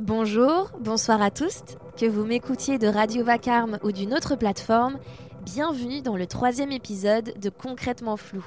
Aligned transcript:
Bonjour, 0.00 0.70
bonsoir 0.80 1.20
à 1.20 1.30
tous, 1.30 1.60
que 1.98 2.06
vous 2.06 2.24
m'écoutiez 2.24 2.78
de 2.78 2.86
Radio 2.88 3.22
Vacarme 3.22 3.78
ou 3.82 3.92
d'une 3.92 4.14
autre 4.14 4.34
plateforme, 4.34 4.98
bienvenue 5.44 6.00
dans 6.00 6.16
le 6.16 6.26
troisième 6.26 6.72
épisode 6.72 7.34
de 7.38 7.50
Concrètement 7.50 8.16
Flou. 8.16 8.42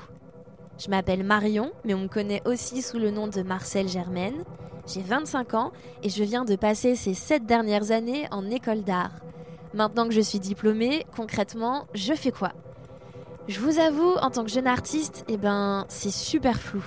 Je 0.79 0.89
m'appelle 0.89 1.24
Marion, 1.24 1.71
mais 1.86 1.94
on 1.94 2.00
me 2.00 2.08
connaît 2.08 2.42
aussi 2.47 2.81
sous 2.81 2.97
le 2.97 3.12
nom 3.12 3.28
de 3.28 3.44
Marcel 3.44 3.88
Germaine. 3.88 4.44
J'ai 4.88 5.04
25 5.04 5.54
ans 5.54 5.71
et 6.02 6.10
je 6.10 6.24
viens 6.24 6.44
de 6.44 6.55
passer 6.55 6.96
ces 6.96 7.14
7 7.14 7.46
dernières 7.46 7.92
années 7.92 8.28
en 8.32 8.50
école 8.50 8.82
d'art. 8.82 9.12
Maintenant 9.76 10.08
que 10.08 10.14
je 10.16 10.22
suis 10.22 10.40
diplômée, 10.40 11.06
concrètement, 11.16 11.86
je 11.94 12.16
fais 12.16 12.32
quoi? 12.32 12.54
Je 13.48 13.60
vous 13.60 13.78
avoue, 13.78 14.16
en 14.24 14.32
tant 14.32 14.44
que 14.44 14.50
jeune 14.50 14.66
artiste, 14.66 15.24
eh 15.28 15.38
ben, 15.38 15.86
c'est 15.88 16.10
super 16.10 16.60
flou. 16.60 16.84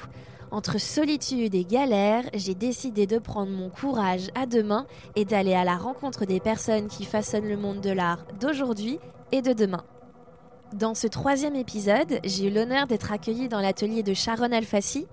Entre 0.50 0.78
solitude 0.78 1.54
et 1.54 1.64
galère, 1.64 2.24
j'ai 2.34 2.54
décidé 2.54 3.06
de 3.06 3.18
prendre 3.18 3.50
mon 3.50 3.68
courage 3.68 4.30
à 4.34 4.46
deux 4.46 4.62
mains 4.62 4.87
et 5.16 5.24
d'aller 5.24 5.54
à 5.54 5.64
la 5.64 5.77
rencontre 5.77 6.24
des 6.24 6.41
personnes 6.41 6.87
qui 6.87 7.04
façonnent 7.04 7.48
le 7.48 7.56
monde 7.56 7.80
de 7.80 7.91
l'art 7.91 8.24
d'aujourd'hui 8.41 8.98
et 9.32 9.42
de 9.42 9.52
demain. 9.52 9.84
Dans 10.73 10.95
ce 10.95 11.06
troisième 11.06 11.56
épisode, 11.56 12.20
j'ai 12.24 12.48
eu 12.48 12.51
l'honneur 12.51 12.87
d'être 12.87 13.12
accueillie 13.12 13.48
dans 13.48 13.60
l'atelier 13.60 14.02
de 14.02 14.14
Sharon 14.14 14.52
Alfassi. 14.52 15.06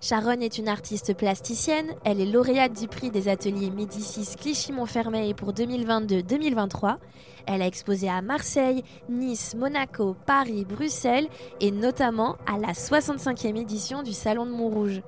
Sharon 0.00 0.40
est 0.40 0.58
une 0.58 0.68
artiste 0.68 1.12
plasticienne, 1.16 1.92
elle 2.04 2.20
est 2.20 2.26
lauréate 2.26 2.78
du 2.78 2.86
prix 2.86 3.10
des 3.10 3.26
ateliers 3.26 3.70
Médicis 3.70 4.36
Clichy-Montfermeil 4.36 5.34
pour 5.34 5.52
2022-2023. 5.52 6.98
Elle 7.46 7.62
a 7.62 7.66
exposé 7.66 8.08
à 8.08 8.22
Marseille, 8.22 8.84
Nice, 9.08 9.56
Monaco, 9.56 10.14
Paris, 10.24 10.64
Bruxelles 10.64 11.26
et 11.60 11.72
notamment 11.72 12.36
à 12.46 12.58
la 12.58 12.74
65e 12.74 13.56
édition 13.56 14.04
du 14.04 14.12
Salon 14.12 14.46
de 14.46 14.52
Montrouge. 14.52 15.02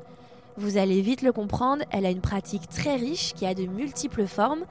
Vous 0.57 0.77
allez 0.77 1.02
vite 1.02 1.23
le 1.23 1.33
comprendre, 1.33 1.85
elle 1.93 2.05
a 2.05 2.11
une 2.11 2.21
pratique 2.21 2.69
très 2.69 2.97
riche 2.97 3.33
qui 3.35 3.47
a 3.47 3.55
de 3.55 3.66
multiples 3.66 4.27
formes. 4.27 4.65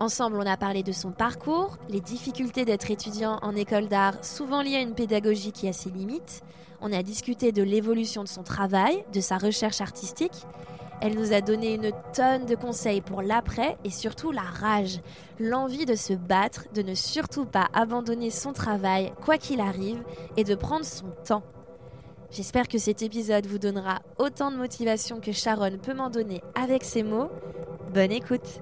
Ensemble, 0.00 0.36
on 0.36 0.46
a 0.46 0.58
parlé 0.58 0.82
de 0.82 0.92
son 0.92 1.12
parcours, 1.12 1.78
les 1.88 2.02
difficultés 2.02 2.66
d'être 2.66 2.90
étudiant 2.90 3.38
en 3.40 3.56
école 3.56 3.88
d'art, 3.88 4.22
souvent 4.22 4.60
liées 4.60 4.76
à 4.76 4.82
une 4.82 4.94
pédagogie 4.94 5.52
qui 5.52 5.66
a 5.66 5.72
ses 5.72 5.88
limites. 5.88 6.42
On 6.88 6.92
a 6.92 7.02
discuté 7.02 7.50
de 7.50 7.64
l'évolution 7.64 8.22
de 8.22 8.28
son 8.28 8.44
travail, 8.44 9.04
de 9.12 9.18
sa 9.18 9.38
recherche 9.38 9.80
artistique. 9.80 10.46
Elle 11.00 11.16
nous 11.16 11.32
a 11.32 11.40
donné 11.40 11.74
une 11.74 11.90
tonne 12.14 12.46
de 12.46 12.54
conseils 12.54 13.00
pour 13.00 13.22
l'après 13.22 13.76
et 13.82 13.90
surtout 13.90 14.30
la 14.30 14.42
rage, 14.42 15.00
l'envie 15.40 15.84
de 15.84 15.96
se 15.96 16.12
battre, 16.12 16.66
de 16.74 16.82
ne 16.82 16.94
surtout 16.94 17.44
pas 17.44 17.66
abandonner 17.74 18.30
son 18.30 18.52
travail 18.52 19.12
quoi 19.24 19.36
qu'il 19.36 19.60
arrive 19.60 20.00
et 20.36 20.44
de 20.44 20.54
prendre 20.54 20.84
son 20.84 21.06
temps. 21.26 21.42
J'espère 22.30 22.68
que 22.68 22.78
cet 22.78 23.02
épisode 23.02 23.46
vous 23.46 23.58
donnera 23.58 23.98
autant 24.18 24.52
de 24.52 24.56
motivation 24.56 25.18
que 25.18 25.32
Sharon 25.32 25.78
peut 25.78 25.94
m'en 25.94 26.08
donner 26.08 26.40
avec 26.54 26.84
ses 26.84 27.02
mots. 27.02 27.30
Bonne 27.94 28.12
écoute 28.12 28.60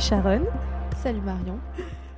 Salut 0.00 0.22
Sharon. 0.22 0.46
Salut 0.96 1.20
Marion. 1.20 1.60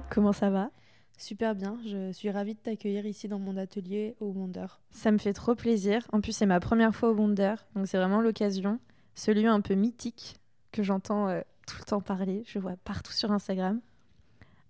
Comment 0.08 0.32
ça 0.32 0.50
va? 0.50 0.70
Super 1.18 1.56
bien, 1.56 1.78
je 1.84 2.12
suis 2.12 2.30
ravie 2.30 2.54
de 2.54 2.60
t'accueillir 2.60 3.06
ici 3.06 3.26
dans 3.26 3.40
mon 3.40 3.56
atelier 3.56 4.14
au 4.20 4.26
Wonder. 4.26 4.66
Ça 4.92 5.10
me 5.10 5.18
fait 5.18 5.32
trop 5.32 5.56
plaisir. 5.56 6.06
En 6.12 6.20
plus, 6.20 6.30
c'est 6.30 6.46
ma 6.46 6.60
première 6.60 6.94
fois 6.94 7.10
au 7.10 7.14
Wonder, 7.14 7.54
donc 7.74 7.88
c'est 7.88 7.96
vraiment 7.96 8.20
l'occasion. 8.20 8.78
Ce 9.16 9.32
lieu 9.32 9.48
un 9.48 9.60
peu 9.60 9.74
mythique 9.74 10.36
que 10.70 10.84
j'entends 10.84 11.28
euh, 11.28 11.40
tout 11.66 11.76
le 11.80 11.84
temps 11.84 12.00
parler, 12.00 12.44
je 12.46 12.60
vois 12.60 12.76
partout 12.84 13.12
sur 13.12 13.32
Instagram. 13.32 13.80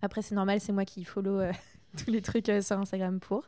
Après, 0.01 0.23
c'est 0.23 0.35
normal, 0.35 0.61
c'est 0.61 0.73
moi 0.73 0.87
qui 0.87 1.05
follow 1.05 1.39
euh, 1.39 1.53
tous 2.03 2.11
les 2.11 2.23
trucs 2.23 2.49
euh, 2.49 2.63
sur 2.63 2.79
Instagram 2.79 3.21
pour. 3.21 3.45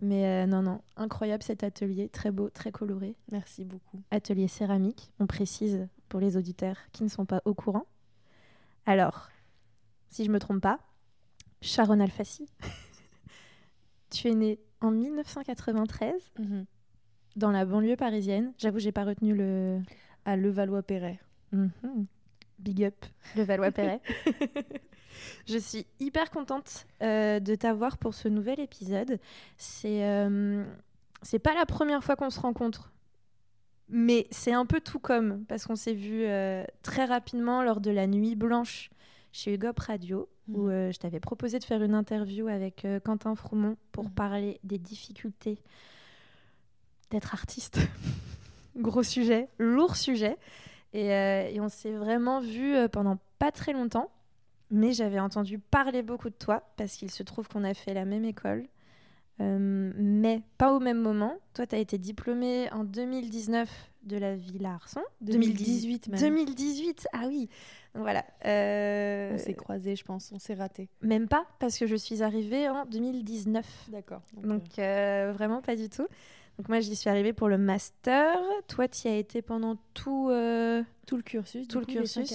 Mais 0.00 0.46
non, 0.46 0.62
non, 0.62 0.82
incroyable 0.96 1.42
cet 1.42 1.64
atelier, 1.64 2.08
très 2.08 2.30
beau, 2.30 2.48
très 2.48 2.70
coloré. 2.70 3.16
Merci 3.32 3.64
beaucoup. 3.64 4.02
Atelier 4.10 4.48
céramique, 4.48 5.10
on 5.18 5.26
précise 5.26 5.88
pour 6.08 6.20
les 6.20 6.36
auditeurs 6.36 6.76
qui 6.92 7.02
ne 7.02 7.08
sont 7.08 7.24
pas 7.24 7.40
au 7.44 7.54
courant. 7.54 7.86
Alors, 8.86 9.28
si 10.08 10.24
je 10.24 10.30
me 10.30 10.38
trompe 10.38 10.60
pas, 10.60 10.78
Sharon 11.60 12.00
Alfassi, 12.00 12.46
tu 14.10 14.28
es 14.28 14.34
née 14.34 14.60
en 14.80 14.90
1993 14.90 16.32
mhm. 16.38 16.66
dans 17.36 17.50
la 17.50 17.64
banlieue 17.64 17.96
parisienne. 17.96 18.52
J'avoue, 18.58 18.78
j'ai 18.78 18.92
pas 18.92 19.04
retenu 19.04 19.34
le. 19.34 19.80
À 20.26 20.36
Levallois-Perret. 20.36 21.20
Mhm. 21.52 22.06
Big 22.58 22.84
up, 22.84 22.94
Levallois-Perret. 23.36 24.00
je 25.46 25.58
suis 25.58 25.86
hyper 26.00 26.30
contente 26.30 26.86
euh, 27.02 27.40
de 27.40 27.54
t'avoir 27.54 27.98
pour 27.98 28.14
ce 28.14 28.28
nouvel 28.28 28.60
épisode. 28.60 29.18
C'est 29.58 30.04
euh, 30.04 30.64
c'est 31.22 31.38
pas 31.38 31.54
la 31.54 31.66
première 31.66 32.04
fois 32.04 32.16
qu'on 32.16 32.30
se 32.30 32.40
rencontre. 32.40 32.93
Mais 33.88 34.26
c'est 34.30 34.52
un 34.52 34.66
peu 34.66 34.80
tout 34.80 34.98
comme, 34.98 35.44
parce 35.44 35.66
qu'on 35.66 35.76
s'est 35.76 35.94
vu 35.94 36.24
euh, 36.24 36.64
très 36.82 37.04
rapidement 37.04 37.62
lors 37.62 37.80
de 37.80 37.90
la 37.90 38.06
nuit 38.06 38.34
blanche 38.34 38.90
chez 39.32 39.54
Hugo 39.54 39.72
Radio, 39.76 40.28
où 40.48 40.64
mhm. 40.64 40.70
euh, 40.70 40.92
je 40.92 40.98
t'avais 40.98 41.20
proposé 41.20 41.58
de 41.58 41.64
faire 41.64 41.82
une 41.82 41.94
interview 41.94 42.48
avec 42.48 42.84
euh, 42.84 42.98
Quentin 43.00 43.34
Froumont 43.34 43.76
pour 43.92 44.04
mhm. 44.04 44.10
parler 44.10 44.60
des 44.64 44.78
difficultés 44.78 45.58
d'être 47.10 47.34
artiste. 47.34 47.80
Gros 48.76 49.02
sujet, 49.02 49.48
lourd 49.58 49.96
sujet. 49.96 50.38
Et, 50.92 51.08
et 51.08 51.60
on 51.60 51.68
s'est 51.68 51.92
vraiment 51.92 52.40
vu 52.40 52.76
pendant 52.88 53.18
pas 53.40 53.50
très 53.50 53.72
longtemps, 53.72 54.12
mais 54.70 54.92
j'avais 54.92 55.18
entendu 55.18 55.58
parler 55.58 56.02
beaucoup 56.02 56.30
de 56.30 56.34
toi, 56.34 56.62
parce 56.76 56.94
qu'il 56.94 57.10
se 57.10 57.24
trouve 57.24 57.48
qu'on 57.48 57.64
a 57.64 57.74
fait 57.74 57.94
la 57.94 58.04
même 58.04 58.24
école. 58.24 58.68
Euh, 59.40 59.92
mais 59.96 60.42
pas 60.58 60.72
au 60.72 60.80
même 60.80 61.00
moment. 61.00 61.36
Toi, 61.54 61.66
tu 61.66 61.74
as 61.74 61.78
été 61.78 61.98
diplômée 61.98 62.70
en 62.72 62.84
2019 62.84 63.68
de 64.04 64.16
la 64.16 64.36
Villa 64.36 64.74
Arson. 64.74 65.02
2018 65.22 66.08
même. 66.08 66.20
2018, 66.20 67.08
ah 67.12 67.22
oui. 67.26 67.48
voilà. 67.94 68.24
Euh, 68.44 69.32
on 69.34 69.38
s'est 69.38 69.54
croisés, 69.54 69.96
je 69.96 70.04
pense. 70.04 70.30
On 70.32 70.38
s'est 70.38 70.54
ratés. 70.54 70.88
Même 71.02 71.26
pas, 71.26 71.46
parce 71.58 71.78
que 71.78 71.86
je 71.86 71.96
suis 71.96 72.22
arrivée 72.22 72.68
en 72.68 72.84
2019. 72.86 73.88
D'accord. 73.88 74.22
Donc, 74.42 74.78
euh, 74.78 75.32
vraiment 75.34 75.62
pas 75.62 75.74
du 75.74 75.88
tout. 75.88 76.06
Donc 76.58 76.68
moi, 76.68 76.78
j'y 76.78 76.94
suis 76.94 77.10
arrivée 77.10 77.32
pour 77.32 77.48
le 77.48 77.58
master. 77.58 78.38
Toi, 78.68 78.86
tu 78.86 79.08
y 79.08 79.10
as 79.10 79.16
été 79.16 79.42
pendant 79.42 79.76
tout... 79.94 80.30
Tout 81.06 81.16
le 81.16 81.22
cursus. 81.22 81.66
Tout 81.66 81.80
le 81.80 81.86
cursus. 81.86 82.32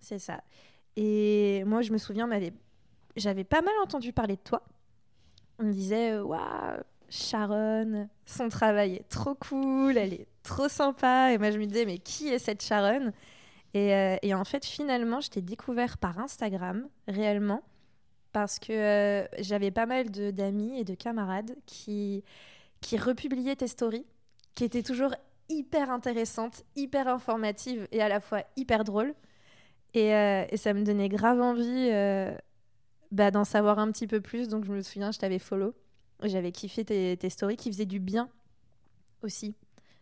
C'est 0.00 0.18
ça. 0.18 0.42
Et 0.96 1.62
moi, 1.64 1.82
je 1.82 1.92
me 1.92 1.98
souviens, 1.98 2.28
j'avais 3.14 3.44
pas 3.44 3.62
mal 3.62 3.74
entendu 3.84 4.12
parler 4.12 4.34
de 4.34 4.40
toi 4.40 4.64
on 5.58 5.64
me 5.64 5.72
disait 5.72 6.12
euh, 6.12 6.22
waouh 6.22 6.82
Sharon, 7.10 8.08
son 8.24 8.48
travail 8.48 8.94
est 8.94 9.08
trop 9.08 9.34
cool, 9.34 9.98
elle 9.98 10.14
est 10.14 10.26
trop 10.42 10.68
sympa. 10.68 11.32
Et 11.32 11.38
moi, 11.38 11.50
je 11.50 11.58
me 11.58 11.66
disais, 11.66 11.84
mais 11.84 11.98
qui 11.98 12.28
est 12.28 12.38
cette 12.38 12.62
Sharon? 12.62 13.12
Et, 13.74 13.94
euh, 13.94 14.16
et, 14.22 14.32
en 14.34 14.44
fait, 14.44 14.64
finalement, 14.64 15.20
je 15.20 15.28
t'ai 15.28 15.42
découvert 15.42 15.98
par 15.98 16.18
Instagram, 16.18 16.88
réellement, 17.08 17.62
parce 18.32 18.58
que 18.58 18.72
euh, 18.72 19.26
j'avais 19.40 19.70
pas 19.70 19.84
mal 19.84 20.10
d'amis 20.10 20.80
et 20.80 20.84
de 20.84 20.94
camarades 20.94 21.54
qui, 21.66 22.24
qui 22.80 22.96
republiaient 22.96 23.56
tes 23.56 23.68
stories, 23.68 24.06
qui 24.54 24.64
étaient 24.64 24.82
toujours 24.82 25.14
hyper 25.50 25.90
intéressantes, 25.90 26.62
hyper 26.76 27.08
informatives 27.08 27.86
et 27.92 28.00
à 28.00 28.08
la 28.08 28.20
fois 28.20 28.42
hyper 28.56 28.84
drôles. 28.84 29.14
Et 29.92 30.08
ça 30.56 30.72
me 30.72 30.82
donnait 30.82 31.10
grave 31.10 31.42
envie 31.42 31.90
bah, 33.12 33.30
d'en 33.30 33.44
savoir 33.44 33.78
un 33.78 33.92
petit 33.92 34.06
peu 34.06 34.20
plus. 34.20 34.48
Donc, 34.48 34.64
je 34.64 34.72
me 34.72 34.82
souviens, 34.82 35.12
je 35.12 35.18
t'avais 35.18 35.38
follow. 35.38 35.74
J'avais 36.24 36.52
kiffé 36.52 36.84
tes, 36.84 37.30
stories 37.30 37.56
qui 37.56 37.70
faisaient 37.70 37.86
du 37.86 38.00
bien 38.00 38.28
aussi. 39.22 39.54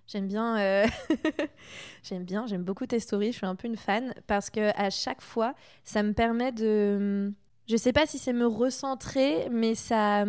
J'aime 0.07 0.27
bien, 0.27 0.59
euh, 0.59 0.87
j'aime 2.03 2.25
bien, 2.25 2.47
j'aime 2.47 2.62
beaucoup 2.62 2.87
tes 2.87 3.01
stories. 3.01 3.33
Je 3.33 3.39
suis 3.39 3.47
un 3.47 3.55
peu 3.55 3.69
une 3.69 3.77
fan 3.77 4.12
parce 4.27 4.51
que 4.51 4.77
à 4.79 4.91
chaque 4.91 5.23
fois, 5.23 5.55
ça 5.85 6.03
me 6.03 6.12
permet 6.12 6.53
de, 6.53 7.33
je 7.69 7.77
sais 7.77 7.93
pas 7.93 8.07
si 8.07 8.19
c'est 8.19 8.33
me 8.33 8.47
recentrer, 8.47 9.49
mais 9.51 9.75
ça, 9.75 10.25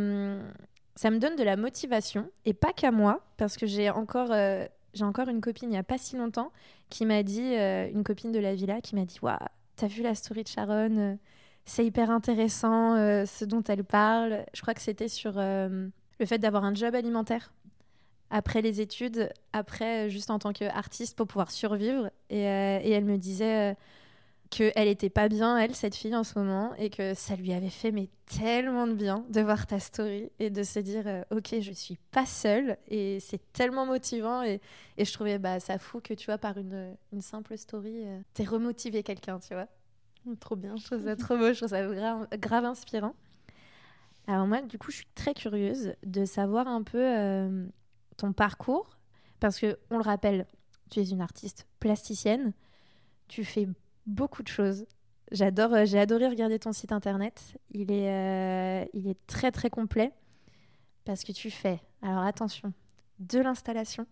ça 0.95 1.09
me 1.09 1.17
donne 1.17 1.35
de 1.35 1.43
la 1.43 1.57
motivation 1.57 2.29
et 2.45 2.53
pas 2.53 2.73
qu'à 2.73 2.91
moi 2.91 3.21
parce 3.37 3.57
que 3.57 3.65
j'ai 3.65 3.89
encore, 3.89 4.31
euh, 4.31 4.65
j'ai 4.93 5.03
encore 5.03 5.29
une 5.29 5.41
copine 5.41 5.71
il 5.71 5.75
y 5.75 5.79
a 5.79 5.83
pas 5.83 5.97
si 5.97 6.15
longtemps 6.15 6.51
qui 6.89 7.05
m'a 7.05 7.23
dit, 7.23 7.55
euh, 7.55 7.89
une 7.91 8.03
copine 8.03 8.31
de 8.31 8.39
la 8.39 8.53
villa 8.53 8.81
qui 8.81 8.95
m'a 8.95 9.05
dit, 9.05 9.17
waouh, 9.21 9.37
t'as 9.77 9.87
vu 9.87 10.03
la 10.03 10.13
story 10.13 10.43
de 10.43 10.47
Sharon 10.47 11.17
c'est 11.65 11.85
hyper 11.85 12.09
intéressant 12.09 12.95
euh, 12.95 13.25
ce 13.25 13.45
dont 13.45 13.63
elle 13.63 13.83
parle. 13.83 14.45
Je 14.53 14.61
crois 14.61 14.73
que 14.73 14.81
c'était 14.81 15.07
sur 15.07 15.33
euh, 15.37 15.87
le 16.19 16.25
fait 16.25 16.37
d'avoir 16.39 16.63
un 16.63 16.73
job 16.73 16.95
alimentaire 16.95 17.53
après 18.29 18.61
les 18.61 18.79
études, 18.79 19.29
après 19.51 20.09
juste 20.09 20.29
en 20.29 20.39
tant 20.39 20.53
qu'artiste 20.53 21.17
pour 21.17 21.27
pouvoir 21.27 21.51
survivre. 21.51 22.09
Et, 22.29 22.47
euh, 22.47 22.79
elle 22.83 23.05
me 23.05 23.17
disait, 23.17 23.75
qu'elle 24.51 24.89
était 24.89 25.09
pas 25.09 25.29
bien, 25.29 25.57
elle, 25.57 25.73
cette 25.73 25.95
fille 25.95 26.15
en 26.15 26.25
ce 26.25 26.37
moment, 26.37 26.75
et 26.77 26.89
que 26.89 27.13
ça 27.13 27.35
lui 27.35 27.53
avait 27.53 27.69
fait 27.69 27.91
mais 27.91 28.09
tellement 28.25 28.85
de 28.85 28.93
bien 28.93 29.25
de 29.29 29.41
voir 29.41 29.65
ta 29.65 29.79
story 29.79 30.29
et 30.39 30.49
de 30.49 30.61
se 30.61 30.79
dire 30.79 31.03
euh, 31.07 31.23
ok, 31.31 31.55
je 31.61 31.71
suis 31.71 31.97
pas 32.11 32.25
seule 32.25 32.77
et 32.87 33.19
c'est 33.21 33.41
tellement 33.53 33.85
motivant 33.85 34.43
et, 34.43 34.61
je 34.97 35.11
trouvais 35.11 35.39
bah 35.39 35.59
ça 35.59 35.79
fou 35.79 35.99
que 35.99 36.13
tu 36.13 36.27
vois 36.27 36.37
par 36.37 36.57
une, 36.57 36.95
une 37.11 37.21
simple 37.21 37.57
story, 37.57 38.03
euh, 38.05 38.19
t'es 38.33 38.43
remotivé 38.43 39.01
quelqu'un, 39.01 39.39
tu 39.39 39.53
vois. 39.53 39.67
Trop 40.39 40.55
bien. 40.55 40.75
Je 40.77 40.85
trouve 40.85 41.03
ça 41.03 41.15
trop 41.15 41.37
beau, 41.37 41.51
je 41.53 41.57
trouve 41.57 41.69
ça 41.69 42.27
grave, 42.37 42.65
inspirant. 42.65 43.15
Alors 44.27 44.45
moi, 44.45 44.61
du 44.61 44.77
coup, 44.77 44.91
je 44.91 44.97
suis 44.97 45.07
très 45.15 45.33
curieuse 45.33 45.93
de 46.05 46.25
savoir 46.25 46.67
un 46.67 46.83
peu 46.83 47.01
euh, 47.01 47.65
ton 48.17 48.33
parcours 48.33 48.97
parce 49.39 49.59
que 49.59 49.79
on 49.89 49.97
le 49.97 50.03
rappelle, 50.03 50.45
tu 50.91 50.99
es 50.99 51.09
une 51.09 51.21
artiste 51.21 51.67
plasticienne, 51.79 52.53
tu 53.27 53.43
fais 53.43 53.67
beaucoup 54.05 54.43
de 54.43 54.47
choses. 54.47 54.85
J'adore, 55.31 55.73
euh, 55.73 55.85
j'ai 55.85 55.99
adoré 55.99 56.27
regarder 56.27 56.59
ton 56.59 56.71
site 56.71 56.91
internet. 56.91 57.57
Il 57.71 57.91
est, 57.91 58.09
euh, 58.09 58.85
il 58.93 59.07
est 59.07 59.17
très 59.25 59.51
très 59.51 59.71
complet 59.71 60.13
parce 61.03 61.23
que 61.23 61.31
tu 61.31 61.49
fais, 61.49 61.79
alors 62.03 62.23
attention, 62.23 62.73
de 63.19 63.39
l'installation, 63.39 64.05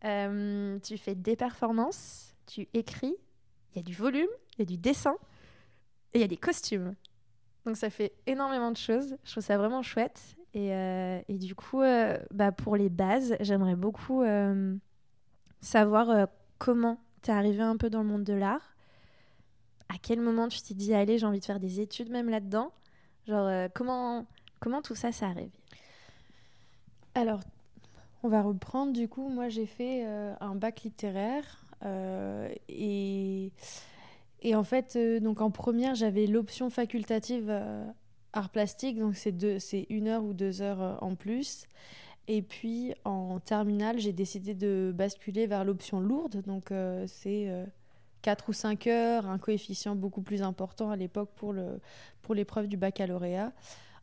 tu 0.00 0.98
fais 0.98 1.14
des 1.16 1.34
performances, 1.34 2.34
tu 2.46 2.68
écris, 2.72 3.16
il 3.72 3.78
y 3.78 3.80
a 3.80 3.82
du 3.82 3.94
volume, 3.94 4.28
il 4.56 4.60
y 4.60 4.62
a 4.62 4.66
du 4.66 4.76
dessin 4.76 5.16
et 6.12 6.18
il 6.18 6.20
y 6.20 6.24
a 6.24 6.28
des 6.28 6.36
costumes. 6.36 6.94
Donc 7.66 7.76
ça 7.76 7.90
fait 7.90 8.12
énormément 8.26 8.70
de 8.70 8.76
choses. 8.76 9.16
Je 9.24 9.30
trouve 9.30 9.42
ça 9.42 9.56
vraiment 9.56 9.82
chouette. 9.82 10.36
Et, 10.52 10.68
et 10.68 11.38
du 11.38 11.56
coup, 11.56 11.82
bah 12.30 12.52
pour 12.52 12.76
les 12.76 12.88
bases, 12.88 13.34
j'aimerais 13.40 13.74
beaucoup 13.74 14.22
savoir 15.60 16.28
comment 16.58 17.00
tu 17.22 17.30
es 17.30 17.34
arrivé 17.34 17.62
un 17.62 17.76
peu 17.76 17.90
dans 17.90 18.02
le 18.02 18.08
monde 18.08 18.22
de 18.22 18.34
l'art 18.34 18.74
à 19.94 19.98
quel 19.98 20.20
moment 20.20 20.48
tu 20.48 20.60
t'es 20.60 20.74
dit, 20.74 20.94
allez, 20.94 21.18
j'ai 21.18 21.26
envie 21.26 21.40
de 21.40 21.44
faire 21.44 21.60
des 21.60 21.80
études 21.80 22.10
même 22.10 22.28
là-dedans? 22.28 22.72
Genre, 23.26 23.46
euh, 23.46 23.68
comment, 23.72 24.26
comment 24.60 24.82
tout 24.82 24.94
ça 24.94 25.12
s'est 25.12 25.24
arrivé 25.24 25.52
Alors, 27.14 27.40
on 28.22 28.28
va 28.28 28.42
reprendre. 28.42 28.92
Du 28.92 29.08
coup, 29.08 29.28
moi, 29.28 29.48
j'ai 29.48 29.66
fait 29.66 30.04
euh, 30.04 30.34
un 30.40 30.54
bac 30.54 30.82
littéraire. 30.82 31.64
Euh, 31.84 32.52
et, 32.68 33.52
et 34.44 34.54
en 34.54 34.62
fait, 34.62 34.96
donc 35.20 35.40
en 35.40 35.50
première, 35.50 35.94
j'avais 35.94 36.26
l'option 36.26 36.70
facultative 36.70 37.50
art 38.32 38.50
plastique. 38.50 38.98
Donc, 38.98 39.16
c'est 39.16 39.86
une 39.90 40.08
heure 40.08 40.22
ou 40.22 40.32
deux 40.32 40.62
heures 40.62 40.98
en 41.02 41.14
plus. 41.16 41.66
Et 42.28 42.42
puis, 42.42 42.94
en 43.04 43.40
terminale, 43.40 43.98
j'ai 43.98 44.12
décidé 44.12 44.54
de 44.54 44.92
basculer 44.94 45.46
vers 45.46 45.64
l'option 45.64 45.98
lourde. 45.98 46.42
Donc, 46.46 46.72
c'est 47.06 47.50
4 48.24 48.48
ou 48.48 48.52
5 48.54 48.86
heures, 48.86 49.26
un 49.26 49.38
coefficient 49.38 49.94
beaucoup 49.94 50.22
plus 50.22 50.42
important 50.42 50.90
à 50.90 50.96
l'époque 50.96 51.28
pour, 51.36 51.52
le, 51.52 51.78
pour 52.22 52.34
l'épreuve 52.34 52.68
du 52.68 52.78
baccalauréat, 52.78 53.52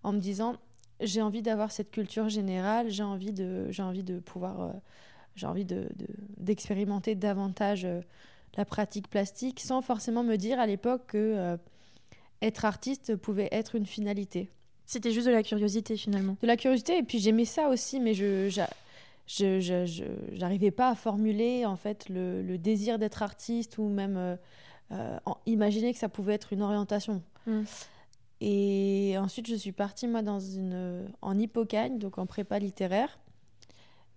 en 0.03 0.13
me 0.13 0.19
disant 0.19 0.57
j'ai 1.01 1.23
envie 1.23 1.41
d'avoir 1.41 1.71
cette 1.71 1.89
culture 1.89 2.29
générale, 2.29 2.91
j'ai 2.91 3.01
envie 3.01 3.31
de, 3.31 3.71
envie 3.79 4.03
de 4.03 4.19
pouvoir, 4.19 4.61
euh, 4.61 4.71
j'ai 5.35 5.47
envie 5.47 5.65
de, 5.65 5.89
d'expérimenter 6.37 7.15
davantage 7.15 7.85
euh, 7.85 8.01
la 8.57 8.65
pratique 8.65 9.09
plastique, 9.09 9.59
sans 9.59 9.81
forcément 9.81 10.23
me 10.23 10.35
dire 10.35 10.59
à 10.59 10.67
l'époque 10.67 11.03
que 11.07 11.17
euh, 11.17 11.57
être 12.41 12.65
artiste 12.65 13.15
pouvait 13.15 13.49
être 13.51 13.75
une 13.75 13.85
finalité. 13.85 14.49
C'était 14.85 15.11
juste 15.11 15.27
de 15.27 15.31
la 15.31 15.43
curiosité 15.43 15.95
finalement. 15.95 16.35
De 16.41 16.47
la 16.47 16.57
curiosité, 16.57 16.97
et 16.97 17.03
puis 17.03 17.19
j'aimais 17.19 17.45
ça 17.45 17.69
aussi, 17.69 17.99
mais 17.99 18.13
je, 18.13 18.49
je 19.27 20.03
n'arrivais 20.37 20.71
pas 20.71 20.89
à 20.89 20.95
formuler 20.95 21.65
en 21.65 21.77
fait 21.77 22.09
le, 22.09 22.41
le 22.41 22.57
désir 22.57 22.99
d'être 22.99 23.23
artiste 23.23 23.77
ou 23.77 23.87
même 23.87 24.17
euh, 24.17 24.35
euh, 24.91 25.17
imaginer 25.45 25.93
que 25.93 25.99
ça 25.99 26.09
pouvait 26.09 26.33
être 26.33 26.51
une 26.51 26.61
orientation. 26.61 27.23
Mm. 27.47 27.61
Et 28.41 29.15
ensuite, 29.19 29.47
je 29.47 29.55
suis 29.55 29.71
partie 29.71 30.07
moi 30.07 30.23
dans 30.23 30.39
une 30.39 31.05
en 31.21 31.37
Hippocagne, 31.37 31.99
donc 31.99 32.17
en 32.17 32.25
prépa 32.25 32.57
littéraire. 32.57 33.19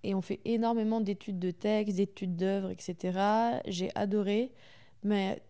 Et 0.05 0.15
on 0.15 0.23
fait 0.23 0.41
énormément 0.45 1.01
d'études 1.01 1.39
de 1.39 1.51
textes, 1.51 1.97
d'études 1.97 2.37
d'œuvres, 2.37 2.71
etc. 2.71 3.19
J'ai 3.67 3.91
adoré, 3.95 4.53
mais 5.03 5.43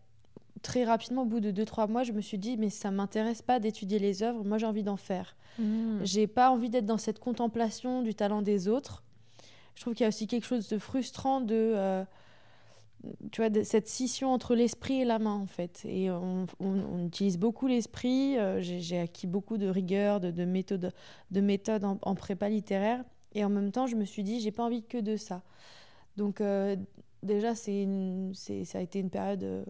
très 0.63 0.85
rapidement, 0.85 1.23
au 1.23 1.27
bout 1.27 1.41
de 1.41 1.51
2-3 1.51 1.91
mois, 1.91 2.05
je 2.05 2.13
me 2.13 2.21
suis 2.21 2.39
dit, 2.39 2.57
mais 2.57 2.71
ça 2.71 2.91
m'intéresse 2.91 3.43
pas 3.43 3.61
d'étudier 3.61 3.99
les 3.99 4.23
œuvres, 4.23 4.45
moi 4.45 4.59
j'ai 4.59 4.67
envie 4.67 4.83
d'en 4.83 4.97
faire. 4.97 5.37
Mm. 5.59 6.05
J'ai 6.05 6.27
pas 6.27 6.51
envie 6.51 6.71
d'être 6.71 6.87
dans 6.87 6.99
cette 6.99 7.19
contemplation 7.19 8.03
du 8.03 8.15
talent 8.15 8.43
des 8.43 8.69
autres 8.69 9.05
je 9.75 9.81
trouve 9.81 9.95
qu'il 9.95 10.05
y 10.05 10.07
a 10.07 10.09
aussi 10.09 10.27
quelque 10.27 10.47
chose 10.47 10.69
de 10.69 10.79
frustrant 10.79 11.41
de 11.41 11.55
euh, 11.55 12.05
tu 13.33 13.43
vois, 13.43 13.51
de 13.51 13.63
cette 13.63 13.89
scission 13.89 14.33
entre 14.33 14.55
l'esprit 14.55 15.03
et 15.03 15.05
la 15.05 15.19
main, 15.19 15.35
en 15.35 15.47
fait. 15.47 15.83
Et 15.85 16.11
on, 16.11 16.47
on, 16.59 17.05
utilise 17.05 17.39
beaucoup 17.39 17.67
l'esprit. 17.67 18.39
Euh, 18.39 18.63
j'ai 18.63 18.99
acquis 18.99 19.27
beaucoup 19.27 19.59
de 19.59 19.69
rigueur, 19.69 20.21
de, 20.21 20.31
de 20.31 20.45
méthode, 20.47 20.91
de 21.31 21.41
méthode 21.43 21.85
en, 21.85 22.15
prépa 22.15 22.49
littéraire. 22.49 23.05
Et 23.35 23.45
en 23.45 23.49
même 23.49 23.73
temps, 23.73 23.87
je 23.87 23.97
me 23.97 24.05
suis 24.05 24.23
dit, 24.23 24.41
j'ai 24.41 24.53
pas 24.53 24.65
envie 24.65 24.83
que 24.83 24.99
de 24.99 25.17
ça. 25.17 25.43
Donc, 26.17 26.41
euh, 26.41 26.77
déjà, 27.23 27.55
c'est 27.55 27.87
ça 28.65 28.79
a 28.79 28.81
été 28.81 29.01
une 29.01 29.11
période 29.11 29.65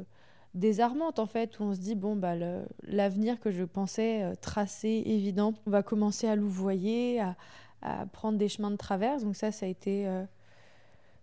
désarmante, 0.55 1.19
en 1.19 1.27
fait, 1.27 1.59
où 1.59 1.65
on 1.65 1.75
se 1.75 1.81
dit, 1.81 1.95
bon, 1.95 2.17
bah, 2.17 2.35
l'avenir 2.83 3.41
que 3.41 3.51
je 3.51 3.65
pensais 3.65 4.35
tracé, 4.41 5.03
évident, 5.07 5.55
on 5.67 5.71
va 5.71 5.83
commencer 5.83 6.29
à 6.29 6.37
louvoyer, 6.37 7.21
à, 7.21 7.37
à 7.85 8.07
prendre 8.07 8.39
des 8.39 8.49
chemins 8.49 8.71
de 8.71 8.77
traverse. 8.77 9.23
Donc 9.23 9.37
ça, 9.37 9.53
ça 9.53 9.67
a 9.67 9.69
été, 9.69 10.09
euh, 10.09 10.25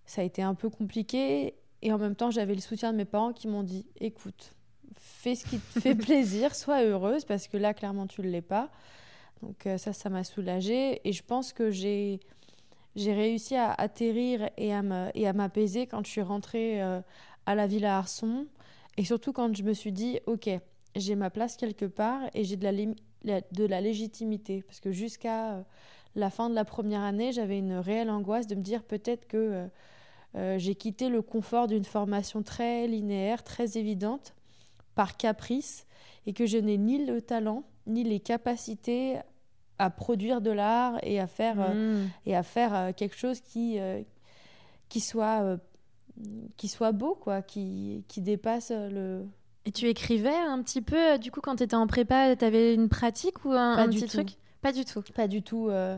ça 0.05 0.21
a 0.21 0.23
été 0.23 0.41
un 0.41 0.53
peu 0.53 0.69
compliqué. 0.69 1.55
Et 1.81 1.91
en 1.91 1.97
même 1.97 2.15
temps, 2.15 2.31
j'avais 2.31 2.53
le 2.55 2.61
soutien 2.61 2.93
de 2.93 2.97
mes 2.97 3.05
parents 3.05 3.33
qui 3.33 3.47
m'ont 3.47 3.63
dit, 3.63 3.85
écoute, 3.99 4.53
fais 4.93 5.35
ce 5.35 5.45
qui 5.45 5.59
te 5.59 5.79
fait 5.79 5.95
plaisir, 6.07 6.55
sois 6.55 6.83
heureuse, 6.83 7.25
parce 7.25 7.47
que 7.47 7.57
là, 7.57 7.73
clairement, 7.73 8.07
tu 8.07 8.21
ne 8.21 8.27
l'es 8.27 8.41
pas. 8.43 8.69
Donc 9.41 9.65
euh, 9.65 9.77
ça, 9.77 9.93
ça 9.93 10.09
m'a 10.09 10.23
soulagée. 10.23 11.07
Et 11.07 11.13
je 11.13 11.23
pense 11.23 11.53
que 11.53 11.71
j'ai, 11.71 12.19
j'ai 12.95 13.13
réussi 13.13 13.55
à 13.55 13.71
atterrir 13.73 14.49
et 14.57 14.73
à, 14.73 14.81
m'apaiser 14.81 15.87
quand 15.87 16.05
je 16.05 16.11
suis 16.11 16.21
rentrée 16.21 16.81
euh, 16.81 17.01
à 17.45 17.55
la 17.55 17.67
Villa 17.67 17.97
Arson. 17.97 18.47
Et 18.97 19.05
surtout 19.05 19.33
quand 19.33 19.55
je 19.55 19.63
me 19.63 19.73
suis 19.73 19.91
dit, 19.91 20.19
OK, 20.25 20.49
j'ai 20.95 21.15
ma 21.15 21.29
place 21.29 21.55
quelque 21.55 21.85
part 21.85 22.21
et 22.33 22.43
j'ai 22.43 22.57
de 22.57 22.63
la, 23.23 23.41
de 23.41 23.65
la 23.65 23.81
légitimité. 23.81 24.63
Parce 24.63 24.79
que 24.79 24.91
jusqu'à 24.91 25.63
la 26.15 26.29
fin 26.29 26.49
de 26.49 26.55
la 26.55 26.65
première 26.65 27.01
année, 27.01 27.31
j'avais 27.31 27.57
une 27.57 27.73
réelle 27.73 28.09
angoisse 28.09 28.47
de 28.47 28.55
me 28.55 28.61
dire 28.61 28.83
peut-être 28.83 29.27
que 29.27 29.37
euh, 29.37 29.67
euh, 30.35 30.57
j'ai 30.57 30.75
quitté 30.75 31.09
le 31.09 31.21
confort 31.21 31.67
d'une 31.67 31.85
formation 31.85 32.43
très 32.43 32.87
linéaire, 32.87 33.43
très 33.43 33.77
évidente, 33.77 34.33
par 34.95 35.17
caprice, 35.17 35.85
et 36.25 36.33
que 36.33 36.45
je 36.45 36.57
n'ai 36.57 36.77
ni 36.77 37.05
le 37.05 37.21
talent, 37.21 37.63
ni 37.87 38.03
les 38.03 38.19
capacités 38.19 39.17
à 39.81 39.89
produire 39.89 40.41
de 40.41 40.51
l'art 40.51 40.99
et 41.03 41.19
à 41.19 41.27
faire, 41.27 41.59
euh, 41.59 42.03
mmh. 42.03 42.09
et 42.25 42.35
à 42.35 42.43
faire 42.43 42.93
quelque 42.95 43.15
chose 43.15 43.41
qui, 43.41 43.79
qui, 44.89 44.99
soit, 44.99 45.57
qui 46.57 46.67
soit 46.67 46.91
beau, 46.91 47.15
quoi, 47.15 47.41
qui, 47.41 48.03
qui 48.07 48.21
dépasse 48.21 48.71
le, 48.71 49.25
et 49.65 49.71
tu 49.71 49.87
écrivais 49.87 50.35
un 50.35 50.61
petit 50.63 50.81
peu, 50.81 51.19
du 51.19 51.31
coup, 51.31 51.39
quand 51.41 51.57
tu 51.57 51.63
étais 51.63 51.75
en 51.75 51.85
prépa, 51.85 52.35
tu 52.35 52.43
avais 52.43 52.73
une 52.73 52.89
pratique 52.89 53.45
ou 53.45 53.51
un, 53.51 53.87
petit 53.89 54.05
truc? 54.05 54.37
Pas 54.61 54.71
du 54.71 54.85
tout. 54.85 55.03
Pas 55.13 55.27
du 55.27 55.43
tout. 55.43 55.69
Euh, 55.69 55.97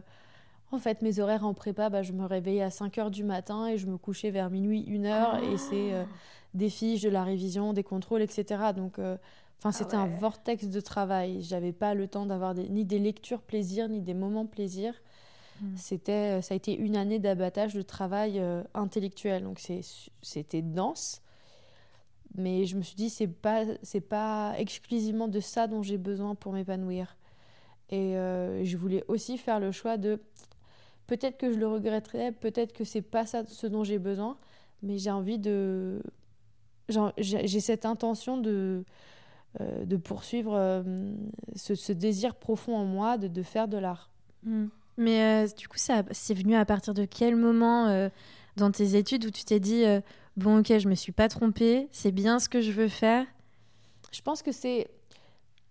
en 0.71 0.79
fait, 0.79 1.01
mes 1.01 1.19
horaires 1.19 1.45
en 1.45 1.53
prépa, 1.53 1.89
bah, 1.89 2.01
je 2.01 2.11
me 2.11 2.25
réveillais 2.25 2.61
à 2.61 2.69
5 2.69 2.95
h 2.97 3.09
du 3.09 3.23
matin 3.23 3.67
et 3.67 3.77
je 3.77 3.87
me 3.87 3.97
couchais 3.97 4.31
vers 4.31 4.49
minuit, 4.49 4.85
1 4.89 5.01
h. 5.03 5.53
Et 5.53 5.57
c'est 5.57 5.93
euh, 5.93 6.03
des 6.53 6.69
fiches, 6.69 7.01
de 7.01 7.09
la 7.09 7.23
révision, 7.23 7.71
des 7.71 7.83
contrôles, 7.83 8.21
etc. 8.21 8.71
Donc, 8.75 8.99
euh, 8.99 9.15
enfin, 9.63 9.69
ah 9.69 9.71
c'était 9.71 9.95
un 9.95 10.07
vortex 10.07 10.67
de 10.67 10.79
travail. 10.79 11.41
J'avais 11.41 11.71
pas 11.71 11.93
le 11.93 12.07
temps 12.07 12.25
d'avoir 12.25 12.53
ni 12.53 12.85
des 12.85 12.99
lectures 12.99 13.41
plaisir, 13.41 13.87
ni 13.89 14.01
des 14.01 14.13
moments 14.13 14.45
plaisir. 14.45 14.93
Hmm. 15.61 15.75
C'était, 15.77 16.41
ça 16.41 16.53
a 16.53 16.57
été 16.57 16.75
une 16.77 16.95
année 16.95 17.19
d'abattage 17.19 17.73
de 17.73 17.81
travail 17.81 18.41
intellectuel. 18.73 19.43
Donc, 19.43 19.59
c'était 20.21 20.61
dense. 20.61 21.21
Mais 22.35 22.65
je 22.65 22.75
me 22.75 22.81
suis 22.81 22.95
dit, 22.95 23.09
c'est 23.09 23.27
pas, 23.27 23.63
c'est 23.83 24.01
pas 24.01 24.53
exclusivement 24.57 25.27
de 25.27 25.39
ça 25.39 25.67
dont 25.67 25.83
j'ai 25.83 25.97
besoin 25.97 26.35
pour 26.35 26.53
m'épanouir. 26.53 27.15
Et 27.89 28.17
euh, 28.17 28.63
je 28.63 28.75
voulais 28.75 29.03
aussi 29.07 29.37
faire 29.37 29.59
le 29.59 29.71
choix 29.71 29.97
de 29.97 30.19
peut-être 31.05 31.37
que 31.37 31.53
je 31.53 31.59
le 31.59 31.67
regretterais, 31.67 32.31
peut-être 32.31 32.73
que 32.73 32.83
c'est 32.83 33.03
pas 33.03 33.27
ça 33.27 33.45
ce 33.45 33.67
dont 33.67 33.83
j'ai 33.83 33.99
besoin, 33.99 34.37
mais 34.81 34.97
j'ai 34.97 35.11
envie 35.11 35.37
de. 35.37 36.01
J'ai 37.17 37.59
cette 37.59 37.85
intention 37.85 38.37
de, 38.37 38.83
euh, 39.61 39.85
de 39.85 39.97
poursuivre 39.97 40.53
euh, 40.55 40.83
ce, 41.55 41.91
désir 41.91 42.35
profond 42.35 42.75
en 42.75 42.85
moi 42.85 43.17
de, 43.17 43.27
de 43.27 43.43
faire 43.43 43.67
de 43.67 43.77
l'art. 43.77 44.09
Hmm. 44.43 44.67
Mais 44.97 45.47
du 45.57 45.67
coup, 45.67 45.77
ça 45.77 46.03
c'est 46.11 46.35
venu 46.35 46.55
à 46.55 46.65
partir 46.65 46.93
de 46.93 47.05
quel 47.05 47.35
moment 47.35 48.09
dans 48.57 48.69
tes 48.69 48.95
études 48.95 49.25
où 49.25 49.31
tu 49.31 49.43
t'es 49.43 49.59
dit 49.59 49.85
bon, 50.37 50.59
ok, 50.59 50.77
je 50.77 50.87
me 50.87 50.93
suis 50.93 51.11
pas 51.11 51.29
trompée, 51.29 51.87
c'est 51.91 52.11
bien 52.11 52.37
ce 52.37 52.47
que 52.47 52.61
je 52.61 52.71
veux 52.71 52.87
faire? 52.87 53.25
Je 54.11 54.21
pense 54.21 54.43
que 54.43 54.51
c'est 54.51 54.87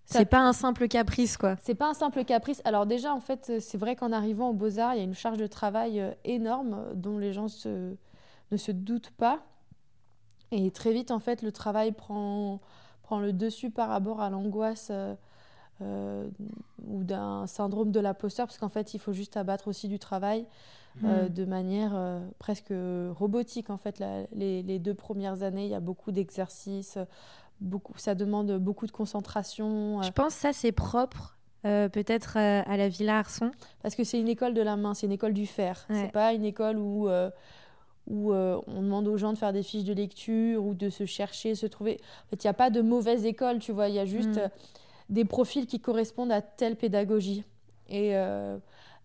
c'est 0.04 0.26
pas 0.26 0.40
un 0.40 0.52
simple 0.52 0.88
caprice, 0.88 1.36
quoi. 1.36 1.56
C'est 1.62 1.74
pas 1.74 1.88
un 1.88 1.94
simple 1.94 2.24
caprice. 2.24 2.60
Alors 2.64 2.86
déjà, 2.86 3.14
en 3.14 3.20
fait, 3.20 3.60
c'est 3.60 3.78
vrai 3.78 3.96
qu'en 3.96 4.12
arrivant 4.12 4.50
aux 4.50 4.54
Beaux-Arts, 4.54 4.94
il 4.94 4.98
y 4.98 5.00
a 5.00 5.04
une 5.04 5.14
charge 5.14 5.38
de 5.38 5.46
travail 5.46 6.00
euh, 6.00 6.12
énorme 6.24 6.74
euh, 6.74 6.94
dont 6.94 7.18
les 7.18 7.32
gens 7.32 7.46
ne 8.50 8.56
se 8.56 8.72
doutent 8.72 9.12
pas. 9.12 9.40
Et 10.50 10.70
très 10.70 10.92
vite, 10.92 11.10
en 11.10 11.18
fait, 11.18 11.42
le 11.42 11.50
travail 11.50 11.92
prend, 11.92 12.60
prend 13.12 13.20
le 13.20 13.34
dessus 13.34 13.68
par 13.68 13.90
rapport 13.90 14.22
à 14.22 14.30
l'angoisse 14.30 14.88
euh, 14.90 15.14
euh, 15.82 16.26
ou 16.88 17.04
d'un 17.04 17.46
syndrome 17.46 17.90
de 17.90 18.00
l'imposteur, 18.00 18.46
parce 18.46 18.56
qu'en 18.56 18.70
fait, 18.70 18.94
il 18.94 18.98
faut 19.00 19.12
juste 19.12 19.36
abattre 19.36 19.68
aussi 19.68 19.86
du 19.86 19.98
travail 19.98 20.46
euh, 21.04 21.26
Mm. 21.26 21.28
de 21.28 21.44
manière 21.44 21.92
presque 22.38 22.72
robotique. 23.18 23.68
En 23.70 23.76
fait, 23.76 23.98
la- 23.98 24.24
les, 24.32 24.62
les 24.62 24.78
deux 24.78 24.94
premières 24.94 25.42
années, 25.42 25.64
il 25.66 25.70
y 25.70 25.74
a 25.74 25.80
beaucoup 25.80 26.10
d'exercices, 26.10 26.96
beaucoup, 27.60 27.92
ça 27.98 28.14
demande 28.14 28.52
beaucoup 28.58 28.86
de 28.86 28.92
concentration, 28.92 30.00
Je 30.02 30.10
pense 30.10 30.34
que 30.34 30.40
ça, 30.40 30.52
c'est 30.54 30.72
propre 30.72 31.36
euh, 31.66 31.88
peut-être 31.90 32.38
euh, 32.38 32.62
à 32.66 32.76
la 32.78 32.88
Villa 32.88 33.18
Arson. 33.18 33.50
parce 33.82 33.94
que 33.94 34.04
c'est 34.04 34.18
une 34.20 34.28
école 34.28 34.54
de 34.54 34.62
la 34.62 34.76
main, 34.76 34.94
c'est 34.94 35.06
une 35.06 35.12
école 35.12 35.32
du. 35.34 35.42
Ouais. 35.58 35.74
C'est 35.90 36.12
pas 36.12 36.32
une 36.32 36.44
école 36.44 36.78
où, 36.78 37.08
euh, 37.08 37.30
où 38.08 38.32
euh, 38.32 38.60
on 38.66 38.82
demande 38.82 39.06
aux 39.08 39.16
gens 39.16 39.32
de 39.32 39.38
faire 39.38 39.52
des 39.52 39.62
fiches 39.62 39.84
de 39.84 39.92
lecture 39.92 40.64
ou 40.64 40.74
de 40.74 40.90
se 40.90 41.06
chercher, 41.06 41.54
se 41.54 41.66
trouver. 41.66 42.00
En 42.26 42.30
fait, 42.30 42.42
il 42.42 42.46
n'y 42.46 42.50
a 42.50 42.54
pas 42.54 42.70
de 42.70 42.80
mauvaise 42.80 43.24
école, 43.24 43.58
tu 43.58 43.72
vois, 43.72 43.88
il 43.88 43.94
y 43.94 43.98
a 43.98 44.04
juste 44.04 44.36
Mm. 44.36 44.40
euh, 44.40 44.48
des 45.08 45.24
profils 45.24 45.66
qui 45.66 45.78
correspondent 45.80 46.32
à 46.32 46.42
telle 46.42 46.76
pédagogie. 46.76 47.44
Et, 47.88 48.16
euh, 48.16 48.56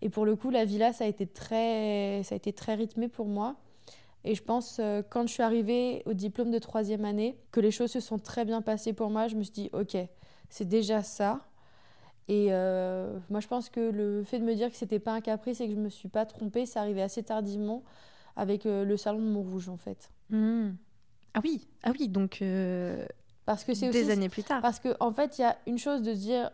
et 0.02 0.08
pour 0.08 0.24
le 0.24 0.36
coup, 0.36 0.50
la 0.50 0.64
villa, 0.64 0.92
ça 0.92 1.04
a 1.04 1.06
été 1.06 1.26
très, 1.26 2.22
ça 2.24 2.34
a 2.34 2.36
été 2.36 2.52
très 2.52 2.74
rythmé 2.74 3.08
pour 3.08 3.26
moi. 3.26 3.56
Et 4.24 4.34
je 4.34 4.42
pense, 4.42 4.80
quand 5.10 5.26
je 5.26 5.32
suis 5.32 5.42
arrivée 5.42 6.02
au 6.04 6.12
diplôme 6.12 6.50
de 6.50 6.58
troisième 6.58 7.04
année, 7.04 7.36
que 7.52 7.60
les 7.60 7.70
choses 7.70 7.92
se 7.92 8.00
sont 8.00 8.18
très 8.18 8.44
bien 8.44 8.62
passées 8.62 8.92
pour 8.92 9.10
moi. 9.10 9.28
Je 9.28 9.36
me 9.36 9.42
suis 9.42 9.52
dit, 9.52 9.70
OK, 9.72 9.96
c'est 10.50 10.68
déjà 10.68 11.02
ça. 11.02 11.40
Et 12.26 12.48
moi, 13.30 13.40
je 13.40 13.46
pense 13.46 13.70
que 13.70 13.80
le 13.80 14.24
fait 14.24 14.38
de 14.38 14.44
me 14.44 14.54
dire 14.54 14.70
que 14.70 14.76
c'était 14.76 14.98
pas 14.98 15.12
un 15.12 15.20
caprice 15.20 15.60
et 15.60 15.68
que 15.68 15.74
je 15.74 15.78
me 15.78 15.88
suis 15.88 16.08
pas 16.08 16.26
trompée, 16.26 16.66
c'est 16.66 16.78
arrivé 16.78 17.00
assez 17.00 17.22
tardivement 17.22 17.82
avec 18.38 18.64
euh, 18.64 18.84
le 18.84 18.96
salon 18.96 19.18
de 19.18 19.30
Montrouge, 19.30 19.68
en 19.68 19.76
fait. 19.76 20.10
Mm. 20.30 20.70
Ah 21.34 21.40
oui, 21.44 21.68
ah 21.82 21.90
oui, 21.98 22.08
donc 22.08 22.38
euh, 22.40 23.04
Parce 23.44 23.64
que 23.64 23.74
c'est 23.74 23.90
des 23.90 24.04
aussi 24.04 24.12
années 24.12 24.28
plus 24.28 24.44
tard. 24.44 24.62
Parce 24.62 24.80
qu'en 24.80 24.94
en 25.00 25.12
fait, 25.12 25.38
il 25.38 25.42
y 25.42 25.44
a 25.44 25.58
une 25.66 25.76
chose 25.76 26.02
de 26.02 26.14
se 26.14 26.20
dire 26.20 26.50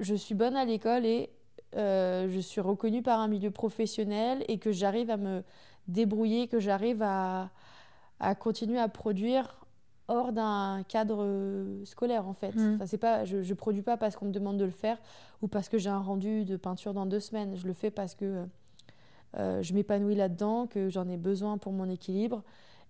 je 0.00 0.14
suis 0.14 0.34
bonne 0.34 0.56
à 0.56 0.64
l'école 0.64 1.06
et 1.06 1.30
euh, 1.76 2.28
je 2.30 2.40
suis 2.40 2.60
reconnue 2.60 3.02
par 3.02 3.20
un 3.20 3.28
milieu 3.28 3.50
professionnel 3.50 4.44
et 4.48 4.58
que 4.58 4.72
j'arrive 4.72 5.10
à 5.10 5.16
me 5.16 5.42
débrouiller, 5.88 6.48
que 6.48 6.58
j'arrive 6.58 7.02
à, 7.02 7.50
à 8.18 8.34
continuer 8.34 8.78
à 8.78 8.88
produire 8.88 9.60
hors 10.08 10.32
d'un 10.32 10.82
cadre 10.88 11.82
scolaire 11.84 12.26
en 12.26 12.34
fait. 12.34 12.54
Mm. 12.54 12.74
Enfin, 12.74 12.86
c'est 12.86 12.98
pas, 12.98 13.24
je 13.24 13.36
ne 13.36 13.54
produis 13.54 13.82
pas 13.82 13.96
parce 13.96 14.16
qu'on 14.16 14.26
me 14.26 14.32
demande 14.32 14.56
de 14.56 14.64
le 14.64 14.70
faire 14.70 14.98
ou 15.42 15.48
parce 15.48 15.68
que 15.68 15.76
j'ai 15.76 15.90
un 15.90 16.00
rendu 16.00 16.44
de 16.44 16.56
peinture 16.56 16.94
dans 16.94 17.06
deux 17.06 17.20
semaines. 17.20 17.56
Je 17.56 17.66
le 17.66 17.74
fais 17.74 17.90
parce 17.90 18.14
que 18.14 18.46
euh, 19.38 19.62
je 19.62 19.74
m'épanouis 19.74 20.14
là-dedans, 20.14 20.66
que 20.66 20.88
j'en 20.88 21.08
ai 21.08 21.16
besoin 21.16 21.58
pour 21.58 21.72
mon 21.72 21.88
équilibre 21.90 22.42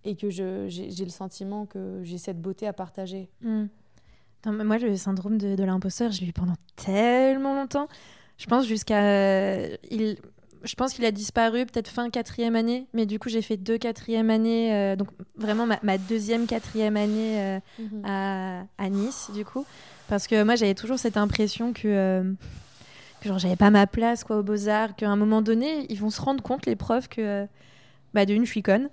et 0.05 0.15
que 0.17 0.31
j'ai 0.31 1.05
le 1.05 1.11
sentiment 1.11 1.67
que 1.67 2.01
j'ai 2.05 2.19
cette 2.19 2.41
beauté 2.41 2.67
à 2.67 2.73
partager. 2.73 3.29
Mm. 3.43 3.65
Non, 4.45 4.53
mais 4.53 4.65
moi, 4.65 4.79
le 4.79 4.97
syndrome 4.97 5.39
de, 5.39 5.57
de 5.57 5.65
l'imposteur, 5.65 6.13
je 6.13 6.21
l'ai 6.21 6.29
eu 6.29 6.33
pendant 6.33 6.55
tellement 6.77 7.55
longtemps. 7.55 7.89
Je 8.39 8.47
pense 8.47 8.67
jusqu'à. 8.67 9.67
Il... 9.91 10.17
Je 10.63 10.75
pense 10.75 10.95
qu'il 10.95 11.05
a 11.05 11.13
disparu 11.13 11.65
peut-être 11.67 11.87
fin 11.89 12.11
quatrième 12.11 12.57
année, 12.57 12.87
mais 12.93 13.07
du 13.07 13.19
coup, 13.21 13.29
j'ai 13.29 13.43
fait 13.43 13.57
deux 13.57 13.79
quatrième 13.79 14.31
années, 14.31 14.75
euh, 14.75 14.97
donc 14.97 15.09
vraiment 15.37 15.65
ma, 15.65 15.79
ma 15.85 15.97
deuxième 15.97 16.47
quatrième 16.47 16.97
année 16.97 17.41
euh, 17.41 17.61
Mhm. 17.79 18.03
à, 18.05 18.65
à 18.79 18.89
Nice, 18.89 19.31
du 19.33 19.45
coup. 19.45 19.65
Parce 20.09 20.27
que 20.27 20.43
moi, 20.43 20.57
j'avais 20.57 20.75
toujours 20.75 20.99
cette 20.99 21.17
impression 21.17 21.73
que, 21.73 21.87
euh, 21.87 22.33
que 23.27 23.31
genre, 23.31 23.39
j'avais 23.39 23.57
pas 23.57 23.71
ma 23.71 23.87
place 23.87 24.25
quoi, 24.25 24.39
aux 24.39 24.43
Beaux-Arts, 24.43 24.97
qu'à 24.97 25.09
un 25.11 25.17
moment 25.17 25.43
donné, 25.43 25.87
ils 25.91 25.99
vont 26.01 26.11
se 26.11 26.21
rendre 26.21 26.43
compte, 26.43 26.67
les 26.67 26.77
profs, 26.77 27.09
que 27.09 27.21
euh, 27.21 27.47
bah, 28.15 28.25
d'une, 28.27 28.45
je 28.45 28.51
suis 28.51 28.63
conne, 28.63 28.89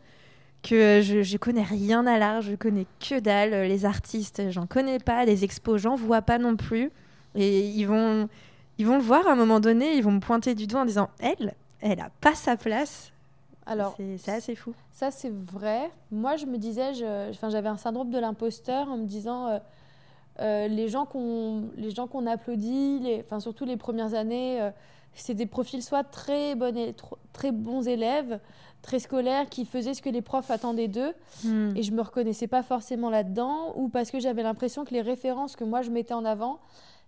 que 0.62 1.02
je, 1.02 1.24
je 1.24 1.38
connais 1.38 1.64
rien 1.64 2.06
à 2.08 2.18
l'art, 2.18 2.42
je 2.42 2.56
connais 2.56 2.86
que 3.00 3.20
dalle. 3.20 3.52
Les 3.68 3.86
artistes, 3.86 4.42
j'en 4.50 4.66
connais 4.66 5.00
pas, 5.00 5.26
les 5.26 5.44
expos, 5.44 5.82
j'en 5.82 5.96
vois 5.96 6.22
pas 6.22 6.38
non 6.38 6.56
plus. 6.56 6.92
Et 7.36 7.68
ils 7.68 7.86
vont, 7.86 8.30
ils 8.78 8.86
vont 8.86 8.98
le 8.98 9.04
voir 9.04 9.28
à 9.28 9.32
un 9.32 9.36
moment 9.36 9.60
donné, 9.60 9.96
ils 9.96 10.04
vont 10.04 10.12
me 10.12 10.20
pointer 10.20 10.56
du 10.56 10.68
doigt 10.68 10.82
en 10.82 10.86
disant 10.86 11.10
Elle, 11.20 11.54
elle 11.82 12.00
a 12.00 12.10
pas 12.22 12.36
sa 12.36 12.56
place. 12.58 13.12
Alors, 13.66 13.94
C'est- 13.98 14.18
c'est 14.18 14.32
assez 14.32 14.56
fou. 14.56 14.74
Ça, 14.92 15.10
c'est 15.10 15.32
vrai. 15.34 15.90
Moi, 16.12 16.36
je 16.36 16.46
me 16.46 16.58
disais, 16.58 16.94
j'avais 16.94 17.70
un 17.70 17.78
syndrome 17.78 18.10
de 18.12 18.20
l'imposteur 18.20 18.90
en 18.90 18.98
me 18.98 19.06
disant, 19.06 19.48
euh, 19.48 19.60
euh, 20.40 20.68
les 20.68 20.88
gens 20.90 21.06
qu'on 21.06 21.70
les 21.78 21.92
gens 21.92 22.08
qu'on 22.08 22.26
applaudit, 22.26 23.00
les, 23.00 23.22
enfin, 23.22 23.40
surtout 23.40 23.66
les 23.66 23.78
premières 23.78 24.14
années, 24.14 24.62
euh, 24.62 24.72
c'est 25.14 25.36
des 25.36 25.46
profils 25.46 25.84
soit 25.84 26.04
très, 26.04 26.56
bonnes 26.56 26.94
très 27.34 27.52
bons 27.52 27.88
élèves, 27.88 28.40
très 28.82 29.00
scolaires, 29.00 29.48
qui 29.50 29.66
faisaient 29.66 29.94
ce 29.94 30.02
que 30.02 30.10
les 30.10 30.22
profs 30.24 30.50
attendaient 30.50 30.88
d'eux, 30.88 31.14
Mm. 31.44 31.78
et 31.78 31.84
je 31.84 31.92
me 31.92 32.02
reconnaissais 32.02 32.48
pas 32.48 32.64
forcément 32.64 33.10
là-dedans, 33.10 33.74
ou 33.76 33.90
parce 33.90 34.10
que 34.12 34.20
j'avais 34.20 34.44
l'impression 34.44 34.86
que 34.86 34.94
les 34.94 35.02
références 35.02 35.56
que 35.56 35.64
moi 35.64 35.82
je 35.84 35.92
mettais 35.92 36.16
en 36.16 36.26
avant 36.26 36.60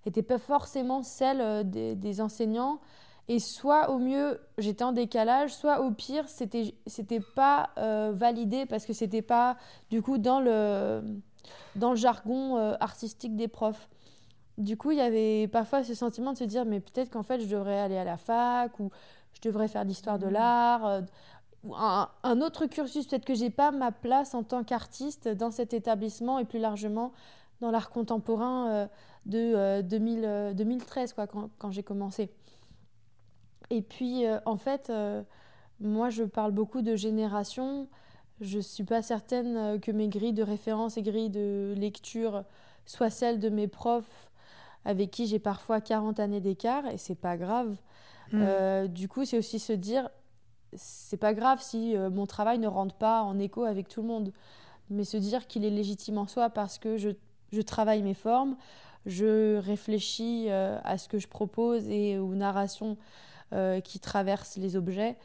n'étaient 0.06 0.22
pas 0.22 0.38
forcément 0.38 1.02
celles 1.02 1.42
euh, 1.42 1.64
des, 1.64 1.96
des 1.96 2.22
enseignants. 2.22 2.80
Et 3.28 3.40
soit 3.40 3.90
au 3.90 3.98
mieux 3.98 4.40
j'étais 4.60 4.84
en 4.84 4.92
décalage, 4.92 5.52
soit 5.52 5.82
au 5.82 5.90
pire 5.90 6.30
c'était 6.30 6.76
c'était 6.86 7.22
pas 7.36 7.72
euh, 7.80 8.12
validé 8.14 8.68
parce 8.68 8.86
que 8.86 8.94
c'était 8.94 9.24
pas 9.24 9.58
du 9.90 10.04
coup 10.04 10.20
dans 10.20 10.40
le 10.40 11.02
dans 11.76 11.92
le 11.92 11.96
jargon 11.96 12.58
euh, 12.58 12.76
artistique 12.80 13.36
des 13.36 13.48
profs. 13.48 13.90
Du 14.58 14.78
coup, 14.78 14.92
il 14.92 14.98
y 14.98 15.02
avait 15.02 15.48
parfois 15.48 15.84
ce 15.84 15.94
sentiment 15.94 16.32
de 16.34 16.38
se 16.38 16.44
dire 16.46 16.66
mais 16.66 16.80
peut-être 16.80 17.10
qu'en 17.12 17.24
fait 17.24 17.40
je 17.42 17.48
devrais 17.48 17.80
aller 17.80 17.98
à 17.98 18.04
la 18.06 18.18
fac 18.18 18.80
ou 18.80 18.90
je 19.34 19.42
devrais 19.42 19.68
faire 19.68 19.84
de 19.84 19.90
l'histoire 19.90 20.18
de 20.18 20.28
Mhm. 20.28 20.34
l'art 20.34 20.86
euh, 20.86 21.02
ou 21.64 21.76
un, 21.76 22.10
un 22.24 22.42
autre 22.42 22.66
cursus. 22.68 23.06
Peut-être 23.08 23.26
que 23.26 23.34
j'ai 23.34 23.50
pas 23.50 23.72
ma 23.72 23.92
place 23.92 24.34
en 24.34 24.44
tant 24.44 24.64
qu'artiste 24.64 25.28
dans 25.28 25.52
cet 25.52 25.74
établissement 25.74 26.40
et 26.40 26.46
plus 26.46 26.60
largement 26.60 27.12
dans 27.62 27.72
l'art 27.72 27.90
contemporain 27.90 28.70
euh, 28.70 28.88
de 29.26 29.40
euh, 29.56 29.82
2000, 29.82 30.22
euh, 30.26 30.54
2013 30.54 31.14
quoi, 31.14 31.28
quand, 31.28 31.50
quand 31.58 31.72
j'ai 31.72 31.84
commencé. 31.84 32.30
Et 33.72 33.82
puis 33.82 34.26
en 34.46 34.58
fait, 34.58 34.92
moi 35.80 36.10
je 36.12 36.24
parle 36.24 36.52
beaucoup 36.52 36.84
de 36.84 36.96
génération. 36.96 37.88
Je 38.42 38.60
suis 38.60 38.84
pas 38.84 39.02
certaine 39.02 39.58
euh, 39.58 39.80
que 39.80 39.92
mes 39.92 40.10
grilles 40.10 40.34
de 40.34 40.44
référence 40.44 40.98
et 40.98 41.04
grilles 41.04 41.30
de 41.30 41.74
lecture 41.78 42.44
soient 42.86 43.10
celles 43.10 43.40
de 43.40 43.50
mes 43.50 43.68
profs 43.68 44.30
avec 44.86 45.12
qui 45.12 45.26
j'ai 45.26 45.40
parfois 45.40 45.82
40 45.82 46.20
années 46.20 46.42
d'écart 46.42 46.88
et 46.88 46.98
c'est 46.98 47.16
pas 47.16 47.38
grave. 47.38 47.76
Mm. 48.32 48.42
Euh, 48.42 48.88
du 48.88 49.08
coup, 49.08 49.26
c'est 49.26 49.38
aussi 49.38 49.60
se 49.60 49.74
dire, 49.74 50.10
c'est 50.74 51.18
pas 51.18 51.34
grave 51.34 51.60
si 51.62 51.98
euh, 51.98 52.10
mon 52.10 52.26
travail 52.26 52.60
ne 52.60 52.68
rentre 52.68 52.96
pas 52.96 53.24
en 53.24 53.40
écho 53.40 53.64
avec 53.64 53.88
tout 53.88 54.02
le 54.02 54.08
monde, 54.08 54.32
mais 54.90 55.04
se 55.04 55.18
dire 55.18 55.48
qu'il 55.48 55.66
est 55.66 55.72
légitime 55.72 56.20
en 56.20 56.28
soi 56.28 56.50
parce 56.52 56.78
que 56.78 56.98
je, 56.98 57.10
je 57.52 57.62
travaille 57.62 58.04
mes 58.04 58.14
formes, 58.14 58.56
je 59.08 59.58
réfléchis 59.58 60.46
euh, 60.50 60.78
à 60.84 60.98
ce 61.00 61.10
que 61.10 61.18
je 61.18 61.28
propose 61.28 61.88
et 61.90 62.18
aux 62.18 62.36
narrations 62.36 62.98
qui 63.86 64.02
traversent 64.02 64.58
les 64.58 64.76
objets. 64.76 65.16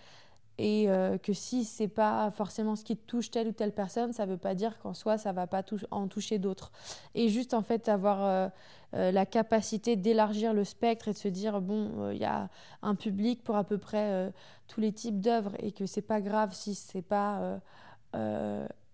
Et 0.62 0.90
euh, 0.90 1.16
que 1.16 1.32
si 1.32 1.64
c'est 1.64 1.88
pas 1.88 2.30
forcément 2.30 2.76
ce 2.76 2.84
qui 2.84 2.94
touche 2.94 3.30
telle 3.30 3.48
ou 3.48 3.52
telle 3.52 3.72
personne, 3.72 4.12
ça 4.12 4.26
veut 4.26 4.36
pas 4.36 4.54
dire 4.54 4.78
qu'en 4.80 4.92
soi 4.92 5.16
ça 5.16 5.32
va 5.32 5.46
pas 5.46 5.62
en 5.90 6.06
toucher 6.06 6.38
d'autres. 6.38 6.70
Et 7.14 7.30
juste 7.30 7.54
en 7.54 7.62
fait 7.62 7.88
avoir 7.88 8.22
euh, 8.22 8.48
euh, 8.92 9.10
la 9.10 9.24
capacité 9.24 9.96
d'élargir 9.96 10.52
le 10.52 10.64
spectre 10.64 11.08
et 11.08 11.14
de 11.14 11.16
se 11.16 11.28
dire 11.28 11.62
bon, 11.62 12.10
il 12.10 12.18
y 12.18 12.26
a 12.26 12.50
un 12.82 12.94
public 12.94 13.42
pour 13.42 13.56
à 13.56 13.64
peu 13.64 13.78
près 13.78 14.30
tous 14.68 14.82
les 14.82 14.92
types 14.92 15.18
d'œuvres 15.18 15.52
et 15.60 15.72
que 15.72 15.86
c'est 15.86 16.02
pas 16.02 16.20
grave 16.20 16.52
si 16.52 16.74
c'est 16.74 17.00
pas 17.00 17.58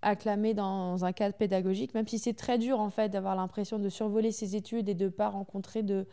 acclamé 0.02 0.54
dans 0.54 1.04
un 1.04 1.12
cadre 1.12 1.34
pédagogique, 1.34 1.94
même 1.94 2.06
si 2.06 2.20
c'est 2.20 2.34
très 2.34 2.58
dur 2.58 2.78
en 2.78 2.90
fait 2.90 3.08
d'avoir 3.08 3.34
l'impression 3.34 3.80
de 3.80 3.88
survoler 3.88 4.30
ses 4.30 4.54
études 4.54 4.88
et 4.88 4.94
de 4.94 5.08
pas 5.08 5.30
rencontrer 5.30 5.82
de, 5.82 6.06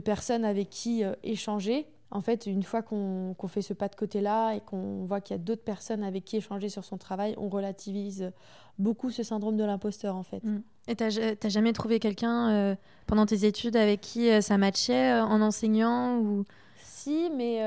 personnes 0.00 0.44
avec 0.44 0.70
qui 0.70 1.04
échanger. 1.22 1.86
En 2.12 2.20
fait, 2.20 2.46
une 2.46 2.62
fois 2.64 2.82
qu'on 2.82 3.34
fait 3.46 3.62
ce 3.62 3.72
pas 3.72 3.88
de 3.88 3.94
côté-là 3.94 4.54
et 4.54 4.60
qu'on 4.60 5.04
voit 5.04 5.20
qu'il 5.20 5.36
y 5.36 5.38
a 5.40 5.42
d'autres 5.42 5.62
personnes 5.62 6.02
avec 6.02 6.24
qui 6.24 6.36
échanger 6.36 6.68
sur 6.68 6.84
son 6.84 6.98
travail, 6.98 7.34
on 7.38 7.48
relativise 7.48 8.32
beaucoup 8.78 9.10
ce 9.10 9.22
syndrome 9.22 9.56
de 9.56 9.62
l'imposteur 9.64 10.16
en 10.16 10.24
fait. 10.24 10.42
Mm. 10.42 10.62
Et 10.88 10.96
t'as 10.96 11.10
ja- 11.10 11.36
t'as 11.36 11.48
jamais 11.48 11.72
trouvé 11.72 12.00
quelqu'un 12.00 12.50
euh, 12.50 12.74
pendant 13.06 13.26
tes 13.26 13.44
études 13.44 13.76
avec 13.76 14.00
qui 14.00 14.28
euh, 14.28 14.40
ça 14.40 14.58
matchait 14.58 15.12
euh, 15.12 15.24
en 15.24 15.40
enseignant 15.40 16.18
ou... 16.18 16.44
Si, 16.82 17.30
mais 17.34 17.62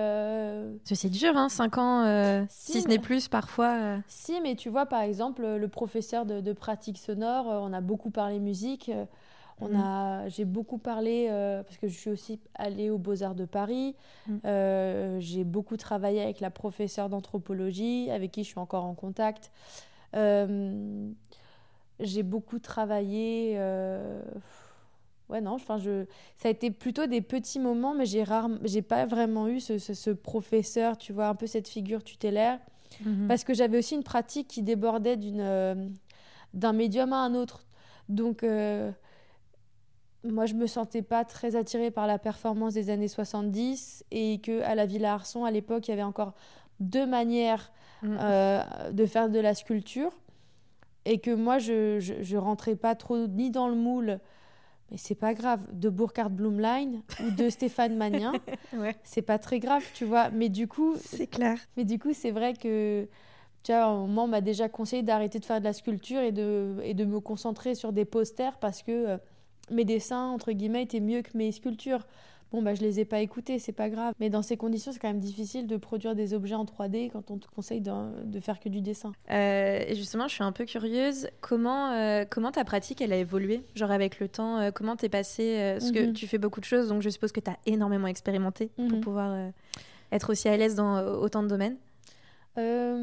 c'est 0.84 1.10
dur, 1.10 1.36
hein, 1.36 1.50
5 1.50 1.78
ans, 1.80 2.46
Si, 2.50 2.74
si 2.74 2.82
ce 2.82 2.88
n'est 2.88 3.00
plus 3.00 3.28
parfois. 3.30 3.98
Si, 4.08 4.40
mais 4.42 4.56
tu 4.56 4.70
vois, 4.70 4.86
par 4.86 5.02
exemple, 5.02 5.44
le 5.44 5.68
professeur 5.68 6.28
de, 6.28 6.40
de 6.40 6.54
pratique 6.54 7.00
sonore, 7.00 7.48
on 7.48 7.74
a 7.74 7.82
beaucoup 7.82 8.12
parlé 8.12 8.40
musique. 8.40 8.92
On 9.62 9.70
Mhm. 9.70 9.76
a, 9.76 10.28
j'ai 10.30 10.46
beaucoup 10.46 10.78
parlé, 10.78 11.28
euh, 11.30 11.64
parce 11.64 11.78
que 11.78 11.88
je 11.88 11.98
suis 11.98 12.10
aussi 12.10 12.40
allée 12.56 12.90
aux 12.90 12.98
Beaux-Arts 12.98 13.36
de 13.36 13.46
Paris. 13.46 13.96
Mhm. 14.28 14.40
Euh, 14.46 15.20
j'ai 15.20 15.44
beaucoup 15.44 15.78
travaillé 15.78 16.22
avec 16.22 16.40
la 16.40 16.50
professeure 16.50 17.08
d'anthropologie, 17.10 18.10
avec 18.12 18.32
qui 18.32 18.44
je 18.44 18.50
suis 18.50 18.60
encore 18.60 18.84
en 18.86 18.94
contact. 18.96 19.52
Euh, 20.16 21.10
j'ai 22.00 22.24
beaucoup 22.24 22.60
travaillé. 22.60 23.58
Ouais, 25.30 25.40
non, 25.42 25.52
enfin, 25.54 25.78
je... 25.78 26.06
ça 26.36 26.50
a 26.50 26.52
été 26.52 26.70
plutôt 26.70 27.06
des 27.08 27.22
petits 27.22 27.60
moments, 27.60 27.94
mais 27.96 28.06
j'ai 28.06 28.24
rare... 28.24 28.50
j'ai 28.64 28.82
pas 28.82 29.06
vraiment 29.06 29.48
eu 29.48 29.60
ce, 29.62 29.78
ce- 29.78 29.94
ce 29.94 30.10
professeur, 30.12 30.98
tu 30.98 31.14
vois, 31.14 31.28
un 31.28 31.36
peu 31.36 31.48
cette 31.48 31.68
figure 31.70 32.04
tutélaire. 32.04 32.60
Mhm. 33.06 33.28
Parce 33.28 33.44
que 33.44 33.54
j'avais 33.54 33.78
aussi 33.78 33.96
une 33.96 34.04
pratique 34.04 34.48
qui 34.48 34.62
débordait 34.62 35.16
d'une, 35.18 35.94
d'un 36.54 36.74
médium 36.74 37.14
à 37.14 37.18
un 37.18 37.34
autre. 37.36 37.66
Donc, 38.10 38.44
moi, 40.24 40.46
je 40.46 40.54
me 40.54 40.68
sentais 40.68 41.02
pas 41.02 41.26
très 41.26 41.56
attirée 41.56 41.92
par 41.92 42.08
la 42.08 42.18
performance 42.18 42.74
des 42.74 42.90
années 42.90 43.08
70 43.08 44.06
et 44.12 44.40
que 44.40 44.62
à 44.62 44.76
la 44.76 44.86
Villa 44.86 45.14
Arson, 45.14 45.46
à 45.46 45.52
l'époque, 45.52 45.88
il 45.88 45.92
y 45.92 45.94
avait 45.94 46.04
encore 46.04 46.34
deux 46.80 47.06
manières 47.06 47.72
mm. 48.02 48.18
euh, 48.20 48.92
de 48.92 49.06
faire 49.06 49.30
de 49.30 49.40
la 49.40 49.54
sculpture 49.54 50.12
et 51.06 51.20
que 51.20 51.32
moi, 51.32 51.58
je, 51.58 52.00
je, 52.00 52.38
rentrais 52.38 52.76
pas 52.76 52.96
trop 52.96 53.28
ni 53.28 53.52
dans 53.52 53.68
le 53.68 53.76
moule, 53.76 54.20
mais 54.90 54.98
c'est 54.98 55.16
pas 55.16 55.34
grave, 55.34 55.62
de 55.74 55.90
Burkhard 55.90 56.32
Blumlein 56.32 57.02
ou 57.22 57.32
de 57.32 57.50
Stéphane 57.50 57.98
Magnin. 57.98 58.34
ouais. 58.74 58.96
C'est 59.04 59.22
pas 59.22 59.38
très 59.38 59.60
grave, 59.60 59.84
tu 59.94 60.06
vois. 60.06 60.30
Mais 60.30 60.50
du 60.50 60.68
coup. 60.68 60.96
C'est 60.98 61.28
clair. 61.28 61.58
Mais 61.76 61.84
du 61.84 62.00
coup, 62.00 62.14
c'est 62.14 62.32
vrai 62.32 62.54
que. 62.54 63.08
Tu 63.64 63.72
vois, 63.72 63.86
un 63.86 63.96
moment, 63.96 64.26
on 64.26 64.28
m'a 64.28 64.42
déjà 64.42 64.68
conseillé 64.68 65.04
d'arrêter 65.04 65.40
de 65.40 65.46
faire 65.46 65.60
de 65.60 65.64
la 65.64 65.72
sculpture 65.72 66.20
et 66.20 66.34
de, 66.34 66.76
et 66.84 66.94
de 66.94 67.06
me 67.06 67.22
concentrer 67.22 67.76
sur 67.76 67.94
des 67.94 68.04
posters 68.04 68.58
parce 68.58 68.84
que 68.84 68.92
euh, 68.92 69.18
mes 69.72 69.86
dessins, 69.86 70.28
entre 70.28 70.52
guillemets, 70.52 70.84
étaient 70.84 71.00
mieux 71.00 71.22
que 71.22 71.38
mes 71.38 71.52
sculptures. 71.52 72.06
Bon, 72.54 72.62
bah, 72.62 72.76
je 72.76 72.82
les 72.82 73.00
ai 73.00 73.06
pas 73.06 73.20
écoutés, 73.20 73.58
c'est 73.58 73.72
pas 73.72 73.90
grave. 73.90 74.14
Mais 74.20 74.30
dans 74.30 74.44
ces 74.44 74.58
conditions, 74.58 74.92
c'est 74.92 75.00
quand 75.00 75.08
même 75.08 75.20
difficile 75.20 75.66
de 75.66 75.76
produire 75.76 76.14
des 76.14 76.36
objets 76.36 76.54
en 76.54 76.66
3D 76.66 77.10
quand 77.12 77.32
on 77.32 77.40
te 77.40 77.48
conseille 77.48 77.82
de, 77.82 78.40
faire 78.40 78.60
que 78.60 78.70
du 78.70 78.80
dessin. 78.80 79.12
Euh, 79.32 79.84
et 79.88 79.96
justement, 79.96 80.28
je 80.28 80.36
suis 80.36 80.44
un 80.44 80.52
peu 80.52 80.66
curieuse. 80.66 81.28
Comment, 81.42 81.92
euh, 81.94 82.26
comment 82.30 82.52
ta 82.52 82.64
pratique, 82.64 83.02
elle 83.02 83.12
a 83.12 83.18
évolué 83.18 83.64
Genre 83.74 83.90
avec 83.90 84.20
le 84.20 84.28
temps, 84.28 84.60
euh, 84.60 84.70
comment 84.70 84.96
t'es 84.96 85.10
passé 85.10 85.78
Parce 85.80 85.92
que 85.92 86.06
mhm. 86.06 86.14
tu 86.14 86.28
fais 86.28 86.38
beaucoup 86.38 86.60
de 86.60 86.66
choses, 86.66 86.90
donc 86.90 87.02
je 87.02 87.10
suppose 87.10 87.32
que 87.32 87.40
tu 87.40 87.50
as 87.50 87.58
énormément 87.66 88.08
expérimenté 88.08 88.70
pour 88.76 88.86
mhm. 88.86 89.02
pouvoir 89.02 89.50
être 90.12 90.32
aussi 90.32 90.48
à 90.48 90.56
l'aise 90.56 90.76
dans 90.76 91.04
autant 91.04 91.42
de 91.42 91.48
domaines. 91.48 91.78
Euh, 92.58 92.98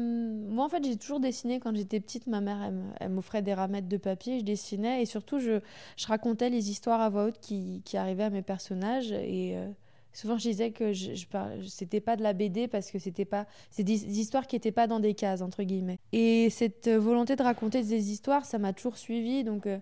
moi, 0.49 0.65
en 0.65 0.69
fait, 0.69 0.83
j'ai 0.83 0.95
toujours 0.95 1.19
dessiné 1.19 1.59
quand 1.59 1.75
j'étais 1.75 1.99
petite. 1.99 2.27
Ma 2.27 2.41
mère, 2.41 2.71
elle, 2.99 3.09
m'offrait 3.09 3.41
des 3.41 3.53
ramettes 3.53 3.87
de 3.87 3.97
papier, 3.97 4.39
je 4.39 4.45
dessinais 4.45 5.01
et 5.01 5.05
surtout, 5.05 5.39
je, 5.39 5.59
racontais 6.07 6.49
les 6.49 6.69
histoires 6.69 7.01
à 7.01 7.09
voix 7.09 7.25
haute 7.25 7.39
qui, 7.39 7.81
arrivaient 7.93 8.23
à 8.23 8.29
mes 8.29 8.41
personnages. 8.41 9.11
Et 9.11 9.57
euh, 9.57 9.67
souvent, 10.13 10.37
je 10.37 10.49
disais 10.49 10.71
que 10.71 10.93
je, 10.93 11.15
je 11.15 11.25
c'était 11.67 11.99
pas 11.99 12.15
de 12.15 12.23
la 12.23 12.33
BD 12.33 12.67
parce 12.67 12.91
que 12.91 12.99
c'était 12.99 13.25
pas, 13.25 13.45
des, 13.77 14.19
histoires 14.19 14.47
qui 14.47 14.55
n'étaient 14.55 14.71
pas 14.71 14.87
dans 14.87 14.99
des 14.99 15.13
cases 15.13 15.41
entre 15.41 15.63
guillemets. 15.63 15.99
Et 16.13 16.49
cette 16.49 16.89
volonté 16.89 17.35
de 17.35 17.43
raconter 17.43 17.83
des 17.83 18.11
histoires, 18.11 18.45
ça 18.45 18.57
m'a 18.57 18.73
toujours 18.73 18.97
suivi. 18.97 19.43
Donc 19.43 19.67
euh, 19.67 19.79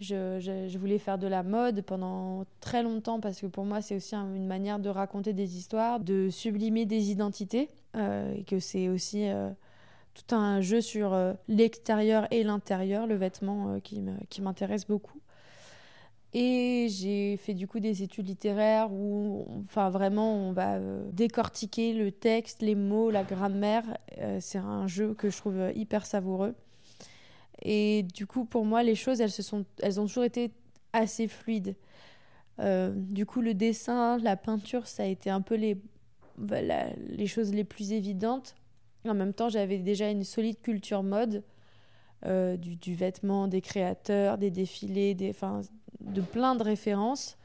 je, 0.00 0.78
voulais 0.78 0.98
faire 0.98 1.18
de 1.18 1.26
la 1.26 1.42
mode 1.42 1.82
pendant 1.82 2.44
très 2.60 2.82
longtemps 2.82 3.20
parce 3.20 3.40
que 3.40 3.46
pour 3.46 3.64
moi, 3.64 3.80
c'est 3.80 3.96
aussi 3.96 4.14
une 4.14 4.46
manière 4.46 4.78
de 4.78 4.88
raconter 4.88 5.32
des 5.32 5.56
histoires, 5.56 6.00
de 6.00 6.30
sublimer 6.30 6.86
des 6.86 7.10
identités. 7.10 7.68
Euh, 7.96 8.34
et 8.34 8.44
que 8.44 8.58
c'est 8.58 8.88
aussi 8.88 9.28
euh, 9.28 9.50
tout 10.14 10.34
un 10.34 10.60
jeu 10.60 10.80
sur 10.80 11.14
euh, 11.14 11.32
l'extérieur 11.48 12.28
et 12.30 12.44
l'intérieur, 12.44 13.06
le 13.06 13.16
vêtement 13.16 13.80
qui 13.80 14.42
m'intéresse 14.42 14.86
beaucoup. 14.86 15.20
Et 16.34 16.88
j'ai 16.90 17.38
fait 17.38 17.54
du 17.54 17.66
coup 17.66 17.80
des 17.80 18.02
études 18.02 18.28
littéraires 18.28 18.92
où, 18.92 19.46
enfin 19.60 19.88
vraiment, 19.88 20.34
on 20.34 20.52
va 20.52 20.78
décortiquer 21.10 21.94
le 21.94 22.12
texte, 22.12 22.60
les 22.60 22.74
mots, 22.74 23.10
la 23.10 23.24
grammaire. 23.24 23.84
c'est 24.40 24.58
un 24.58 24.86
jeu 24.86 25.14
que 25.14 25.30
je 25.30 25.36
trouve 25.38 25.72
hyper 25.74 26.04
savoureux. 26.04 26.54
Et 27.62 28.02
du 28.14 28.26
coup, 28.26 28.44
pour 28.44 28.66
moi, 28.66 28.82
les 28.82 28.94
choses, 28.94 29.22
elles, 29.22 29.30
se 29.30 29.42
sont, 29.42 29.64
elles 29.82 29.98
ont 30.00 30.06
toujours 30.06 30.24
été 30.24 30.50
assez 30.92 31.28
fluides. 31.28 31.76
du 32.60 33.24
coup, 33.24 33.40
le 33.40 33.54
dessin, 33.54 34.18
la 34.18 34.36
peinture, 34.36 34.86
ça 34.86 35.04
a 35.04 35.06
été 35.06 35.30
un 35.30 35.40
peu 35.40 35.54
les 35.54 35.78
bah, 36.38 36.60
les 37.08 37.26
choses 37.26 37.52
les 37.52 37.64
plus 37.64 37.92
évidentes. 37.92 38.54
En 39.06 39.14
même 39.14 39.32
temps, 39.32 39.48
j'avais 39.48 39.78
déjà 39.78 40.10
une 40.10 40.24
solide 40.24 40.60
culture 40.60 41.02
mode, 41.02 41.42
euh, 42.26 42.56
du, 42.56 42.76
du, 42.76 42.94
vêtement, 42.94 43.48
des 43.48 43.60
créateurs, 43.60 44.38
des 44.38 44.50
défilés, 44.50 45.14
des, 45.14 45.34
de 46.00 46.20
plein 46.20 46.54
de 46.54 46.62
références. 46.62 47.36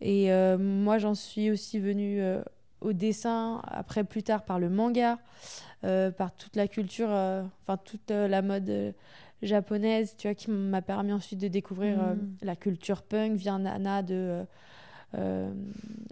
Et 0.00 0.32
euh, 0.32 0.58
moi, 0.58 0.98
j'en 0.98 1.14
suis 1.14 1.50
aussi 1.50 1.78
venue 1.78 2.20
euh, 2.20 2.42
au 2.80 2.92
dessin, 2.92 3.60
après 3.64 4.04
plus 4.04 4.22
tard 4.22 4.44
par 4.44 4.58
le 4.58 4.70
manga, 4.70 5.18
par 5.82 6.32
toute 6.36 6.54
la 6.54 6.68
culture, 6.68 7.08
enfin 7.10 7.76
toute 7.76 8.10
la 8.10 8.40
mode 8.40 8.94
japonaise, 9.42 10.14
tu 10.16 10.28
vois, 10.28 10.34
qui 10.36 10.48
m'a 10.48 10.80
permis 10.80 11.12
ensuite 11.12 11.40
de 11.40 11.48
découvrir 11.48 11.96
mm. 11.98 12.36
la 12.42 12.54
culture 12.54 13.02
punk 13.02 13.34
via 13.34 13.58
Nana 13.58 14.02
de 14.02 14.44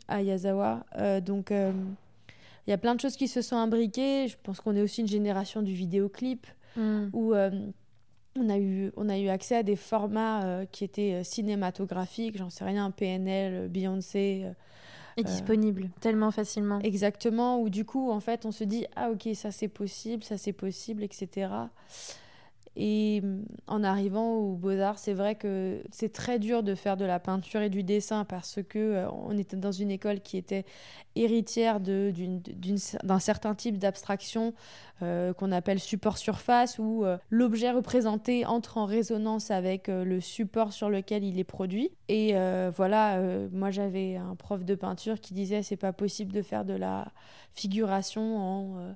à 0.09 0.23
Yazawa. 0.23 0.85
Euh, 0.99 1.21
donc, 1.21 1.51
euh, 1.51 1.73
il 2.67 2.71
y 2.71 2.73
a 2.73 2.79
plein 2.79 2.95
de 2.95 3.01
choses 3.01 3.17
qui 3.17 3.29
se 3.29 3.43
sont 3.43 3.57
imbriquées. 3.57 4.29
Je 4.29 4.37
pense 4.43 4.61
qu'on 4.61 4.77
est 4.77 4.83
aussi 4.83 5.01
une 5.01 5.09
génération 5.09 5.63
du 5.63 5.73
vidéoclip 5.73 6.47
mm. 6.77 7.09
où 7.13 7.35
on 7.35 8.49
a, 8.49 8.59
eu, 8.59 8.93
on 8.97 9.09
a 9.09 9.19
eu 9.19 9.29
accès 9.29 9.57
à 9.57 9.63
des 9.63 9.77
formats 9.77 10.65
qui 10.71 10.85
étaient 10.85 11.25
cinématographiques, 11.25 12.37
j'en 12.37 12.51
sais 12.51 12.65
rien, 12.65 12.91
PNL, 12.91 13.69
Beyoncé. 13.69 14.47
est 15.17 15.25
disponible 15.25 15.91
tellement 16.01 16.31
facilement. 16.31 16.79
Exactement, 16.81 17.61
où 17.61 17.71
du 17.71 17.85
coup, 17.85 18.11
en 18.11 18.21
fait, 18.21 18.47
on 18.47 18.53
se 18.53 18.65
dit, 18.65 18.87
ah 18.95 19.11
ok, 19.11 19.35
ça 19.35 19.51
c'est 19.51 19.69
possible, 19.69 20.23
ça 20.23 20.39
c'est 20.39 20.53
possible, 20.53 21.03
etc. 21.03 21.49
Et 22.77 23.21
mm, 23.21 23.45
en 23.67 23.83
arrivant 23.83 24.35
au 24.35 24.55
Beaux-Arts, 24.55 24.99
c'est 24.99 25.13
vrai 25.13 25.35
que 25.35 25.83
c'est 25.91 26.13
très 26.13 26.39
dur 26.39 26.63
de 26.63 26.75
faire 26.75 26.97
de 26.97 27.05
la 27.05 27.19
peinture 27.19 27.61
et 27.61 27.71
du 27.71 27.83
dessin 27.83 28.25
parce 28.25 28.61
que 28.69 28.79
euh, 28.79 29.11
on 29.11 29.37
était 29.37 29.57
dans 29.57 29.73
une 29.73 29.91
école 29.91 30.21
qui 30.21 30.37
était 30.37 30.65
héritière 31.17 31.81
d'un 31.81 33.19
certain 33.19 33.55
type 33.55 33.79
d'abstraction 33.79 34.55
euh, 35.03 35.33
qu'on 35.33 35.51
appelle 35.51 35.81
support 35.81 36.19
surface 36.19 36.79
où 36.79 37.05
euh, 37.05 37.19
l'objet 37.31 37.73
représenté 37.73 38.47
entre 38.47 38.79
en 38.79 38.87
résonance 38.87 39.51
avec 39.51 39.89
le 39.89 40.21
support 40.21 40.73
sur 40.73 40.91
lequel 40.91 41.25
il 41.25 41.39
est 41.39 41.45
produit. 41.45 41.91
Et 42.09 42.35
voilà, 42.75 43.21
moi 43.53 43.71
j'avais 43.71 44.17
un 44.17 44.35
prof 44.35 44.65
de 44.65 44.75
peinture 44.75 45.21
qui 45.21 45.35
disait 45.35 45.63
c'est 45.63 45.77
pas 45.77 45.93
possible 45.93 46.33
de 46.33 46.43
faire 46.43 46.65
de 46.65 46.75
la 46.75 47.13
figuration 47.53 48.37
en 48.37 48.95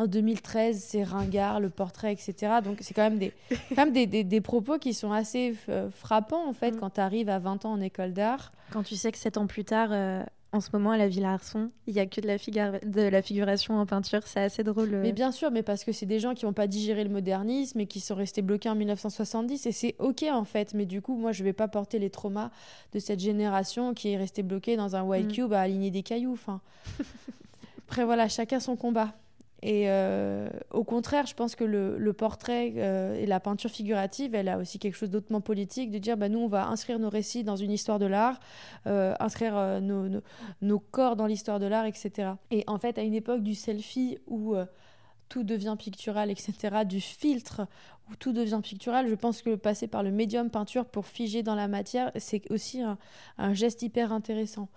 en 0.00 0.06
2013, 0.06 0.82
c'est 0.82 1.02
ringard, 1.02 1.60
le 1.60 1.68
portrait, 1.68 2.12
etc. 2.12 2.54
Donc 2.64 2.78
c'est 2.80 2.94
quand 2.94 3.02
même 3.02 3.18
des, 3.18 3.32
quand 3.70 3.84
même 3.84 3.92
des, 3.92 4.06
des, 4.06 4.40
propos 4.40 4.78
qui 4.78 4.94
sont 4.94 5.12
assez 5.12 5.54
euh, 5.68 5.90
frappants, 5.90 6.48
en 6.48 6.52
fait, 6.52 6.72
mm. 6.72 6.76
quand 6.78 6.90
tu 6.90 7.00
arrives 7.00 7.28
à 7.28 7.38
20 7.38 7.66
ans 7.66 7.72
en 7.72 7.80
école 7.80 8.12
d'art. 8.12 8.50
Quand 8.72 8.82
tu 8.82 8.96
sais 8.96 9.12
que 9.12 9.18
7 9.18 9.36
ans 9.36 9.46
plus 9.46 9.64
tard, 9.64 9.90
euh, 9.92 10.22
en 10.52 10.60
ce 10.60 10.70
moment, 10.72 10.92
à 10.92 10.96
la 10.96 11.06
Villa 11.06 11.34
Arson, 11.34 11.70
il 11.86 11.94
n'y 11.94 12.00
a 12.00 12.06
que 12.06 12.20
de 12.20 12.26
la, 12.26 12.78
de 12.80 13.02
la 13.02 13.22
figuration 13.22 13.78
en 13.78 13.84
peinture, 13.84 14.22
c'est 14.24 14.40
assez 14.40 14.64
drôle. 14.64 14.94
Euh. 14.94 15.02
Mais 15.02 15.12
bien 15.12 15.32
sûr, 15.32 15.50
mais 15.50 15.62
parce 15.62 15.84
que 15.84 15.92
c'est 15.92 16.06
des 16.06 16.18
gens 16.18 16.34
qui 16.34 16.46
n'ont 16.46 16.54
pas 16.54 16.66
digéré 16.66 17.04
le 17.04 17.10
modernisme 17.10 17.78
et 17.80 17.86
qui 17.86 18.00
sont 18.00 18.14
restés 18.14 18.42
bloqués 18.42 18.70
en 18.70 18.74
1970, 18.74 19.66
et 19.66 19.72
c'est 19.72 19.96
OK, 19.98 20.24
en 20.32 20.44
fait. 20.44 20.72
Mais 20.72 20.86
du 20.86 21.02
coup, 21.02 21.14
moi, 21.14 21.32
je 21.32 21.42
ne 21.42 21.44
vais 21.44 21.52
pas 21.52 21.68
porter 21.68 21.98
les 21.98 22.10
traumas 22.10 22.50
de 22.94 22.98
cette 22.98 23.20
génération 23.20 23.92
qui 23.92 24.12
est 24.12 24.16
restée 24.16 24.42
bloquée 24.42 24.76
dans 24.76 24.96
un 24.96 25.02
white 25.02 25.26
mm. 25.26 25.32
cube 25.32 25.52
à 25.52 25.60
aligner 25.60 25.90
des 25.90 26.02
cailloux. 26.02 26.32
Enfin... 26.32 26.62
Après, 27.90 28.04
voilà, 28.04 28.28
chacun 28.28 28.60
son 28.60 28.76
combat. 28.76 29.12
Et 29.62 29.84
euh, 29.90 30.48
au 30.70 30.84
contraire, 30.84 31.26
je 31.26 31.34
pense 31.34 31.54
que 31.54 31.64
le, 31.64 32.12
portrait 32.12 32.72
euh, 32.76 33.14
et 33.14 33.26
la 33.26 33.40
peinture 33.40 33.70
figurative, 33.70 34.34
elle 34.34 34.48
a 34.48 34.58
aussi 34.58 34.78
quelque 34.78 34.96
chose 34.96 35.10
d'autrement 35.10 35.40
politique, 35.40 35.90
de 35.90 35.98
dire, 35.98 36.16
bah, 36.16 36.28
nous, 36.28 36.38
on 36.38 36.48
va 36.48 36.66
inscrire 36.68 36.98
nos 36.98 37.10
récits 37.10 37.44
dans 37.44 37.56
une 37.56 37.70
histoire 37.70 37.98
de 37.98 38.06
l'art, 38.06 38.40
euh, 38.86 39.14
inscrire 39.20 39.80
nos, 39.82 40.78
corps 40.78 41.16
dans 41.16 41.26
l'histoire 41.26 41.58
de 41.58 41.66
l'art, 41.66 41.84
etc. 41.84 42.32
Et 42.50 42.64
en 42.66 42.78
fait, 42.78 42.98
à 42.98 43.02
une 43.02 43.14
époque 43.14 43.42
du 43.42 43.54
selfie 43.54 44.18
où 44.26 44.54
tout 45.28 45.44
devient 45.44 45.76
pictural, 45.78 46.30
etc., 46.30 46.84
du 46.86 47.00
filtre 47.00 47.66
où 48.10 48.16
tout 48.16 48.32
devient 48.32 48.60
pictural, 48.62 49.08
je 49.08 49.14
pense 49.14 49.42
que 49.42 49.54
passer 49.54 49.86
par 49.86 50.02
le 50.02 50.10
médium 50.10 50.50
peinture 50.50 50.86
pour 50.86 51.06
figer 51.06 51.42
dans 51.42 51.54
la 51.54 51.68
matière, 51.68 52.10
c'est 52.16 52.50
aussi 52.50 52.80
un 52.82 53.54
geste 53.54 53.82
hyper 53.82 54.12
intéressant. 54.12 54.68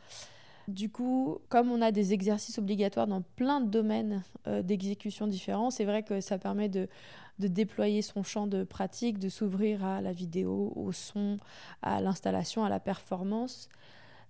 Du 0.67 0.89
coup, 0.89 1.39
comme 1.49 1.71
on 1.71 1.81
a 1.81 1.91
des 1.91 2.13
exercices 2.13 2.57
obligatoires 2.57 3.07
dans 3.07 3.21
plein 3.21 3.59
de 3.59 3.69
domaines 3.69 4.23
euh, 4.47 4.61
d'exécution 4.61 5.27
différents, 5.27 5.71
c'est 5.71 5.83
vrai 5.83 6.03
que 6.03 6.21
ça 6.21 6.37
permet 6.37 6.69
de, 6.69 6.87
déployer 7.37 8.01
son 8.01 8.23
champ 8.23 8.47
de 8.47 8.63
pratique, 8.63 9.19
de 9.19 9.27
s'ouvrir 9.27 9.83
à 9.83 9.99
la 9.99 10.13
vidéo, 10.13 10.71
au 10.75 10.93
son, 10.93 11.37
à 11.81 11.99
l'installation, 11.99 12.63
à 12.63 12.69
la 12.69 12.79
performance. 12.79 13.67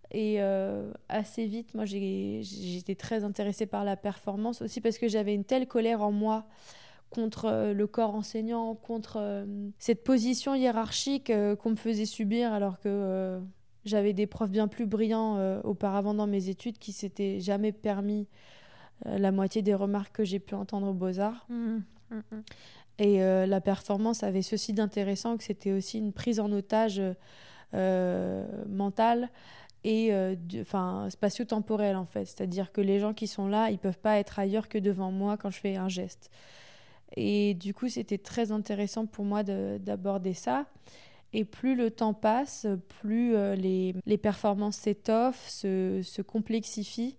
Et 0.09 0.41
euh, 0.41 0.91
assez 1.07 1.45
vite, 1.45 1.75
moi, 1.75 1.85
j'étais 1.85 2.95
très 2.95 3.23
intéressée 3.23 3.67
par 3.67 3.83
la 3.83 3.95
performance 3.95 4.61
aussi 4.63 4.81
parce 4.81 4.97
que 4.97 5.07
j'avais 5.07 5.35
une 5.35 5.45
telle 5.45 5.67
colère 5.67 6.01
en 6.01 6.11
moi 6.11 6.45
contre 7.11 7.45
euh, 7.45 7.73
le 7.73 7.85
corps 7.85 8.15
enseignant, 8.15 8.73
contre 8.73 9.45
cette 9.77 10.03
position 10.03 10.55
hiérarchique 10.55 11.31
qu'on 11.59 11.69
me 11.69 11.75
faisait 11.75 12.05
subir 12.05 12.51
alors 12.53 12.79
que 12.79 13.39
j'avais 13.85 14.13
des 14.13 14.27
profs 14.27 14.51
bien 14.51 14.67
plus 14.67 14.85
brillants 14.85 15.37
euh, 15.37 15.61
auparavant 15.63 16.13
dans 16.13 16.27
mes 16.27 16.49
études 16.49 16.77
qui 16.77 16.91
s'étaient 16.91 17.39
jamais 17.39 17.71
permis 17.71 18.27
euh, 19.05 19.17
la 19.17 19.31
moitié 19.31 19.61
des 19.61 19.73
remarques 19.73 20.15
que 20.15 20.23
j'ai 20.23 20.39
pu 20.39 20.55
entendre 20.55 20.87
aux 20.87 20.93
Beaux-Arts. 20.93 21.45
Mmh, 21.49 21.77
mmh, 22.11 22.15
mmh. 22.15 22.41
Et 22.99 23.23
euh, 23.23 23.45
la 23.45 23.59
performance 23.59 24.23
avait 24.23 24.41
ceci 24.41 24.73
d'intéressant 24.73 25.37
que 25.37 25.43
c'était 25.43 25.71
aussi 25.71 25.97
une 25.97 26.13
prise 26.13 26.39
en 26.39 26.51
otage 26.51 27.01
mentale 28.69 29.31
et 29.83 30.13
enfin 30.61 31.09
spatio-temporelle 31.09 31.95
en 31.95 32.05
fait. 32.05 32.25
C'est-à-dire 32.25 32.71
que 32.71 32.81
les 32.81 32.99
gens 32.99 33.15
qui 33.15 33.25
sont 33.25 33.47
là, 33.47 33.71
ils 33.71 33.79
peuvent 33.79 33.97
pas 33.97 34.19
être 34.19 34.37
ailleurs 34.37 34.69
que 34.69 34.77
devant 34.77 35.11
moi 35.11 35.37
quand 35.37 35.49
je 35.49 35.59
fais 35.59 35.75
un 35.75 35.89
geste. 35.89 36.29
Et 37.15 37.55
du 37.55 37.73
coup, 37.73 37.89
c'était 37.89 38.19
très 38.19 38.51
intéressant 38.51 39.05
pour 39.05 39.25
moi 39.25 39.43
d'aborder 39.43 40.35
ça. 40.35 40.65
Et 41.33 41.45
plus 41.45 41.75
le 41.75 41.89
temps 41.91 42.13
passe, 42.13 42.67
plus 43.01 43.33
les, 43.55 43.95
les, 44.05 44.17
performances 44.17 44.77
s'étoffent, 44.77 45.49
se, 45.49 46.01
se 46.03 46.21
complexifient. 46.21 47.17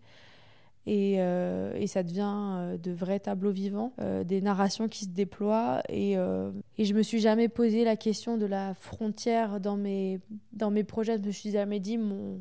Et, 0.86 1.14
et, 1.14 1.86
ça 1.86 2.02
devient 2.02 2.78
de 2.80 2.92
vrais 2.92 3.18
tableaux 3.18 3.50
vivants, 3.50 3.92
des 4.24 4.42
narrations 4.42 4.86
qui 4.86 5.06
se 5.06 5.10
déploient. 5.10 5.82
Et, 5.88 6.12
et 6.12 6.84
je 6.84 6.94
me 6.94 7.02
suis 7.02 7.20
jamais 7.20 7.48
posé 7.48 7.84
la 7.84 7.96
question 7.96 8.36
de 8.36 8.44
la 8.44 8.74
frontière 8.74 9.60
dans 9.60 9.76
mes, 9.76 10.20
dans 10.52 10.70
mes 10.70 10.84
projets. 10.84 11.16
Je 11.16 11.26
me 11.26 11.32
suis 11.32 11.50
jamais 11.52 11.80
dit 11.80 11.96
mon, 11.96 12.38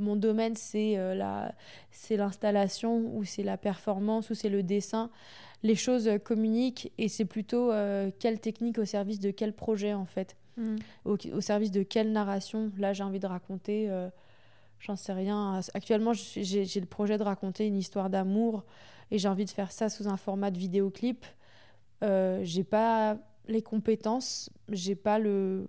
mon 0.00 0.16
domaine 0.16 0.56
c'est 0.56 0.98
c'est 1.92 2.16
l'installation 2.16 3.16
ou 3.16 3.24
c'est 3.24 3.44
la 3.44 3.56
performance 3.56 4.30
ou 4.30 4.34
c'est 4.34 4.50
le 4.50 4.64
dessin 4.64 5.10
les 5.62 5.74
choses 5.74 6.10
communiquent 6.24 6.92
et 6.98 7.08
c'est 7.08 7.24
plutôt 7.24 7.70
euh, 7.72 8.10
quelle 8.18 8.40
technique 8.40 8.78
au 8.78 8.84
service 8.84 9.20
de 9.20 9.30
quel 9.30 9.52
projet 9.52 9.94
en 9.94 10.04
fait, 10.06 10.36
au, 11.04 11.40
service 11.40 11.70
de 11.70 11.82
quelle 11.82 12.12
narration. 12.12 12.70
Là, 12.78 12.92
j'ai 12.92 13.02
envie 13.02 13.20
de 13.20 13.26
raconter, 13.26 13.90
euh, 13.90 14.08
j'en 14.78 14.96
sais 14.96 15.12
rien. 15.12 15.60
Actuellement, 15.74 16.12
j'ai 16.14 16.80
le 16.80 16.86
projet 16.86 17.18
de 17.18 17.22
raconter 17.22 17.66
une 17.66 17.76
histoire 17.76 18.10
d'amour 18.10 18.64
et 19.10 19.18
j'ai 19.18 19.28
envie 19.28 19.44
de 19.44 19.50
faire 19.50 19.72
ça 19.72 19.88
sous 19.88 20.08
un 20.08 20.16
format 20.16 20.50
de 20.50 20.58
vidéoclip. 20.58 21.24
Euh, 22.02 22.40
j'ai 22.42 22.64
pas 22.64 23.18
les 23.48 23.62
compétences, 23.62 24.50
j'ai 24.68 24.96
pas 24.96 25.18
le 25.18 25.66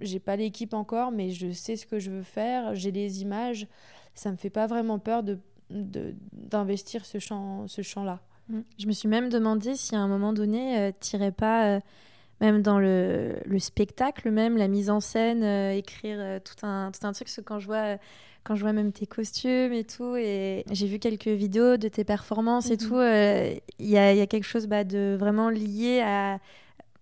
j'ai 0.00 0.18
pas 0.18 0.34
l'équipe 0.34 0.74
encore, 0.74 1.12
mais 1.12 1.30
je 1.30 1.52
sais 1.52 1.76
ce 1.76 1.86
que 1.86 2.00
je 2.00 2.10
veux 2.10 2.24
faire, 2.24 2.74
j'ai 2.74 2.90
les 2.90 3.22
images. 3.22 3.68
Ça 4.14 4.32
me 4.32 4.36
fait 4.36 4.50
pas 4.50 4.66
vraiment 4.66 4.98
peur 4.98 5.22
de 5.22 5.38
d'investir 5.70 7.06
ce 7.06 7.18
champ 7.18 7.66
ce 7.68 7.82
champ 7.82 8.04
là. 8.04 8.20
Mm. 8.48 8.60
Je 8.78 8.86
me 8.86 8.92
suis 8.92 9.08
même 9.08 9.28
demandé 9.28 9.76
si 9.76 9.94
à 9.94 10.00
un 10.00 10.08
moment 10.08 10.32
donné, 10.32 10.78
euh, 10.78 10.92
tu 11.00 11.16
n'irais 11.16 11.32
pas, 11.32 11.76
euh, 11.76 11.80
même 12.40 12.62
dans 12.62 12.78
le, 12.78 13.36
le, 13.44 13.58
spectacle, 13.58 14.30
même 14.30 14.56
la 14.56 14.68
mise 14.68 14.90
en 14.90 15.00
scène, 15.00 15.42
euh, 15.42 15.72
écrire 15.72 16.40
tout, 16.42 16.66
un, 16.66 16.90
tout 16.90 17.06
un 17.06 17.12
truc. 17.12 17.26
Parce 17.26 17.36
que 17.36 17.40
quand 17.42 17.58
je 17.58 17.66
vois 17.66 17.96
quand 18.42 18.56
je 18.56 18.60
vois 18.60 18.74
même 18.74 18.92
tes 18.92 19.06
costumes 19.06 19.72
et 19.72 19.84
tout, 19.84 20.16
et 20.16 20.64
j'ai 20.70 20.86
vu 20.86 20.98
quelques 20.98 21.28
vidéos 21.28 21.78
de 21.78 21.88
tes 21.88 22.04
performances 22.04 22.70
et 22.70 22.76
mm-hmm. 22.76 22.88
tout, 22.88 23.60
il 23.78 23.88
y, 23.88 23.96
a, 23.96 24.12
y, 24.12 24.20
a, 24.20 24.26
quelque 24.26 24.44
chose 24.44 24.66
bah, 24.66 24.84
de 24.84 25.16
vraiment 25.18 25.48
lié 25.48 26.02
à, 26.02 26.38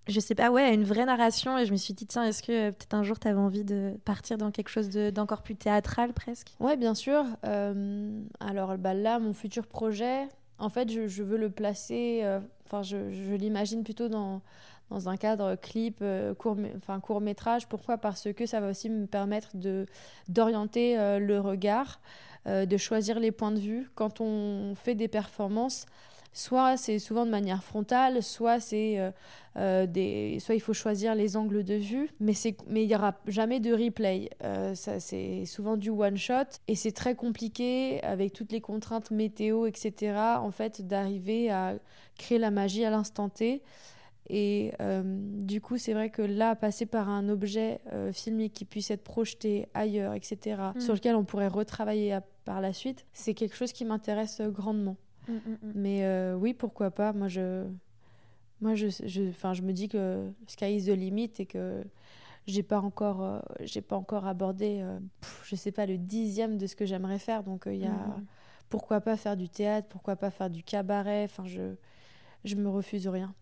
je 0.07 0.21
sais 0.21 0.37
pas, 0.37 0.53
ouais, 0.53 0.63
à 0.63 0.73
une 0.73 0.85
vraie 0.85 1.05
narration. 1.05 1.59
Et 1.59 1.67
je 1.67 1.73
me 1.73 1.77
suis 1.77 1.95
dit, 1.95 2.07
tiens, 2.07 2.23
est-ce 2.23 2.45
que 2.45 2.71
peut-être 2.71 2.95
un 2.95 3.03
jour 3.03 3.19
tu 3.19 3.27
avais 3.27 3.41
envie 3.41 3.65
de 3.65 3.95
partir 4.05 4.39
dans 4.39 4.53
quelque 4.53 4.69
chose 4.69 4.89
d'encore 4.89 5.43
plus 5.43 5.57
théâtral 5.57 6.13
presque? 6.13 6.55
Ouais, 6.61 6.77
bien 6.77 6.95
sûr. 6.95 7.25
alors 7.43 8.79
bah, 8.79 8.95
là, 8.95 9.19
mon 9.19 9.33
futur 9.33 9.67
projet, 9.67 10.29
en 10.63 10.69
fait, 10.69 10.91
je, 10.91 11.23
veux 11.23 11.37
le 11.37 11.51
placer, 11.51 12.21
euh, 12.23 12.41
enfin, 12.67 12.83
je, 12.83 13.35
l'imagine 13.35 13.83
plutôt 13.83 14.09
dans, 14.09 14.43
dans 14.91 15.09
un 15.09 15.17
cadre 15.17 15.57
clip, 15.57 15.99
euh, 16.03 16.35
court, 16.35 16.57
enfin, 16.77 17.01
court 17.01 17.21
métrage. 17.21 17.67
Pourquoi? 17.67 17.99
Parce 17.99 18.33
que 18.33 18.47
ça 18.47 18.61
va 18.61 18.71
aussi 18.71 18.91
me 18.91 19.07
permettre 19.07 19.51
d'orienter 20.29 20.99
euh, 20.99 21.19
le 21.19 21.41
regard, 21.41 22.01
de 22.47 22.77
choisir 22.77 23.21
les 23.21 23.31
points 23.31 23.53
de 23.53 23.61
vue. 23.61 23.89
Quand 23.95 24.21
on 24.21 24.75
fait 24.75 24.97
des 24.97 25.07
performances, 25.07 25.87
soit 26.33 26.77
c'est 26.77 26.99
souvent 26.99 27.27
de 27.27 27.31
manière 27.31 27.63
frontale, 27.63 28.23
soit 28.23 28.59
c'est 28.59 28.99
euh, 28.99 29.11
euh, 29.57 29.87
des, 29.87 30.39
soit 30.41 30.55
il 30.55 30.61
faut 30.61 30.73
choisir 30.73 31.15
les 31.15 31.37
angles 31.37 31.63
de 31.63 31.75
vue, 31.75 32.11
mais 32.21 32.33
c'est, 32.33 32.57
mais 32.67 32.85
il 32.85 32.91
y 32.91 32.95
aura 32.95 33.15
jamais 33.27 33.61
de 33.61 33.73
replay. 33.73 34.31
Euh, 34.43 34.75
ça 34.75 34.99
c'est 34.99 35.45
souvent 35.45 35.77
du 35.77 35.91
one 35.91 36.17
shot 36.17 36.59
et 36.69 36.75
c'est 36.75 36.93
très 36.93 37.15
compliqué 37.15 38.03
avec 38.03 38.33
toutes 38.33 38.53
les 38.53 38.61
contraintes 38.61 39.11
météo, 39.11 39.67
etc. 39.67 40.15
En 40.39 40.51
fait, 40.51 40.87
d'arriver 40.87 41.51
à 41.51 41.75
créer 42.17 42.39
la 42.39 42.51
magie 42.51 42.85
à 42.85 42.91
l'instant 42.91 43.29
T. 43.29 43.63
Et 44.35 44.73
du 44.81 45.61
coup, 45.61 45.77
c'est 45.77 45.93
vrai 45.93 46.09
que 46.09 46.23
là, 46.23 46.57
passer 46.57 46.87
par 46.87 47.11
un 47.11 47.29
objet 47.29 47.81
filmique 48.13 48.55
qui 48.55 48.65
puisse 48.65 48.91
être 48.91 49.05
projeté 49.05 49.69
ailleurs, 49.75 50.15
etc., 50.15 50.57
mm. 50.75 50.81
sur 50.81 50.95
lequel 50.95 51.17
on 51.17 51.25
pourrait 51.25 51.49
retravailler 51.49 52.19
par 52.47 52.63
la 52.63 52.73
suite, 52.73 53.07
c'est 53.13 53.35
quelque 53.35 53.55
chose 53.55 53.73
qui 53.73 53.85
m'intéresse 53.85 54.41
grandement. 54.41 54.97
Mm, 55.29 55.33
mm. 55.33 55.73
Mais 55.75 56.05
euh, 56.05 56.35
oui, 56.35 56.55
pourquoi 56.55 56.91
pas. 56.91 57.13
Moi, 57.13 57.29
je, 57.29 57.65
moi, 58.61 58.75
je, 58.75 58.89
je, 58.89 59.31
je 59.31 59.63
me 59.63 59.73
dis 59.73 59.89
que 59.89 60.31
sky 60.47 60.77
is 60.77 60.87
the 60.87 60.97
limit 60.97 61.33
et 61.39 61.47
que 61.47 61.85
j'ai 62.47 62.63
pas 62.63 62.81
encore, 62.81 63.23
euh, 63.23 63.41
j'ai 63.61 63.83
pas 63.83 63.97
encore 63.97 64.27
abordé, 64.27 64.81
euh, 64.81 64.99
je 65.45 65.57
sais 65.57 65.73
pas, 65.73 65.87
le 65.87 65.99
dixième 65.99 66.59
de 66.59 66.67
ce 66.67 66.77
que 66.77 66.87
j'aimerais 66.87 67.19
faire. 67.19 67.43
Donc, 67.45 67.65
il 67.67 67.77
y 67.77 67.87
a 67.87 68.17
pourquoi 68.69 69.01
pas 69.01 69.17
faire 69.17 69.37
du 69.37 69.49
théâtre, 69.49 69.89
pourquoi 69.89 70.17
pas 70.17 70.31
faire 70.31 70.51
du 70.51 70.63
cabaret. 70.63 71.25
Enfin, 71.25 71.45
je, 71.47 71.75
je 72.45 72.57
me 72.57 72.69
refuse 72.69 73.07
rien. 73.07 73.35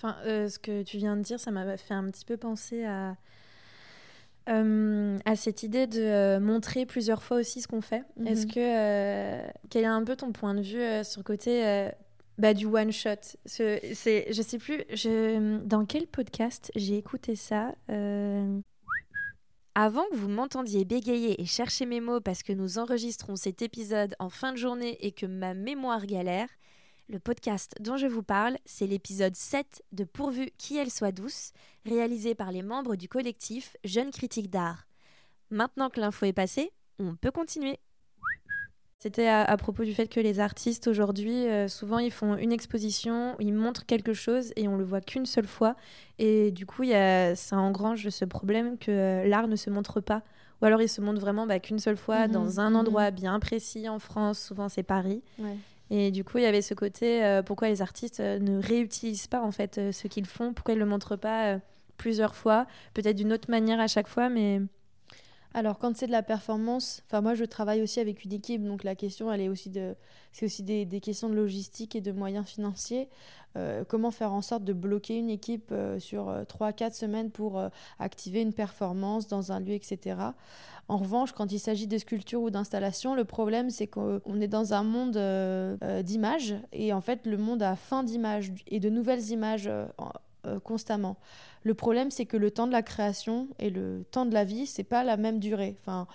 Enfin, 0.00 0.16
ce 0.24 0.58
que 0.58 0.82
tu 0.82 0.96
viens 0.96 1.16
de 1.16 1.22
dire, 1.22 1.38
ça 1.38 1.50
m'a 1.50 1.76
fait 1.76 1.94
un 1.94 2.08
petit 2.10 2.24
peu 2.24 2.36
penser 2.36 2.84
à 2.84 3.16
euh, 4.48 5.18
à 5.26 5.36
cette 5.36 5.62
idée 5.62 5.86
de 5.86 6.00
euh, 6.00 6.40
montrer 6.40 6.86
plusieurs 6.86 7.22
fois 7.22 7.36
aussi 7.36 7.60
ce 7.60 7.68
qu'on 7.68 7.82
fait. 7.82 8.02
Mhm. 8.16 8.26
Est-ce 8.26 8.46
que 8.46 8.54
euh, 8.56 9.46
quel 9.68 9.84
est 9.84 9.88
un 9.88 10.02
peu 10.02 10.16
ton 10.16 10.32
point 10.32 10.54
de 10.54 10.62
vue 10.62 11.04
sur 11.04 11.20
le 11.20 11.24
côté 11.24 11.90
bah, 12.38 12.54
du 12.54 12.64
one 12.64 12.90
shot? 12.90 13.36
C'est, 13.44 14.26
Je 14.32 14.42
sais 14.42 14.58
plus 14.58 14.84
je, 14.90 15.58
dans 15.64 15.84
quel 15.84 16.06
podcast 16.06 16.72
j'ai 16.76 16.96
écouté 16.96 17.36
ça. 17.36 17.74
Avant 19.74 20.04
que 20.10 20.16
vous 20.16 20.28
m'entendiez 20.28 20.84
bégayer 20.84 21.40
et 21.40 21.44
chercher 21.44 21.86
mes 21.86 22.00
mots 22.00 22.20
parce 22.20 22.42
que 22.42 22.52
nous 22.52 22.78
enregistrons 22.78 23.36
cet 23.36 23.62
épisode 23.62 24.16
en 24.18 24.28
fin 24.30 24.52
de 24.52 24.56
journée 24.56 24.96
et 25.06 25.12
que 25.12 25.26
ma 25.26 25.54
mémoire 25.54 26.06
galère, 26.06 26.48
le 27.08 27.18
podcast 27.18 27.74
dont 27.80 27.96
je 27.96 28.06
vous 28.06 28.22
parle, 28.22 28.58
c'est 28.66 28.86
l'épisode 28.86 29.34
7 29.34 29.82
de 29.92 30.04
Pourvu 30.04 30.50
qu'elle 30.58 30.90
soit 30.90 31.12
douce, 31.12 31.52
réalisé 31.86 32.34
par 32.34 32.52
les 32.52 32.62
membres 32.62 32.96
du 32.96 33.08
collectif 33.08 33.76
Jeunes 33.84 34.10
Critiques 34.10 34.50
d'Art. 34.50 34.86
Maintenant 35.50 35.88
que 35.88 36.00
l'info 36.00 36.26
est 36.26 36.34
passée, 36.34 36.70
on 36.98 37.16
peut 37.16 37.30
continuer. 37.30 37.78
C'était 38.98 39.28
à, 39.28 39.56
propos 39.56 39.84
du 39.84 39.94
fait 39.94 40.08
que 40.08 40.18
les 40.18 40.40
artistes 40.40 40.88
aujourd'hui, 40.88 41.46
euh, 41.46 41.68
souvent 41.68 41.98
ils 41.98 42.10
font 42.10 42.36
une 42.36 42.52
exposition, 42.52 43.36
ils 43.38 43.54
montrent 43.54 43.86
quelque 43.86 44.12
chose 44.12 44.52
et 44.56 44.66
on 44.66 44.76
le 44.76 44.84
voit 44.84 45.00
qu'une 45.00 45.24
seule 45.24 45.46
fois. 45.46 45.76
Et 46.18 46.50
du 46.50 46.66
coup, 46.66 46.82
y 46.82 46.94
a, 46.94 47.36
ça 47.36 47.56
engrange 47.56 48.08
ce 48.08 48.24
problème 48.24 48.76
que 48.76 48.90
euh, 48.90 49.28
l'art 49.28 49.46
ne 49.46 49.54
se 49.56 49.70
montre 49.70 50.00
pas. 50.00 50.22
Ou 50.60 50.64
alors 50.64 50.82
il 50.82 50.88
se 50.88 51.00
montre 51.00 51.20
vraiment 51.20 51.46
bah, 51.46 51.60
qu'une 51.60 51.78
seule 51.78 51.96
fois 51.96 52.26
mhm. 52.26 52.32
dans 52.32 52.60
un 52.60 52.74
endroit 52.74 53.10
mhm. 53.10 53.16
bien 53.16 53.38
précis 53.38 53.88
en 53.88 54.00
France, 54.00 54.40
souvent 54.40 54.68
c'est 54.68 54.82
Paris. 54.82 55.22
Et 55.90 56.10
du 56.10 56.24
coup, 56.24 56.38
il 56.38 56.44
y 56.44 56.46
avait 56.46 56.62
ce 56.62 56.74
côté 56.74 57.24
euh, 57.24 57.42
pourquoi 57.42 57.68
les 57.68 57.80
artistes 57.80 58.20
euh, 58.20 58.38
ne 58.38 58.60
réutilisent 58.60 59.26
pas 59.26 59.40
en 59.40 59.50
fait 59.50 59.78
euh, 59.78 59.92
ce 59.92 60.06
qu'ils 60.06 60.26
font, 60.26 60.52
pourquoi 60.52 60.74
ils 60.74 60.78
le 60.78 60.86
montrent 60.86 61.16
pas 61.16 61.58
plusieurs 61.96 62.36
fois, 62.36 62.66
peut-être 62.94 63.16
d'une 63.16 63.32
autre 63.32 63.50
manière 63.50 63.80
à 63.80 63.88
chaque 63.88 64.06
fois, 64.06 64.28
mais 64.28 64.60
alors 65.54 65.78
quand 65.78 65.96
c'est 65.96 66.06
de 66.06 66.12
la 66.12 66.22
performance, 66.22 67.02
enfin 67.06 67.20
moi 67.20 67.34
je 67.34 67.44
travaille 67.44 67.82
aussi 67.82 68.00
avec 68.00 68.24
une 68.24 68.32
équipe, 68.32 68.62
donc 68.64 68.84
la 68.84 68.94
question 68.94 69.32
elle 69.32 69.40
est 69.40 69.48
aussi 69.48 69.70
de, 69.70 69.96
c'est 70.32 70.44
aussi 70.44 70.62
des, 70.62 70.86
questions 71.00 71.28
de 71.28 71.34
logistique 71.34 71.96
et 71.96 72.00
de 72.00 72.12
moyens 72.12 72.46
financiers. 72.46 73.08
comment 73.88 74.10
faire 74.10 74.32
en 74.32 74.42
sorte 74.42 74.62
de 74.62 74.72
bloquer 74.72 75.16
une 75.16 75.30
équipe 75.30 75.74
sur 75.98 76.28
3-4 76.28 76.92
semaines 76.92 77.30
pour 77.30 77.60
activer 77.98 78.42
une 78.42 78.52
performance 78.52 79.26
dans 79.26 79.50
un 79.50 79.58
lieu, 79.58 79.72
etc. 79.72 80.16
En 80.88 80.96
revanche, 80.96 81.32
quand 81.32 81.52
il 81.52 81.58
s'agit 81.58 81.86
de 81.86 81.98
sculpture 81.98 82.40
ou 82.40 82.48
d'installation, 82.48 83.14
le 83.14 83.26
problème 83.26 83.68
c'est 83.68 83.86
qu'on 83.86 84.40
est 84.40 84.48
dans 84.48 84.72
un 84.72 84.82
monde 84.82 85.18
euh, 85.18 85.76
euh, 85.84 86.02
d'images 86.02 86.54
et 86.72 86.94
en 86.94 87.02
fait 87.02 87.26
le 87.26 87.36
monde 87.36 87.62
a 87.62 87.76
faim 87.76 88.02
d'images 88.02 88.52
et 88.66 88.80
de 88.80 88.88
nouvelles 88.88 89.28
images 89.28 89.70
euh, 90.46 90.60
constamment. 90.60 91.16
Le 91.62 91.74
problème 91.74 92.10
c'est 92.10 92.26
que 92.26 92.36
le 92.36 92.50
temps 92.50 92.66
de 92.66 92.72
la 92.72 92.82
création 92.82 93.48
et 93.58 93.70
le 93.70 94.04
temps 94.10 94.26
de 94.26 94.34
la 94.34 94.44
vie 94.44 94.66
c'est 94.66 94.84
pas 94.84 95.04
la 95.04 95.16
même 95.16 95.38
durée. 95.38 95.76
Enfin, 95.80 96.06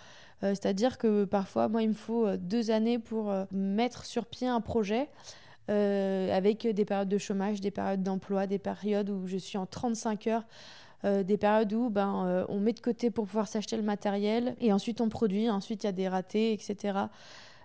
c'est-à-dire 0.41 0.97
que 0.97 1.23
parfois 1.23 1.69
moi 1.69 1.83
il 1.83 1.89
me 1.89 1.93
faut 1.93 2.35
deux 2.35 2.69
années 2.69 2.99
pour 2.99 3.33
mettre 3.51 4.03
sur 4.03 4.25
pied 4.25 4.45
un 4.45 4.59
projet. 4.59 5.07
avec 5.69 6.67
des 6.67 6.83
périodes 6.83 7.07
de 7.07 7.17
chômage, 7.17 7.61
des 7.61 7.71
périodes 7.71 8.03
d'emploi, 8.03 8.45
des 8.45 8.59
périodes 8.59 9.09
où 9.09 9.25
je 9.25 9.37
suis 9.37 9.57
en 9.57 9.65
35 9.65 10.27
heures 10.27 10.43
euh, 11.05 11.23
des 11.23 11.37
périodes 11.37 11.73
où 11.73 11.89
ben, 11.89 12.25
euh, 12.25 12.45
on 12.47 12.61
met 12.61 12.71
de 12.71 12.79
côté 12.79 13.11
pour 13.11 13.25
pouvoir 13.25 13.49
s'acheter 13.49 13.75
le 13.75 13.83
matériel 13.83 14.55
et 14.61 14.71
ensuite 14.71 15.01
on 15.01 15.09
produit, 15.09 15.49
ensuite 15.49 15.83
il 15.83 15.87
y 15.87 15.89
a 15.89 15.93
des 15.93 16.07
ratés, 16.07 16.53
etc. 16.53 16.97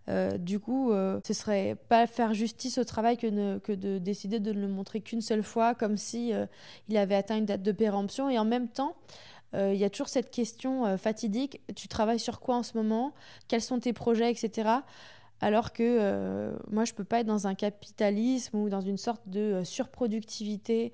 Euh, 0.08 0.38
du 0.38 0.58
coup, 0.58 0.90
ce 0.90 1.34
serait 1.34 1.76
pas 1.88 2.06
faire 2.06 2.34
justice 2.34 2.78
au 2.78 2.84
travail 2.84 3.16
que, 3.16 3.58
que 3.58 3.72
de 3.72 3.98
décider 3.98 4.40
de 4.40 4.52
ne 4.52 4.60
le 4.60 4.68
montrer 4.68 5.00
qu'une 5.00 5.20
seule 5.20 5.42
fois, 5.42 5.74
comme 5.74 5.96
si 5.96 6.32
il 6.88 6.96
avait 6.96 7.14
atteint 7.14 7.36
une 7.36 7.46
date 7.46 7.62
de 7.62 7.72
péremption. 7.72 8.30
Et 8.30 8.38
en 8.38 8.44
même 8.44 8.68
temps, 8.68 8.96
il 9.54 9.76
y 9.76 9.84
a 9.84 9.90
toujours 9.90 10.08
cette 10.08 10.30
question 10.30 10.96
fatidique 10.98 11.60
tu 11.74 11.88
travailles 11.88 12.20
sur 12.20 12.40
quoi 12.40 12.56
en 12.56 12.62
ce 12.62 12.76
moment? 12.76 13.12
Quels 13.48 13.62
sont 13.62 13.80
tes 13.80 13.92
projets, 13.92 14.30
etc. 14.30 14.70
Alors 15.40 15.72
que 15.72 16.52
moi, 16.70 16.84
je 16.84 16.94
peux 16.94 17.04
pas 17.04 17.20
être 17.20 17.26
dans 17.26 17.46
un 17.46 17.54
capitalisme 17.54 18.56
ou 18.56 18.68
dans 18.68 18.80
une 18.80 18.98
sorte 18.98 19.28
de 19.28 19.62
surproductivité 19.64 20.92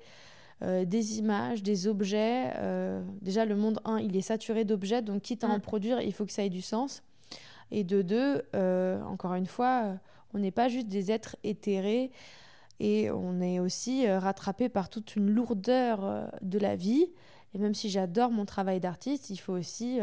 euh, 0.61 0.85
des 0.85 1.19
images, 1.19 1.63
des 1.63 1.85
objets. 1.85 2.53
Euh, 2.55 3.03
déjà, 3.21 3.43
le 3.43 3.57
monde 3.57 3.81
1, 3.83 3.99
il 3.99 4.15
est 4.15 4.21
saturé 4.21 4.63
d'objets, 4.63 5.01
donc 5.01 5.21
quitte 5.21 5.43
à 5.43 5.47
en 5.47 5.59
produire, 5.59 5.99
il 5.99 6.13
faut 6.13 6.25
que 6.25 6.31
ça 6.31 6.45
ait 6.45 6.49
du 6.49 6.61
sens. 6.61 7.03
Et 7.71 7.83
de 7.83 8.01
deux, 8.01 8.43
euh, 8.55 9.01
encore 9.03 9.33
une 9.33 9.45
fois, 9.45 9.97
on 10.33 10.39
n'est 10.39 10.51
pas 10.51 10.67
juste 10.67 10.87
des 10.87 11.11
êtres 11.11 11.35
éthérés 11.43 12.11
et 12.79 13.09
on 13.11 13.41
est 13.41 13.59
aussi 13.59 14.07
rattrapé 14.07 14.69
par 14.69 14.89
toute 14.89 15.15
une 15.15 15.29
lourdeur 15.29 16.29
de 16.41 16.59
la 16.59 16.75
vie. 16.75 17.07
Et 17.53 17.57
même 17.57 17.73
si 17.73 17.89
j'adore 17.89 18.31
mon 18.31 18.45
travail 18.45 18.79
d'artiste, 18.79 19.29
il 19.29 19.37
faut 19.37 19.53
aussi 19.53 19.99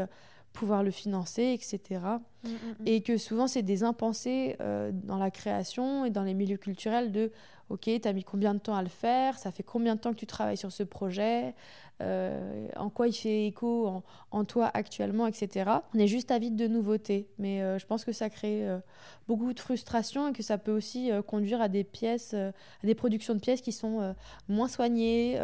pouvoir 0.53 0.83
le 0.83 0.91
financer, 0.91 1.53
etc. 1.53 2.01
Mm, 2.45 2.49
mm, 2.49 2.51
mm. 2.51 2.75
Et 2.87 3.03
que 3.03 3.17
souvent, 3.17 3.47
c'est 3.47 3.63
des 3.63 3.83
impensés 3.85 4.57
dans 4.93 5.19
la 5.19 5.31
création 5.31 6.05
et 6.05 6.11
dans 6.11 6.23
les 6.23 6.35
milieux 6.35 6.59
culturels 6.59 7.13
de 7.13 7.33
Ok, 7.73 7.89
tu 8.03 8.07
as 8.07 8.13
mis 8.13 8.23
combien 8.23 8.53
de 8.53 8.59
temps 8.59 8.75
à 8.75 8.83
le 8.83 8.91
faire 8.91 9.39
Ça 9.39 9.51
fait 9.51 9.63
combien 9.63 9.95
de 9.95 10.01
temps 10.01 10.13
que 10.13 10.19
tu 10.19 10.27
travailles 10.27 10.59
sur 10.59 10.71
ce 10.71 10.83
projet 10.83 11.55
euh, 12.03 12.69
En 12.77 12.91
quoi 12.91 13.09
il 13.09 13.15
fait 13.15 13.47
écho 13.47 14.03
en, 14.31 14.45
toi 14.45 14.71
actuellement, 14.75 15.27
etc. 15.27 15.71
On 15.95 15.99
est 15.99 16.07
juste 16.07 16.31
avide 16.31 16.55
de 16.55 16.67
nouveautés. 16.67 17.29
Mais 17.39 17.63
euh, 17.63 17.79
je 17.79 17.87
pense 17.87 18.05
que 18.05 18.13
ça 18.13 18.29
crée 18.29 18.69
euh, 18.69 18.79
beaucoup 19.27 19.55
de 19.55 19.61
frustration 19.61 20.29
et 20.29 20.33
que 20.35 20.43
ça 20.43 20.59
peut 20.59 20.71
aussi 20.71 21.11
conduire 21.27 21.63
à 21.63 21.69
des 21.69 21.83
pièces, 21.83 22.35
à 22.35 22.53
des 22.85 22.95
productions 22.95 23.33
de 23.33 23.41
pièces 23.41 23.63
qui 23.63 23.73
sont 23.73 24.15
moins 24.49 24.69
soignées, 24.69 25.41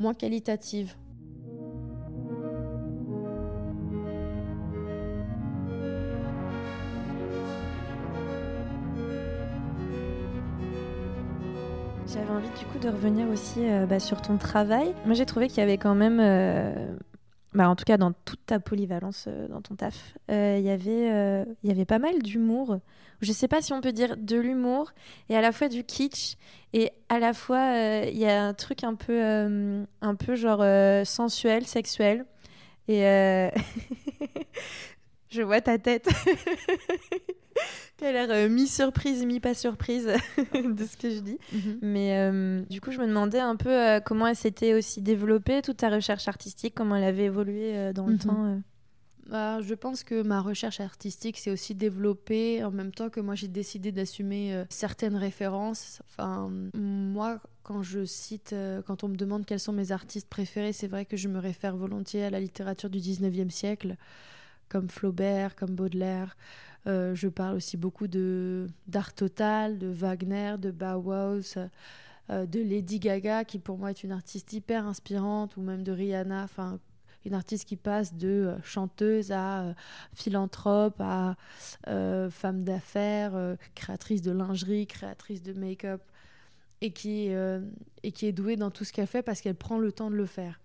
moins 0.00 0.14
qualitatives. 0.14 0.96
J'avais 12.28 12.40
envie 12.40 12.58
du 12.58 12.66
coup 12.66 12.78
de 12.78 12.88
revenir 12.90 13.26
aussi 13.30 13.60
euh, 13.60 13.86
bah, 13.86 14.00
sur 14.00 14.20
ton 14.20 14.36
travail. 14.36 14.94
Moi 15.06 15.14
j'ai 15.14 15.24
trouvé 15.24 15.48
qu'il 15.48 15.58
y 15.58 15.60
avait 15.62 15.78
quand 15.78 15.94
même, 15.94 16.18
euh, 16.20 16.94
bah, 17.54 17.70
en 17.70 17.76
tout 17.76 17.84
cas 17.86 17.96
dans 17.96 18.12
toute 18.12 18.44
ta 18.44 18.60
polyvalence 18.60 19.24
euh, 19.28 19.48
dans 19.48 19.62
ton 19.62 19.76
taf, 19.76 20.18
il 20.28 20.60
y 20.60 20.68
avait, 20.68 21.46
y 21.64 21.70
avait 21.70 21.86
pas 21.86 21.98
mal 21.98 22.20
d'humour. 22.22 22.80
Je 23.22 23.32
sais 23.32 23.48
pas 23.48 23.62
si 23.62 23.72
on 23.72 23.80
peut 23.80 23.92
dire 23.92 24.16
de 24.18 24.36
l'humour 24.36 24.92
et 25.30 25.36
à 25.36 25.40
la 25.40 25.52
fois 25.52 25.68
du 25.68 25.84
kitsch 25.84 26.36
et 26.74 26.92
à 27.08 27.18
la 27.18 27.32
fois 27.32 27.72
il 28.04 28.18
y 28.18 28.26
a 28.26 28.44
un 28.44 28.52
truc 28.52 28.84
un 28.84 28.94
peu, 28.94 29.22
un 30.02 30.14
peu 30.14 30.34
genre 30.34 30.62
sensuel, 31.06 31.66
sexuel. 31.66 32.26
Et 32.88 33.00
je 35.30 35.40
vois 35.40 35.62
ta 35.62 35.78
tête. 35.78 36.08
Tu 37.98 38.04
as 38.04 38.12
l'air 38.12 38.28
euh, 38.30 38.48
mi-surprise, 38.48 39.26
mi-pas 39.26 39.54
surprise 39.54 40.06
de 40.54 40.84
ce 40.84 40.96
que 40.96 41.10
je 41.10 41.18
dis. 41.18 41.38
Mhm. 41.52 41.78
Mais 41.82 42.16
euh, 42.16 42.62
du 42.70 42.80
coup, 42.80 42.92
je 42.92 42.98
me 42.98 43.06
demandais 43.06 43.40
un 43.40 43.56
peu 43.56 43.70
euh, 43.70 43.98
comment 43.98 44.28
elle 44.28 44.36
s'était 44.36 44.72
aussi 44.74 45.02
développée, 45.02 45.62
toute 45.62 45.78
ta 45.78 45.90
recherche 45.90 46.28
artistique, 46.28 46.74
comment 46.76 46.94
elle 46.94 47.04
avait 47.04 47.24
évolué 47.24 47.92
dans 47.92 48.06
le 48.06 48.12
mhm. 48.12 48.18
temps. 48.18 48.60
Bah, 49.28 49.60
je 49.60 49.74
pense 49.74 50.04
que 50.04 50.22
ma 50.22 50.40
recherche 50.40 50.80
artistique 50.80 51.38
s'est 51.38 51.50
aussi 51.50 51.74
développée 51.74 52.64
en 52.64 52.70
même 52.70 52.92
temps 52.92 53.10
que 53.10 53.20
moi 53.20 53.34
j'ai 53.34 53.48
décidé 53.48 53.92
d'assumer 53.92 54.64
certaines 54.70 55.16
références. 55.16 56.00
Enfin, 56.06 56.50
moi, 56.74 57.40
quand 57.62 57.82
je 57.82 58.06
cite, 58.06 58.54
quand 58.86 59.04
on 59.04 59.08
me 59.08 59.16
demande 59.16 59.44
quels 59.44 59.60
sont 59.60 59.74
mes 59.74 59.92
artistes 59.92 60.28
préférés, 60.30 60.72
c'est 60.72 60.86
vrai 60.86 61.04
que 61.04 61.18
je 61.18 61.28
me 61.28 61.38
réfère 61.38 61.76
volontiers 61.76 62.24
à 62.24 62.30
la 62.30 62.40
littérature 62.40 62.88
du 62.88 63.00
19e 63.00 63.50
siècle, 63.50 63.96
comme 64.70 64.88
Flaubert, 64.88 65.56
comme 65.56 65.74
Baudelaire. 65.74 66.34
Euh, 66.86 67.14
je 67.14 67.28
parle 67.28 67.56
aussi 67.56 67.76
beaucoup 67.76 68.06
de 68.06 68.66
d'art 68.86 69.12
total, 69.12 69.78
de 69.78 69.88
Wagner, 69.88 70.56
de 70.58 70.70
Bauhaus, 70.70 71.56
euh, 72.30 72.46
de 72.46 72.60
Lady 72.60 72.98
Gaga, 72.98 73.44
qui 73.44 73.58
pour 73.58 73.78
moi 73.78 73.90
est 73.90 74.04
une 74.04 74.12
artiste 74.12 74.52
hyper 74.52 74.86
inspirante, 74.86 75.56
ou 75.56 75.62
même 75.62 75.82
de 75.82 75.92
Rihanna, 75.92 76.44
enfin 76.44 76.78
une 77.24 77.34
artiste 77.34 77.66
qui 77.68 77.76
passe 77.76 78.14
de 78.14 78.28
euh, 78.28 78.62
chanteuse 78.62 79.32
à 79.32 79.74
philanthrope, 80.14 81.00
à 81.00 81.36
femme 82.30 82.64
d'affaires, 82.64 83.56
créatrice 83.74 84.22
de 84.22 84.30
lingerie, 84.30 84.86
créatrice 84.86 85.42
de 85.42 85.52
make-up, 85.52 86.02
et 86.80 86.92
qui, 86.92 87.30
et 88.02 88.12
qui 88.12 88.26
est 88.26 88.32
douée 88.32 88.56
dans 88.56 88.70
tout 88.70 88.84
ce 88.84 88.92
qu'elle 88.92 89.08
fait 89.08 89.22
parce 89.22 89.40
qu'elle 89.40 89.56
prend 89.56 89.78
le 89.78 89.90
temps 89.90 90.10
de 90.10 90.16
le 90.16 90.26
faire. 90.26 90.60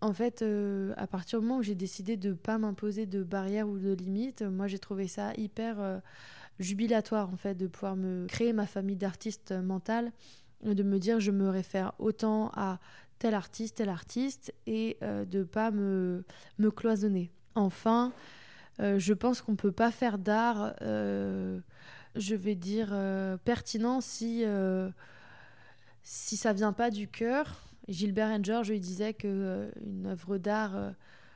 En 0.00 0.12
fait, 0.12 0.42
euh, 0.42 0.94
à 0.96 1.06
partir 1.06 1.40
du 1.40 1.46
moment 1.46 1.58
où 1.58 1.62
j'ai 1.62 1.74
décidé 1.74 2.16
de 2.16 2.30
ne 2.30 2.34
pas 2.34 2.58
m'imposer 2.58 3.06
de 3.06 3.22
barrières 3.22 3.68
ou 3.68 3.78
de 3.78 3.92
limites, 3.92 4.42
moi 4.42 4.66
j'ai 4.66 4.78
trouvé 4.78 5.06
ça 5.08 5.32
hyper 5.36 5.78
euh, 5.78 5.98
jubilatoire 6.58 7.28
en 7.30 7.36
fait 7.36 7.54
de 7.54 7.66
pouvoir 7.66 7.96
me 7.96 8.26
créer 8.26 8.52
ma 8.54 8.66
famille 8.66 8.96
d'artistes 8.96 9.52
mentales, 9.52 10.10
de 10.64 10.82
me 10.82 10.98
dire 10.98 11.20
je 11.20 11.30
me 11.30 11.50
réfère 11.50 11.92
autant 11.98 12.50
à 12.54 12.78
tel 13.18 13.34
artiste, 13.34 13.76
tel 13.76 13.90
artiste 13.90 14.54
et 14.66 14.96
euh, 15.02 15.26
de 15.26 15.42
pas 15.42 15.70
me, 15.70 16.24
cloisonner. 16.74 17.30
Enfin, 17.54 18.12
je 18.78 19.12
pense 19.12 19.42
qu'on 19.42 19.52
ne 19.52 19.56
peut 19.58 19.72
pas 19.72 19.90
faire 19.90 20.16
d'art, 20.16 20.72
je 20.80 22.34
vais 22.34 22.54
dire, 22.54 22.96
pertinent 23.44 24.00
si, 24.00 24.44
si 26.02 26.36
ça 26.38 26.54
vient 26.54 26.72
pas 26.72 26.90
du 26.90 27.06
cœur 27.06 27.69
Gilbert 27.90 28.28
Enger, 28.28 28.60
je 28.62 28.72
lui 28.72 28.80
disais 28.80 29.12
qu'une 29.14 29.42
euh, 29.42 29.70
une 29.84 30.06
œuvre 30.06 30.38
d'art 30.38 30.76
euh, 30.76 30.90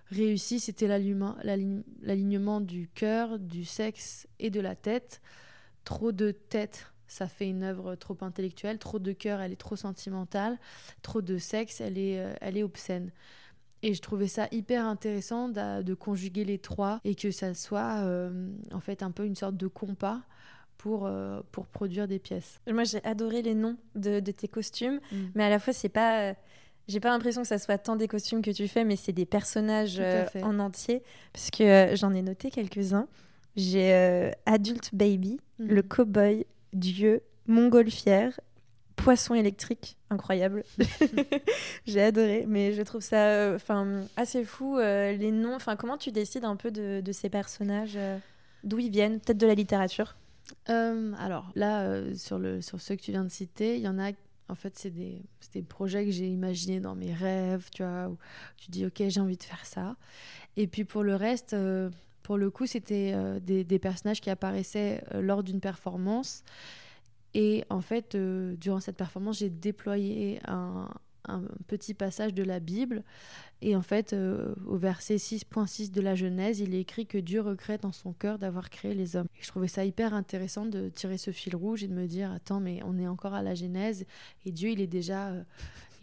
réussie, 0.07 0.61
c'était 0.61 0.87
l'alignement 0.87 2.61
du 2.61 2.89
cœur, 2.95 3.41
du 3.41 3.65
sexe 3.65 4.29
et 4.39 4.51
de 4.51 4.61
la 4.61 4.77
tête. 4.77 5.21
Trop 5.85 6.13
de 6.13 6.31
tête, 6.31 6.93
ça 7.09 7.27
fait 7.27 7.49
une 7.49 7.65
œuvre 7.65 7.97
trop 7.97 8.17
intellectuelle. 8.21 8.79
Trop 8.79 9.01
de 9.01 9.13
cœur, 9.13 9.41
elle 9.41 9.53
est 9.53 9.57
trop 9.57 9.75
sentimentale. 9.75 10.59
Trop 11.03 11.23
de 11.23 11.39
sexe, 11.39 11.81
elle 11.81 11.99
est, 11.99 12.21
euh, 12.21 12.33
elle 12.41 12.57
est 12.57 12.63
obscène. 12.63 13.11
Et 13.83 13.93
je 13.93 14.01
trouvais 14.01 14.29
ça 14.29 14.47
hyper 14.53 14.87
intéressant 14.87 15.49
de, 15.49 15.95
conjuguer 15.95 16.45
les 16.45 16.59
trois 16.59 17.01
et 17.05 17.15
que 17.15 17.31
ça 17.31 17.53
soit 17.53 18.03
en 18.73 18.81
fait 18.81 19.03
un 19.03 19.11
peu 19.11 19.27
une 19.27 19.35
sorte 19.35 19.59
de 19.59 19.67
compas 19.67 20.23
pour, 20.79 21.07
euh, 21.07 21.41
pour 21.51 21.67
produire 21.67 22.07
des 22.09 22.19
pièces. 22.19 22.61
Moi, 22.71 22.85
j'ai 22.85 23.03
adoré 23.05 23.43
les 23.43 23.55
noms 23.55 23.77
de, 23.95 24.21
de 24.21 24.33
tes 24.33 24.49
costumes, 24.49 25.01
mm. 25.13 25.17
mais 25.35 25.45
à 25.45 25.51
la 25.51 25.59
fois, 25.59 25.73
c'est 25.73 25.89
pas. 25.89 26.21
Euh, 26.21 26.35
j'ai 26.87 27.01
pas 27.01 27.09
l'impression 27.09 27.41
que 27.41 27.49
ça 27.49 27.59
soit 27.59 27.79
tant 27.79 27.97
des 27.97 28.09
costumes 28.09 28.43
que 28.43 28.51
tu 28.51 28.69
fais, 28.69 28.85
mais 28.85 28.97
c'est 28.97 29.13
des 29.13 29.25
personnages 29.25 29.97
euh, 29.99 30.27
en 30.43 30.59
entier. 30.59 31.03
Parce 31.33 31.51
que 31.51 31.93
j'en 31.95 32.13
ai 32.13 32.21
noté 32.21 32.51
quelques-uns. 32.51 33.09
J'ai 33.57 34.31
Adult 34.45 34.95
Baby, 34.95 35.41
mm. 35.59 35.67
le 35.67 35.83
cowboy, 35.83 36.47
Dieu, 36.75 37.23
Montgolfière, 37.47 38.39
Poisson 38.97 39.35
électrique, 39.35 39.97
incroyable. 40.11 40.65
j'ai 41.87 42.03
adoré, 42.03 42.45
mais 42.47 42.75
je 42.75 42.83
trouve 42.83 43.01
ça 43.01 43.53
enfin 43.55 44.03
assez 44.19 44.45
fou, 44.45 44.77
les 44.79 45.31
noms. 45.31 45.55
Enfin, 45.55 45.77
comment 45.77 45.97
tu 45.97 46.13
décides 46.13 46.45
un 46.45 46.57
peu 46.57 46.71
de, 46.71 47.01
de 47.01 47.13
ces 47.13 47.31
personnages 47.31 47.99
D'où 48.63 48.79
ils 48.79 48.91
viennent? 48.91 49.21
Peut-être 49.21 49.39
de 49.39 49.47
la 49.47 49.55
littérature 49.55 50.17
euh, 50.69 51.13
alors 51.19 51.51
là, 51.55 51.83
euh, 51.83 52.15
sur, 52.15 52.39
le, 52.39 52.61
sur 52.61 52.81
ceux 52.81 52.97
que 52.97 53.03
tu 53.03 53.11
viens 53.11 53.25
de 53.25 53.31
citer, 53.31 53.77
il 53.77 53.83
y 53.83 53.89
en 53.89 53.99
a, 53.99 54.13
en 54.49 54.55
fait, 54.55 54.77
c'est 54.77 54.91
des, 54.91 55.23
des, 55.53 55.63
projets 55.63 56.05
que 56.05 56.11
j'ai 56.11 56.29
imaginés 56.29 56.81
dans 56.81 56.95
mes 56.95 57.13
rêves, 57.13 57.69
tu 57.73 57.83
vois, 57.83 58.09
où 58.09 58.19
tu 58.57 58.71
dis, 58.71 58.87
ok, 58.87 59.03
j'ai 59.09 59.21
envie 59.21 59.37
de 59.37 59.43
faire 59.43 59.65
ça. 59.65 59.97
Et 60.57 60.67
puis 60.67 60.85
pour 60.85 61.03
le 61.03 61.17
reste, 61.17 61.55
euh, 61.55 61.91
pour 62.23 62.37
le 62.39 62.51
coup, 62.51 62.67
c'était 62.67 63.15
des, 63.41 63.65
des, 63.65 63.79
personnages 63.79 64.21
qui 64.21 64.31
apparaissaient 64.31 65.05
lors 65.13 65.43
d'une 65.43 65.61
performance. 65.61 66.43
Et 67.35 67.65
en 67.69 67.83
fait, 67.83 68.17
durant 68.17 68.81
cette 68.81 68.97
performance, 68.97 69.39
j'ai 69.39 69.51
déployé 69.51 70.41
un, 70.47 70.89
un 71.29 71.43
petit 71.67 71.95
passage 71.95 72.35
de 72.35 72.43
la 72.43 72.61
Bible. 72.61 73.03
Et 73.63 73.77
en 73.77 73.83
fait, 73.83 74.13
euh, 74.13 74.55
au 74.67 74.77
verset 74.77 75.17
6.6 75.17 75.91
de 75.91 76.01
la 76.03 76.15
Genèse, 76.15 76.61
il 76.61 76.75
est 76.75 76.81
écrit 76.81 77.07
que 77.07 77.17
Dieu 77.17 77.41
regrette 77.41 77.83
dans 77.83 77.93
son 77.93 78.13
cœur 78.13 78.39
d'avoir 78.39 78.69
créé 78.69 78.95
les 78.95 79.17
hommes. 79.17 79.27
Et 79.39 79.43
je 79.43 79.49
trouvais 79.49 79.69
ça 79.69 79.87
hyper 79.87 80.13
intéressant 80.13 80.67
de 80.67 80.91
tirer 80.91 81.17
ce 81.17 81.31
fil 81.31 81.57
rouge 81.57 81.83
et 81.83 81.89
de 81.89 81.95
me 81.95 82.07
dire, 82.07 82.31
attends, 82.31 82.61
mais 82.61 82.81
on 82.85 82.99
est 82.99 83.09
encore 83.09 83.33
à 83.33 83.43
la 83.43 83.55
Genèse 83.55 84.05
et 84.45 84.53
Dieu, 84.53 84.71
il 84.71 84.81
est 84.81 84.87
déjà... 84.87 85.29
Euh, 85.29 85.43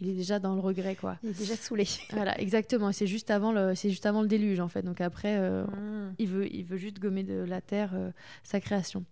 il 0.00 0.08
est 0.08 0.14
déjà 0.14 0.40
dans 0.40 0.56
le 0.56 0.60
regret, 0.60 0.96
quoi. 0.96 1.16
Il 1.22 1.30
est 1.30 1.38
déjà 1.38 1.54
saoulé. 1.54 1.86
voilà, 2.10 2.36
exactement. 2.40 2.90
C'est 2.90 3.06
juste 3.06 3.30
avant 3.30 3.52
le, 3.52 3.76
c'est 3.76 3.88
juste 3.88 4.04
avant 4.04 4.22
le 4.22 4.26
déluge, 4.26 4.58
en 4.58 4.66
fait. 4.66 4.82
Donc 4.82 5.00
après, 5.00 5.36
euh, 5.38 5.64
mm. 5.64 6.14
il 6.18 6.26
veut, 6.26 6.52
il 6.52 6.64
veut 6.64 6.76
juste 6.76 6.98
gommer 6.98 7.22
de 7.22 7.34
la 7.44 7.60
terre 7.60 7.94
sa 8.42 8.58
création. 8.58 9.04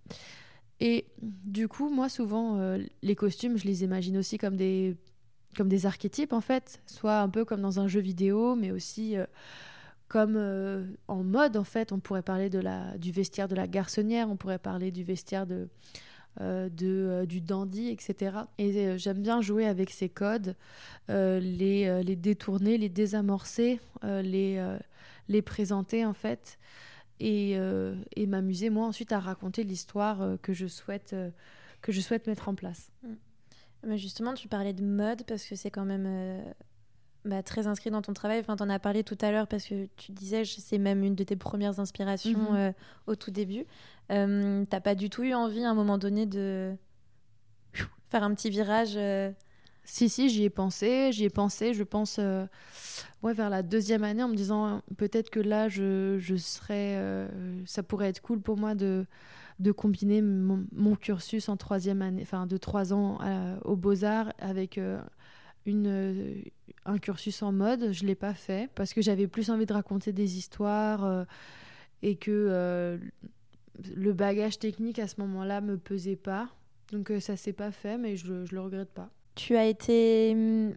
Et 0.80 1.04
du 1.22 1.68
coup, 1.68 1.90
moi, 1.90 2.08
souvent, 2.08 2.58
les 3.02 3.14
costumes, 3.14 3.56
je 3.56 3.66
les 3.66 3.84
imagine 3.84 4.16
aussi 4.16 4.36
comme 4.36 4.56
des 4.56 4.96
comme 5.56 5.68
des 5.68 5.86
archétypes 5.86 6.32
en 6.32 6.40
fait, 6.40 6.80
soit 6.86 7.20
un 7.20 7.28
peu 7.28 7.44
comme 7.44 7.60
dans 7.60 7.80
un 7.80 7.88
jeu 7.88 8.00
vidéo, 8.00 8.54
mais 8.54 8.70
aussi 8.70 9.16
euh, 9.16 9.26
comme 10.08 10.34
euh, 10.36 10.86
en 11.08 11.22
mode 11.22 11.56
en 11.56 11.64
fait. 11.64 11.92
On 11.92 12.00
pourrait 12.00 12.22
parler 12.22 12.50
de 12.50 12.58
la, 12.58 12.96
du 12.98 13.12
vestiaire 13.12 13.48
de 13.48 13.54
la 13.54 13.66
garçonnière, 13.66 14.30
on 14.30 14.36
pourrait 14.36 14.58
parler 14.58 14.90
du 14.90 15.02
vestiaire 15.02 15.46
de, 15.46 15.68
euh, 16.40 16.68
de 16.68 17.24
du 17.26 17.40
dandy, 17.40 17.88
etc. 17.88 18.36
Et 18.58 18.98
j'aime 18.98 19.22
bien 19.22 19.40
jouer 19.40 19.66
avec 19.66 19.90
ces 19.90 20.08
codes, 20.08 20.54
les, 21.08 22.02
les 22.02 22.16
détourner, 22.16 22.78
les 22.78 22.88
désamorcer, 22.88 23.80
les, 24.02 24.64
les 25.28 25.42
présenter 25.42 26.04
en 26.04 26.14
fait. 26.14 26.58
Et, 27.22 27.58
et 28.16 28.26
m'amuser 28.26 28.70
moi 28.70 28.86
ensuite 28.86 29.12
à 29.12 29.20
raconter 29.20 29.62
l'histoire 29.62 30.38
que 30.40 30.54
je 30.54 30.66
souhaite 30.66 31.14
que 31.82 31.92
je 31.92 32.00
souhaite 32.00 32.26
mettre 32.26 32.48
en 32.48 32.54
place. 32.54 32.90
Mm. 33.02 33.14
Mais 33.86 33.98
justement, 33.98 34.34
tu 34.34 34.48
parlais 34.48 34.72
de 34.72 34.84
mode 34.84 35.24
parce 35.24 35.44
que 35.44 35.56
c'est 35.56 35.70
quand 35.70 35.84
même 35.84 36.04
euh, 36.06 36.52
bah, 37.24 37.42
très 37.42 37.66
inscrit 37.66 37.90
dans 37.90 38.02
ton 38.02 38.12
travail. 38.12 38.40
Enfin, 38.40 38.56
tu 38.56 38.62
en 38.62 38.68
as 38.68 38.78
parlé 38.78 39.04
tout 39.04 39.18
à 39.20 39.30
l'heure 39.30 39.46
parce 39.46 39.64
que 39.66 39.86
tu 39.96 40.12
disais, 40.12 40.44
c'est 40.44 40.78
même 40.78 41.02
une 41.02 41.14
de 41.14 41.24
tes 41.24 41.36
premières 41.36 41.80
inspirations 41.80 42.52
mhm. 42.52 42.56
euh, 42.56 42.72
au 43.06 43.16
tout 43.16 43.30
début. 43.30 43.66
Euh, 44.10 44.64
T'as 44.68 44.80
pas 44.80 44.94
du 44.94 45.08
tout 45.08 45.22
eu 45.22 45.34
envie 45.34 45.64
à 45.64 45.70
un 45.70 45.74
moment 45.74 45.98
donné 45.98 46.26
de 46.26 46.76
faire 48.10 48.22
un 48.22 48.34
petit 48.34 48.50
virage 48.50 48.98
Si, 49.84 50.08
si, 50.08 50.28
j'y 50.28 50.44
ai 50.44 50.50
pensé, 50.50 51.10
j'y 51.12 51.24
ai 51.24 51.30
pensé, 51.30 51.74
je 51.74 51.82
pense, 51.82 52.16
euh, 52.18 52.46
ouais, 53.22 53.32
vers 53.32 53.50
la 53.50 53.62
deuxième 53.62 54.04
année, 54.04 54.22
en 54.22 54.28
me 54.28 54.36
disant 54.36 54.82
peut-être 54.96 55.30
que 55.30 55.40
là, 55.40 55.68
je, 55.68 56.16
je 56.18 56.36
serais, 56.36 56.96
euh, 56.96 57.28
ça 57.66 57.82
pourrait 57.82 58.08
être 58.08 58.20
cool 58.20 58.40
pour 58.40 58.56
moi 58.56 58.74
de, 58.74 59.06
de 59.60 59.72
combiner 59.72 60.22
mon, 60.22 60.96
cursus 60.96 61.48
en 61.48 61.56
troisième 61.56 62.02
année, 62.02 62.22
enfin 62.22 62.46
de 62.46 62.56
trois 62.56 62.92
ans 62.92 63.18
aux 63.64 63.76
Beaux-Arts 63.76 64.32
avec 64.38 64.80
une, 65.66 66.42
un 66.86 66.98
cursus 66.98 67.42
en 67.42 67.52
mode. 67.52 67.92
Je 67.92 68.02
ne 68.02 68.08
l'ai 68.08 68.14
pas 68.14 68.34
fait 68.34 68.70
parce 68.74 68.92
que 68.92 69.02
j'avais 69.02 69.26
plus 69.28 69.50
envie 69.50 69.66
de 69.66 69.72
raconter 69.72 70.12
des 70.12 70.38
histoires 70.38 71.26
et 72.02 72.16
que 72.16 72.98
le 73.94 74.12
bagage 74.12 74.58
technique 74.58 74.98
à 74.98 75.06
ce 75.06 75.20
moment-là 75.20 75.60
me 75.60 75.76
pesait 75.76 76.16
pas. 76.16 76.48
Donc 76.92 77.12
ça 77.20 77.36
s'est 77.36 77.52
pas 77.52 77.70
fait, 77.70 77.98
mais 77.98 78.16
je, 78.16 78.32
ne 78.32 78.46
le 78.50 78.60
regrette 78.60 78.90
pas. 78.90 79.10
Tu 79.34 79.56
as 79.56 79.66
été, 79.66 80.32
hum, 80.34 80.74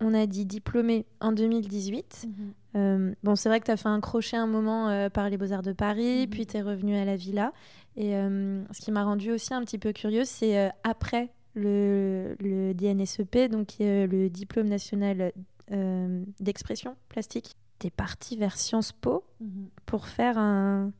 on 0.00 0.14
a 0.14 0.26
dit, 0.26 0.46
diplômée 0.46 1.06
en 1.20 1.32
2018. 1.32 2.26
Mhm. 2.26 2.52
Euh, 2.76 3.14
bon, 3.22 3.36
c'est 3.36 3.48
vrai 3.48 3.60
que 3.60 3.66
tu 3.66 3.70
as 3.70 3.76
fait 3.76 3.88
un 3.88 4.00
crochet 4.00 4.36
un 4.36 4.46
moment 4.46 4.88
euh, 4.88 5.08
par 5.10 5.28
les 5.28 5.36
Beaux-Arts 5.36 5.62
de 5.62 5.72
Paris, 5.72 6.22
mhm. 6.22 6.30
puis 6.30 6.46
tu 6.46 6.56
es 6.56 6.62
revenue 6.62 6.96
à 6.96 7.04
la 7.04 7.16
Villa. 7.16 7.52
Et 7.96 8.16
hum, 8.16 8.64
ce 8.70 8.80
qui 8.80 8.92
m'a 8.92 9.04
rendue 9.04 9.32
aussi 9.32 9.52
un 9.52 9.62
petit 9.62 9.78
peu 9.78 9.92
curieuse, 9.92 10.28
c'est 10.28 10.58
euh, 10.58 10.68
après 10.84 11.30
le, 11.54 12.36
le, 12.40 12.72
DNSEP, 12.72 13.50
donc 13.50 13.76
le 13.80 14.28
diplôme 14.28 14.68
national 14.68 15.32
d'expression 16.40 16.96
plastique, 17.08 17.54
tu 17.78 17.88
es 17.88 17.90
partie 17.90 18.36
vers 18.36 18.56
Sciences 18.56 18.92
Po 18.92 19.24
mhm. 19.40 19.68
pour 19.86 20.06
faire 20.06 20.38
un. 20.38 20.92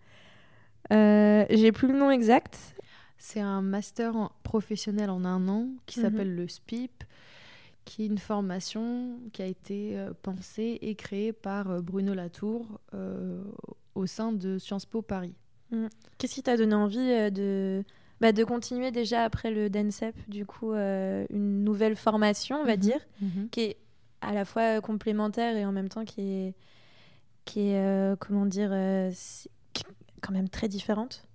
J'ai 0.91 1.73
plus 1.73 1.89
le 1.89 1.99
nom 1.99 2.11
exact, 2.11 2.59
c'est 3.19 3.41
un 3.41 3.63
master 3.63 4.31
professionnel 4.43 5.11
en 5.11 5.25
un 5.25 5.47
an 5.49 5.69
qui 5.87 6.01
s'appelle 6.01 6.35
le 6.35 6.49
SPIP, 6.49 7.05
qui 7.91 8.05
est 8.05 8.07
une 8.07 8.19
formation 8.19 9.19
qui 9.33 9.43
a 9.43 9.47
été 9.47 9.99
euh, 9.99 10.13
pensée 10.23 10.79
et 10.81 10.95
créée 10.95 11.33
par 11.33 11.69
euh, 11.69 11.81
Bruno 11.81 12.15
Latour 12.15 12.65
euh, 12.95 13.43
au 13.97 14.07
sein 14.07 14.31
de 14.31 14.59
Sciences 14.59 14.87
Po 14.87 15.03
Paris. 15.03 15.35
Mhm. 15.73 15.89
Qu'est-ce 16.17 16.35
qui 16.35 16.43
t'a 16.45 16.57
donné 16.57 16.77
envie 16.77 17.33
de, 17.33 17.83
bah, 18.21 18.31
de 18.31 18.45
continuer 18.45 18.93
déjà 18.93 19.25
après 19.25 19.51
le 19.51 19.69
DENSEP, 19.69 20.15
du 20.29 20.47
coup, 20.47 20.73
une 20.73 21.65
nouvelle 21.65 21.97
formation, 21.97 22.61
on 22.61 22.65
va 22.65 22.77
mhm. 22.77 22.81
dire, 22.81 23.01
qui 23.51 23.61
est 23.61 23.77
à 24.21 24.35
la 24.35 24.45
fois 24.45 24.81
complémentaire 24.81 25.57
et 25.57 25.65
en 25.65 25.73
même 25.73 25.89
temps 25.89 26.05
qui 26.05 26.21
est, 26.21 26.55
qui 27.45 27.71
est 27.71 28.17
comment 28.21 28.47
dire, 28.47 28.71
quand 30.23 30.33
même 30.33 30.49
très 30.49 30.69
différente 30.69 31.27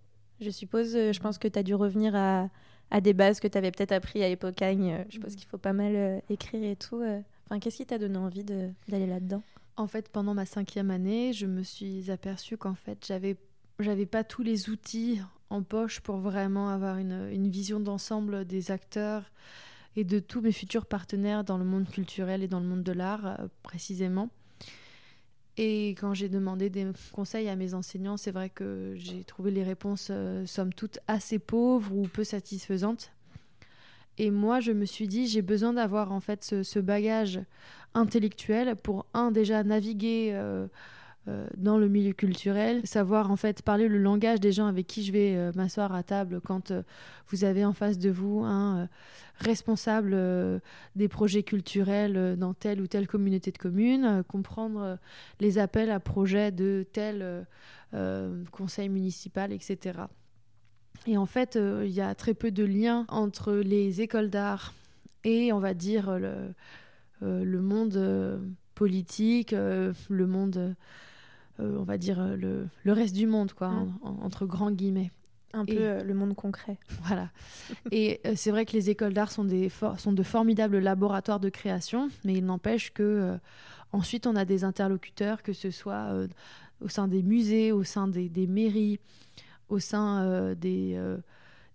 je 0.41 0.49
suppose. 0.49 0.91
Je 0.91 1.19
pense 1.19 1.37
que 1.37 1.47
tu 1.47 1.57
as 1.57 1.63
dû 1.63 1.75
revenir 1.75 2.13
à, 2.13 2.49
à 2.95 3.01
des 3.01 3.13
bases 3.13 3.41
que 3.41 3.47
tu 3.49 3.57
avais 3.57 3.71
peut-être 3.71 3.91
appris 3.91 4.23
à 4.23 4.29
Épocagne. 4.29 4.93
Euh, 4.93 5.03
je 5.09 5.19
pense 5.19 5.33
mm. 5.33 5.35
qu'il 5.35 5.47
faut 5.49 5.57
pas 5.57 5.73
mal 5.73 5.95
euh, 5.95 6.19
écrire 6.29 6.63
et 6.63 6.77
tout. 6.77 7.03
Enfin, 7.45 7.59
Qu'est-ce 7.59 7.77
qui 7.77 7.85
t'a 7.85 7.97
donné 7.97 8.17
envie 8.17 8.45
d'aller 8.45 9.05
là-dedans? 9.05 9.43
En 9.75 9.85
fait, 9.85 10.07
pendant 10.07 10.33
ma 10.33 10.45
cinquième 10.45 10.89
année, 10.89 11.33
je 11.33 11.45
me 11.45 11.61
suis 11.61 12.09
aperçue 12.09 12.55
qu'en 12.55 12.75
fait, 12.75 13.05
j'avais 13.05 13.35
j'avais 13.81 14.05
pas 14.05 14.23
tous 14.23 14.41
les 14.41 14.69
outils 14.69 15.19
en 15.49 15.61
poche 15.61 15.99
pour 15.99 16.19
vraiment 16.19 16.69
avoir 16.69 16.97
une, 16.97 17.27
une 17.33 17.49
vision 17.49 17.81
d'ensemble 17.81 18.45
des 18.45 18.71
acteurs 18.71 19.29
et 19.97 20.05
de 20.05 20.19
tous 20.19 20.39
mes 20.39 20.53
futurs 20.53 20.85
partenaires 20.85 21.43
dans 21.43 21.57
le 21.57 21.65
monde 21.65 21.89
culturel 21.89 22.41
et 22.41 22.47
dans 22.47 22.61
le 22.61 22.65
monde 22.65 22.83
de 22.83 22.93
l'art 22.93 23.37
précisément. 23.63 24.29
Et 25.57 25.89
quand 25.91 26.13
j'ai 26.13 26.27
demandé 26.27 26.69
des 26.69 26.85
conseils 27.13 27.47
à 27.47 27.55
mes 27.55 27.73
enseignants, 27.73 28.17
c'est 28.17 28.31
vrai 28.31 28.49
que 28.49 28.93
j'ai 28.97 29.23
trouvé 29.23 29.51
les 29.51 29.63
réponses, 29.63 30.09
euh, 30.11 30.45
somme 30.45 30.73
toute, 30.73 30.99
assez 31.07 31.39
pauvres 31.39 31.95
ou 31.95 32.07
peu 32.07 32.25
satisfaisantes. 32.25 33.11
Et 34.17 34.31
moi, 34.31 34.59
je 34.59 34.71
me 34.71 34.85
suis 34.85 35.07
dit, 35.07 35.27
j'ai 35.27 35.41
besoin 35.41 35.73
d'avoir 35.73 36.11
en 36.11 36.19
fait 36.19 36.43
ce, 36.63 36.79
bagage 36.79 37.39
intellectuel 37.93 38.75
pour, 38.75 39.05
un, 39.13 39.31
déjà 39.31 39.63
naviguer 39.63 40.31
euh, 40.33 40.67
dans 41.57 41.79
le 41.79 41.87
milieu 41.87 42.13
culturel, 42.13 42.85
savoir 42.85 43.31
en 43.31 43.35
fait 43.35 43.63
parler 43.63 43.87
le 43.87 43.97
langage 43.97 44.39
des 44.39 44.51
gens 44.51 44.67
avec 44.67 44.85
qui 44.85 45.03
je 45.03 45.11
vais 45.11 45.35
euh, 45.35 45.51
m'asseoir 45.55 45.93
à 45.93 46.03
table 46.03 46.39
quand 46.39 46.69
euh, 46.69 46.83
vous 47.29 47.43
avez 47.43 47.65
en 47.65 47.73
face 47.73 47.97
de 47.97 48.11
vous 48.11 48.43
un 48.43 48.87
responsable 49.39 50.15
des 50.95 51.09
projets 51.09 51.43
culturels 51.43 52.37
dans 52.37 52.53
telle 52.53 52.79
ou 52.79 52.87
telle 52.87 53.05
communauté 53.05 53.51
de 53.51 53.57
communes, 53.57 54.23
comprendre 54.29 54.97
les 55.41 55.57
appels 55.57 55.91
à 55.91 55.99
projets 55.99 56.51
de 56.53 56.85
tel 56.93 57.45
conseil 58.51 58.87
municipal, 58.87 59.51
etc. 59.51 59.99
Et 61.05 61.17
en 61.17 61.25
fait, 61.25 61.59
il 61.59 61.91
y 61.91 61.99
a 61.99 62.15
très 62.15 62.33
peu 62.33 62.49
de 62.49 62.63
liens 62.63 63.05
entre 63.09 63.51
les 63.55 63.99
écoles 63.99 64.29
d'art 64.29 64.73
et, 65.25 65.51
on 65.51 65.59
va 65.59 65.73
dire, 65.73 66.17
le, 67.19 67.61
monde 67.61 67.97
politique, 68.75 69.51
le 69.51 70.27
monde 70.27 70.57
euh, 70.57 70.73
on 71.59 71.83
va 71.83 71.97
dire, 71.97 72.19
euh, 72.19 72.35
le, 72.35 72.67
le, 72.83 72.91
reste 72.91 73.15
du 73.15 73.27
monde, 73.27 73.53
quoi, 73.53 73.69
mm. 73.69 73.97
entre 74.21 74.45
grands 74.45 74.71
guillemets. 74.71 75.11
Un 75.53 75.63
peu 75.63 75.77
euh, 75.79 76.03
le 76.03 76.13
monde 76.13 76.35
concret. 76.35 76.77
Voilà. 77.03 77.29
et 77.91 78.19
c'est 78.35 78.51
vrai 78.51 78.65
que 78.65 78.73
les 78.73 78.89
écoles 78.89 79.13
d'art 79.13 79.31
sont, 79.31 79.45
des 79.45 79.71
sont 79.97 80.11
de 80.11 80.23
formidables 80.23 80.79
laboratoires 80.79 81.39
de 81.39 81.49
création, 81.49 82.09
mais 82.25 82.33
il 82.33 82.45
n'empêche 82.45 82.91
que 82.91 83.37
ensuite 83.93 84.27
on 84.27 84.35
a 84.35 84.43
des 84.43 84.65
interlocuteurs, 84.65 85.43
que 85.43 85.53
ce 85.53 85.71
soit 85.71 86.09
au 86.81 86.89
sein 86.89 87.07
des 87.07 87.23
musées, 87.23 87.71
au 87.71 87.83
sein 87.83 88.09
des, 88.09 88.27
des 88.27 88.47
mairies, 88.47 88.99
au 89.69 89.79
sein 89.79 90.53
des 90.55 90.99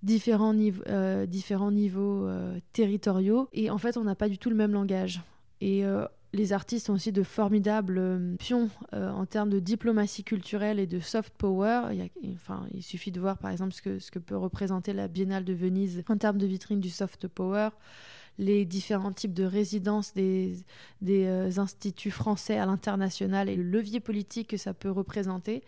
différents, 0.03 0.53
niveaux, 0.53 0.85
différents 1.27 1.71
niveaux 1.73 2.29
territoriaux. 2.75 3.49
Et 3.55 3.71
en 3.71 3.79
fait, 3.79 3.97
on 3.97 4.05
n'a 4.05 4.15
pas 4.15 4.29
du 4.29 4.37
tout 4.37 4.51
le 4.51 4.57
même 4.57 4.75
langage. 4.75 5.23
Et 5.63 5.85
les 6.33 6.53
artistes 6.53 6.87
sont 6.87 6.93
aussi 6.93 7.11
de 7.11 7.23
formidables 7.23 7.99
euh, 7.99 8.37
pions 8.39 8.71
euh, 8.95 9.11
en 9.11 9.27
termes 9.27 9.51
de 9.51 9.59
diplomatie 9.59 10.23
culturelle 10.23 10.79
et 10.79 10.87
de 10.87 11.01
soft 11.01 11.33
power. 11.37 11.93
Il, 11.93 12.35
enfin, 12.35 12.67
il 12.73 12.83
suffit 12.83 13.11
de 13.11 13.21
voir 13.21 13.39
par 13.39 13.51
exemple 13.51 13.73
ce 13.73 14.11
que, 14.11 14.19
peut 14.19 14.37
représenter 14.37 14.93
la 14.93 15.09
Biennale 15.09 15.45
de 15.45 15.53
Venise 15.53 16.05
en 16.09 16.17
termes 16.17 16.39
de 16.39 16.47
vitrine 16.47 16.81
du 16.81 16.91
soft 16.91 17.27
power, 17.27 17.71
les 18.39 18.65
différents 18.65 19.13
types 19.13 19.35
de 19.35 19.45
résidences 19.45 20.15
des, 20.15 20.55
des 21.03 21.27
euh, 21.27 21.51
instituts 21.59 22.13
français 22.13 22.59
à 22.59 22.67
l'international 22.67 23.49
et 23.49 23.57
le 23.57 23.65
levier 23.65 23.99
politique 23.99 24.49
que 24.49 24.57
ça 24.57 24.73
peut 24.73 24.91
représenter. 24.91 25.65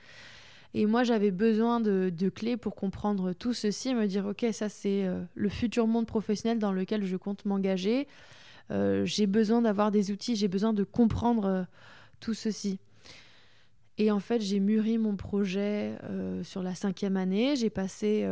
Et 0.74 0.86
moi, 0.86 1.02
j'avais 1.02 1.32
besoin 1.32 1.80
de, 1.80 2.10
clés 2.34 2.56
pour 2.56 2.74
comprendre 2.74 3.34
tout 3.34 3.52
ceci 3.52 3.94
me 3.94 4.06
dire, 4.06 4.24
OK, 4.24 4.46
ça 4.52 4.70
c'est 4.70 5.06
le 5.34 5.48
futur 5.50 5.86
monde 5.86 6.06
professionnel 6.06 6.58
dans 6.58 6.72
lequel 6.72 7.04
je 7.04 7.18
compte 7.18 7.44
m'engager. 7.44 8.08
Euh, 8.72 9.04
j'ai 9.04 9.26
besoin 9.26 9.62
d'avoir 9.62 9.90
des 9.90 10.10
outils, 10.10 10.34
j'ai 10.34 10.48
besoin 10.48 10.72
de 10.72 10.84
comprendre 10.84 11.44
euh, 11.44 11.62
tout 12.20 12.34
ceci. 12.34 12.78
Et 13.98 14.10
en 14.10 14.20
fait, 14.20 14.40
j'ai 14.40 14.60
mûri 14.60 14.96
mon 14.96 15.16
projet 15.16 15.98
euh, 16.04 16.42
sur 16.42 16.62
la 16.62 16.74
cinquième 16.74 17.16
année. 17.16 17.56
J'ai 17.56 17.70
passé. 17.70 18.26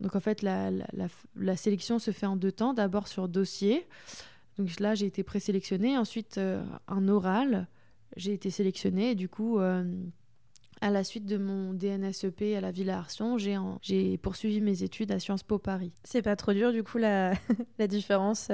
donc, 0.00 0.14
en 0.14 0.20
fait, 0.20 0.42
la, 0.42 1.56
sélection 1.56 1.98
se 1.98 2.12
fait 2.12 2.26
en 2.26 2.36
deux 2.36 2.52
temps. 2.52 2.72
D'abord 2.72 3.08
sur 3.08 3.28
dossier. 3.28 3.86
Donc 4.58 4.78
là, 4.78 4.94
j'ai 4.94 5.06
été 5.06 5.24
présélectionnée. 5.24 5.98
Ensuite, 5.98 6.38
un 6.38 7.08
oral. 7.08 7.66
J'ai 8.16 8.32
été 8.32 8.50
sélectionnée. 8.50 9.10
Et 9.10 9.14
du 9.16 9.28
coup, 9.28 9.58
à 9.58 10.90
la 10.90 11.02
suite 11.02 11.26
de 11.26 11.36
mon 11.36 11.74
DNSEP 11.74 12.56
à 12.56 12.60
la 12.60 12.70
Villa 12.70 12.98
Arsion, 12.98 13.38
j'ai 13.38 14.18
poursuivi 14.18 14.60
mes 14.60 14.84
études 14.84 15.10
à 15.10 15.18
Sciences 15.18 15.42
Po 15.42 15.58
Paris. 15.58 15.92
C'est 16.04 16.22
pas 16.22 16.36
trop 16.36 16.52
dur, 16.52 16.72
du 16.72 16.84
coup, 16.84 16.98
la 16.98 17.34
différence 17.88 18.50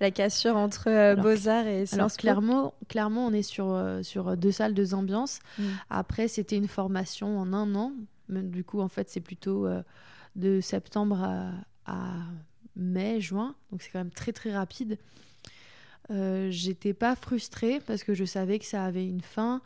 la 0.00 0.10
cassure 0.10 0.56
entre 0.56 0.88
euh, 0.88 1.14
Beaux-Arts 1.14 1.66
et 1.66 1.86
Sciences 1.86 1.92
Alors 1.92 2.12
clairement, 2.12 2.74
clairement, 2.88 3.26
on 3.26 3.32
est 3.32 3.42
sur, 3.42 3.70
euh, 3.70 4.02
sur 4.02 4.36
deux 4.36 4.52
salles, 4.52 4.74
deux 4.74 4.94
ambiances. 4.94 5.40
Mm. 5.58 5.64
Après, 5.90 6.28
c'était 6.28 6.56
une 6.56 6.68
formation 6.68 7.38
en 7.38 7.52
un 7.52 7.74
an. 7.74 7.92
Du 8.28 8.64
coup, 8.64 8.80
en 8.80 8.88
fait, 8.88 9.10
c'est 9.10 9.20
plutôt 9.20 9.66
euh, 9.66 9.82
de 10.36 10.60
septembre 10.60 11.18
à, 11.86 11.96
mai, 12.76 13.20
juin. 13.20 13.54
Donc 13.70 13.82
c'est 13.82 13.90
quand 13.90 13.98
même 13.98 14.12
très 14.12 14.32
très 14.32 14.52
rapide. 14.52 14.98
J'étais 16.48 16.92
pas 16.92 17.14
frustrée 17.14 17.80
parce 17.86 18.02
que 18.02 18.14
je 18.14 18.24
savais 18.24 18.58
que 18.58 18.64
ça 18.64 18.84
avait 18.84 19.06
une 19.06 19.20
fin 19.20 19.62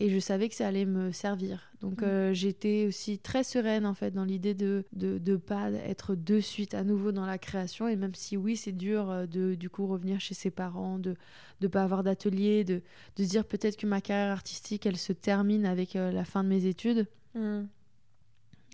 et 0.00 0.10
je 0.10 0.18
savais 0.18 0.48
que 0.48 0.54
ça 0.54 0.66
allait 0.66 0.86
me 0.86 1.12
servir. 1.12 1.70
Donc 1.80 2.00
mm. 2.00 2.04
euh, 2.04 2.34
j'étais 2.34 2.86
aussi 2.86 3.18
très 3.18 3.44
sereine 3.44 3.86
en 3.86 3.94
fait 3.94 4.10
dans 4.10 4.24
l'idée 4.24 4.54
de 4.54 4.84
de, 4.92 5.18
de 5.18 5.36
pas 5.36 5.70
être 5.70 6.14
de 6.14 6.40
suite 6.40 6.74
à 6.74 6.82
nouveau 6.82 7.12
dans 7.12 7.26
la 7.26 7.38
création 7.38 7.86
et 7.86 7.96
même 7.96 8.14
si 8.14 8.36
oui 8.36 8.56
c'est 8.56 8.72
dur 8.72 9.10
euh, 9.10 9.26
de 9.26 9.54
du 9.54 9.70
coup 9.70 9.86
revenir 9.86 10.20
chez 10.20 10.34
ses 10.34 10.50
parents, 10.50 10.98
de 10.98 11.14
ne 11.60 11.68
pas 11.68 11.82
avoir 11.82 12.02
d'atelier, 12.02 12.64
de, 12.64 12.82
de 13.16 13.24
dire 13.24 13.44
peut-être 13.44 13.76
que 13.76 13.86
ma 13.86 14.00
carrière 14.00 14.32
artistique 14.32 14.84
elle 14.86 14.96
se 14.96 15.12
termine 15.12 15.64
avec 15.64 15.94
euh, 15.94 16.10
la 16.10 16.24
fin 16.24 16.42
de 16.42 16.48
mes 16.48 16.66
études. 16.66 17.06
Mm. 17.34 17.62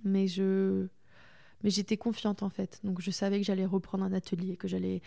Mais 0.04 0.26
je 0.28 0.86
mais 1.62 1.68
j'étais 1.68 1.98
confiante 1.98 2.42
en 2.42 2.48
fait. 2.48 2.80
Donc 2.84 3.02
je 3.02 3.10
savais 3.10 3.38
que 3.38 3.44
j'allais 3.44 3.66
reprendre 3.66 4.04
un 4.04 4.12
atelier, 4.14 4.56
que 4.56 4.68
j'allais 4.68 5.02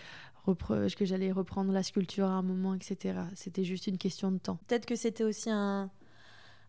que 0.46 1.06
j'allais 1.06 1.32
reprendre 1.32 1.72
la 1.72 1.84
sculpture 1.84 2.28
à 2.28 2.34
un 2.34 2.42
moment, 2.42 2.74
etc. 2.76 3.18
C'était 3.34 3.64
juste 3.64 3.88
une 3.88 3.98
question 3.98 4.32
de 4.32 4.38
temps. 4.38 4.60
Peut-être 4.68 4.86
que 4.86 4.96
c'était 4.96 5.24
aussi 5.24 5.50
un, 5.50 5.90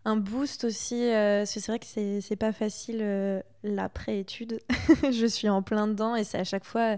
un 0.04 0.16
boost 0.16 0.64
aussi, 0.64 1.02
euh, 1.10 1.46
c'est 1.46 1.66
vrai 1.66 1.78
que 1.78 1.86
c'est, 1.86 2.20
c'est 2.20 2.36
pas 2.36 2.52
facile 2.52 2.98
euh, 3.00 3.40
l'après-étude. 3.62 4.60
je 5.10 5.26
suis 5.26 5.48
en 5.48 5.62
plein 5.62 5.88
dedans 5.88 6.14
et 6.14 6.24
c'est 6.24 6.38
à 6.38 6.44
chaque 6.44 6.64
fois, 6.64 6.96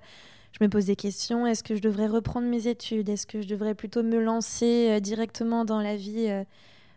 je 0.59 0.65
me 0.65 0.69
pose 0.69 0.87
des 0.87 0.97
questions. 0.97 1.47
Est-ce 1.47 1.63
que 1.63 1.77
je 1.77 1.81
devrais 1.81 2.09
reprendre 2.09 2.49
mes 2.49 2.67
études? 2.67 3.09
Est-ce 3.09 3.27
que 3.27 3.41
je 3.43 3.47
devrais 3.47 3.75
plutôt 3.75 4.03
me 4.03 4.19
lancer 4.19 4.89
euh, 4.91 5.01
directement 5.01 5.65
dans 5.65 5.81
la 5.81 5.97
vie 5.97 6.27
euh, 6.29 6.43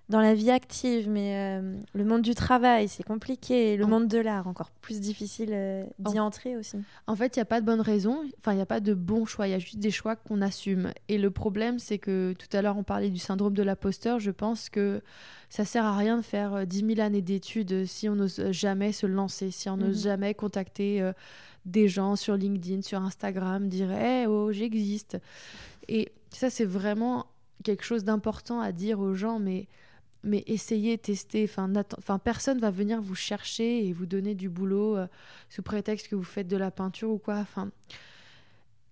dans 0.10 0.22
la 0.22 0.34
vie 0.34 0.50
active, 0.50 1.08
mais 1.08 1.60
euh, 1.60 1.78
le 1.94 2.04
monde 2.04 2.24
du 2.24 2.34
travail, 2.34 2.88
c'est 2.88 3.04
compliqué. 3.04 3.78
Le 3.78 3.86
monde 3.86 4.08
de 4.08 4.18
l'art, 4.18 4.48
encore 4.48 4.72
plus 4.82 5.00
difficile 5.00 5.86
d'y 6.00 6.20
entrer 6.20 6.58
aussi. 6.58 6.78
En 7.06 7.16
fait, 7.16 7.36
il 7.36 7.40
n'y 7.40 7.44
a 7.44 7.46
pas 7.46 7.62
de 7.62 7.66
bonne 7.66 7.82
raison, 7.82 8.24
enfin, 8.40 8.54
il 8.54 8.56
n'y 8.56 8.62
a 8.62 8.66
pas 8.66 8.80
de 8.80 8.96
bon 8.96 9.26
choix, 9.26 9.48
il 9.48 9.52
y 9.52 9.54
a 9.54 9.60
juste 9.60 9.78
des 9.78 9.92
choix 9.92 10.16
qu'on 10.16 10.42
assume. 10.42 10.92
Et 11.10 11.20
le 11.20 11.30
problème, 11.30 11.78
c'est 11.78 12.00
que 12.00 12.34
tout 12.34 12.58
à 12.58 12.64
l'heure, 12.64 12.78
on 12.78 12.84
parlait 12.84 13.12
du 13.12 13.20
syndrome 13.20 13.54
de 13.54 13.62
l'imposteur. 13.62 14.20
Je 14.20 14.32
pense 14.32 14.70
que 14.70 15.02
ça 15.50 15.64
sert 15.64 15.86
à 15.86 15.96
rien 15.96 16.18
de 16.18 16.24
faire 16.24 16.66
10 16.66 16.86
000 16.96 17.02
années 17.02 17.22
d'études 17.22 17.86
si 17.86 18.10
on 18.10 18.16
n'ose 18.16 18.52
jamais 18.52 18.92
se 18.92 19.06
lancer, 19.06 19.52
si 19.52 19.70
on 19.70 19.78
n'ose 19.78 19.98
mhm. 19.98 20.12
jamais 20.12 20.34
contacter 20.34 21.12
des 21.66 21.88
gens 21.88 22.16
sur 22.16 22.36
LinkedIn, 22.36 22.82
sur 22.82 23.02
Instagram, 23.02 23.68
dire 23.68 23.92
hey, 23.92 24.26
oh, 24.26 24.52
j'existe. 24.52 25.18
Et 25.88 26.12
ça, 26.32 26.50
c'est 26.50 26.66
vraiment 26.66 27.28
quelque 27.64 27.84
chose 27.84 28.04
d'important 28.04 28.60
à 28.60 28.72
dire 28.72 29.00
aux 29.00 29.14
gens, 29.14 29.40
mais, 29.40 29.68
mais 30.24 30.44
essayez, 30.48 30.98
testez. 30.98 31.46
Enfin, 31.46 31.72
enfin, 31.98 32.20
personne 32.20 32.60
va 32.60 32.72
venir 32.72 33.02
vous 33.02 33.16
chercher 33.16 33.86
et 33.86 33.94
vous 33.94 34.06
donner 34.06 34.36
du 34.36 34.50
boulot 34.50 34.98
euh, 34.98 35.08
sous 35.50 35.62
prétexte 35.62 36.08
que 36.08 36.16
vous 36.16 36.24
faites 36.24 36.48
de 36.48 36.58
la 36.58 36.72
peinture 36.72 37.10
ou 37.10 37.18
quoi. 37.18 37.36
Enfin, 37.36 37.72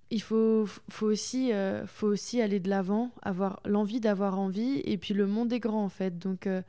il 0.10 0.22
faut, 0.22 0.66
faut, 0.90 1.08
aussi, 1.08 1.52
euh, 1.52 1.86
faut 1.86 2.08
aussi 2.08 2.42
aller 2.42 2.60
de 2.60 2.70
l'avant, 2.70 3.12
avoir 3.22 3.60
l'envie 3.66 4.00
d'avoir 4.00 4.40
envie. 4.40 4.82
Et 4.86 4.98
puis, 4.98 5.14
le 5.14 5.28
monde 5.28 5.52
est 5.52 5.60
grand, 5.60 5.84
en 5.84 5.90
fait. 5.90 6.18
Donc, 6.18 6.48
euh, 6.48 6.62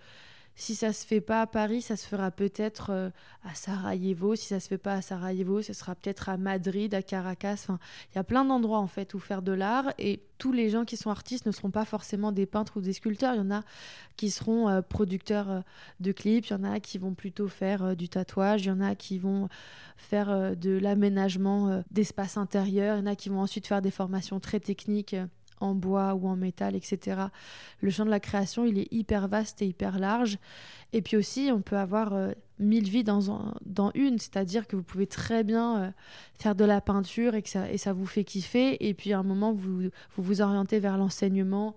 si 0.60 0.74
ça 0.74 0.92
se 0.92 1.06
fait 1.06 1.20
pas 1.20 1.42
à 1.42 1.46
Paris, 1.46 1.82
ça 1.82 1.96
se 1.96 2.04
fera 2.04 2.32
peut-être 2.32 2.90
euh, 2.90 3.10
à 3.44 3.54
Sarajevo. 3.54 4.34
Si 4.34 4.46
ça 4.46 4.58
se 4.58 4.66
fait 4.66 4.76
pas 4.76 4.94
à 4.94 5.02
Sarajevo, 5.02 5.62
ce 5.62 5.72
sera 5.72 5.94
peut-être 5.94 6.28
à 6.28 6.36
Madrid, 6.36 6.92
à 6.94 7.00
Caracas. 7.00 7.52
Enfin, 7.52 7.78
il 8.10 8.16
y 8.16 8.18
a 8.18 8.24
plein 8.24 8.44
d'endroits 8.44 8.80
en 8.80 8.88
fait 8.88 9.14
où 9.14 9.20
faire 9.20 9.40
de 9.40 9.52
l'art. 9.52 9.92
Et 9.98 10.20
tous 10.36 10.50
les 10.50 10.68
gens 10.68 10.84
qui 10.84 10.96
sont 10.96 11.10
artistes 11.10 11.46
ne 11.46 11.52
seront 11.52 11.70
pas 11.70 11.84
forcément 11.84 12.32
des 12.32 12.44
peintres 12.44 12.78
ou 12.78 12.80
des 12.80 12.92
sculpteurs. 12.92 13.34
Il 13.34 13.38
y 13.38 13.40
en 13.40 13.52
a 13.52 13.62
qui 14.16 14.30
seront 14.30 14.68
euh, 14.68 14.82
producteurs 14.82 15.48
euh, 15.48 15.60
de 16.00 16.10
clips. 16.10 16.48
Il 16.48 16.54
y 16.54 16.56
en 16.56 16.64
a 16.64 16.80
qui 16.80 16.98
vont 16.98 17.14
plutôt 17.14 17.46
faire 17.46 17.94
du 17.94 18.08
tatouage. 18.08 18.64
Il 18.64 18.68
y 18.68 18.72
en 18.72 18.80
a 18.80 18.96
qui 18.96 19.20
vont 19.20 19.48
faire 19.96 20.56
de 20.56 20.76
l'aménagement 20.76 21.84
d'espace 21.92 22.36
intérieur. 22.36 22.96
Il 22.96 23.00
y 23.00 23.02
en 23.02 23.06
a 23.06 23.14
qui 23.14 23.28
vont 23.28 23.40
ensuite 23.40 23.68
faire 23.68 23.80
des 23.80 23.92
formations 23.92 24.40
très 24.40 24.58
techniques 24.58 25.14
en 25.60 25.74
bois 25.74 26.14
ou 26.14 26.28
en 26.28 26.36
métal, 26.36 26.74
etc. 26.74 27.22
Le 27.80 27.90
champ 27.90 28.04
de 28.04 28.10
la 28.10 28.20
création, 28.20 28.64
il 28.64 28.78
est 28.78 28.88
hyper 28.92 29.28
vaste 29.28 29.62
et 29.62 29.66
hyper 29.66 29.98
large. 29.98 30.38
Et 30.92 31.02
puis 31.02 31.16
aussi, 31.16 31.50
on 31.52 31.60
peut 31.60 31.76
avoir 31.76 32.14
euh, 32.14 32.32
mille 32.58 32.88
vies 32.88 33.04
dans, 33.04 33.20
une, 33.94 34.18
c'est-à-dire 34.18 34.66
que 34.66 34.76
vous 34.76 34.82
pouvez 34.82 35.06
très 35.06 35.44
bien 35.44 35.82
euh, 35.82 35.90
faire 36.38 36.54
de 36.54 36.64
la 36.64 36.80
peinture 36.80 37.34
et 37.34 37.42
que 37.42 37.48
ça, 37.48 37.70
et 37.70 37.78
ça 37.78 37.92
vous 37.92 38.06
fait 38.06 38.24
kiffer. 38.24 38.88
Et 38.88 38.94
puis 38.94 39.12
à 39.12 39.18
un 39.18 39.22
moment, 39.22 39.52
vous 39.52 39.90
vous, 40.16 40.40
orientez 40.40 40.78
vers 40.78 40.96
l'enseignement 40.96 41.76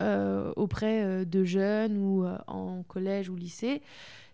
euh, 0.00 0.52
auprès 0.56 1.24
de 1.26 1.44
jeunes 1.44 1.98
ou 1.98 2.26
en 2.46 2.82
collège 2.84 3.28
ou 3.28 3.36
lycée 3.36 3.82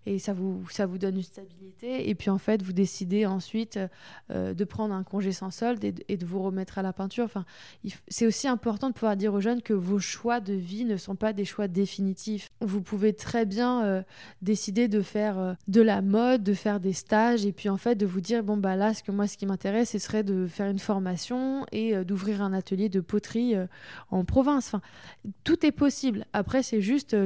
et 0.07 0.21
ça 0.21 0.33
vous, 0.33 0.65
ça 0.71 0.87
vous 0.87 0.99
donne 0.99 1.17
une 1.17 1.23
stabilité. 1.23 2.09
Et 2.09 2.15
puis 2.15 2.31
en 2.31 2.39
fait, 2.39 2.63
vous 2.63 2.73
décidez 2.73 3.27
ensuite 3.27 3.79
euh, 4.31 4.55
de 4.55 4.65
prendre 4.65 4.95
un 4.95 5.03
congé 5.03 5.33
sans 5.33 5.51
solde 5.51 5.85
et, 5.85 6.17
de 6.17 6.25
vous 6.25 6.41
remettre 6.41 6.79
à 6.79 6.83
la 6.83 6.93
peinture. 6.93 7.25
Enfin, 7.25 7.45
c'est 8.07 8.27
aussi 8.27 8.47
important 8.47 8.89
de 8.89 8.95
pouvoir 8.95 9.17
dire 9.17 9.35
aux 9.35 9.41
jeunes 9.41 9.63
que 9.63 9.73
vos 9.73 9.99
choix 9.99 10.39
de 10.39 10.55
vie 10.55 10.85
ne 10.85 10.97
sont 10.97 11.17
pas 11.17 11.33
des 11.33 11.45
choix 11.45 11.67
définitifs. 11.67 12.49
Vous 12.61 12.81
pouvez 12.81 13.13
très 13.15 13.45
bien 13.45 13.85
euh, 13.85 14.03
décider 14.43 14.87
de 14.87 15.03
faire 15.03 15.39
euh, 15.39 15.55
de 15.67 15.83
la 15.83 16.03
mode, 16.03 16.45
de 16.45 16.55
faire 16.55 16.79
des 16.79 16.93
stages, 16.93 17.45
et 17.45 17.53
puis 17.53 17.69
en 17.69 17.77
fait 17.77 17.97
de 17.97 18.07
vous 18.07 18.21
dire 18.21 18.45
bon 18.45 18.57
bah 18.57 18.77
là, 18.77 18.95
ce 18.95 19.03
que 19.03 19.11
moi, 19.11 19.27
ce 19.27 19.37
qui 19.37 19.47
m'intéresse, 19.47 19.91
ce 19.91 19.99
serait 19.99 20.23
de 20.23 20.47
faire 20.47 20.71
une 20.71 20.79
formation 20.79 21.67
et 21.73 22.05
d'ouvrir 22.05 22.43
un 22.43 22.53
atelier 22.53 22.89
de 22.89 23.01
poterie 23.01 23.55
en 24.11 24.25
province. 24.25 24.69
Enfin, 24.69 24.83
tout 25.43 25.67
est 25.67 25.73
possible. 25.73 26.27
Après, 26.33 26.63
c'est 26.63 26.81
juste 26.81 27.17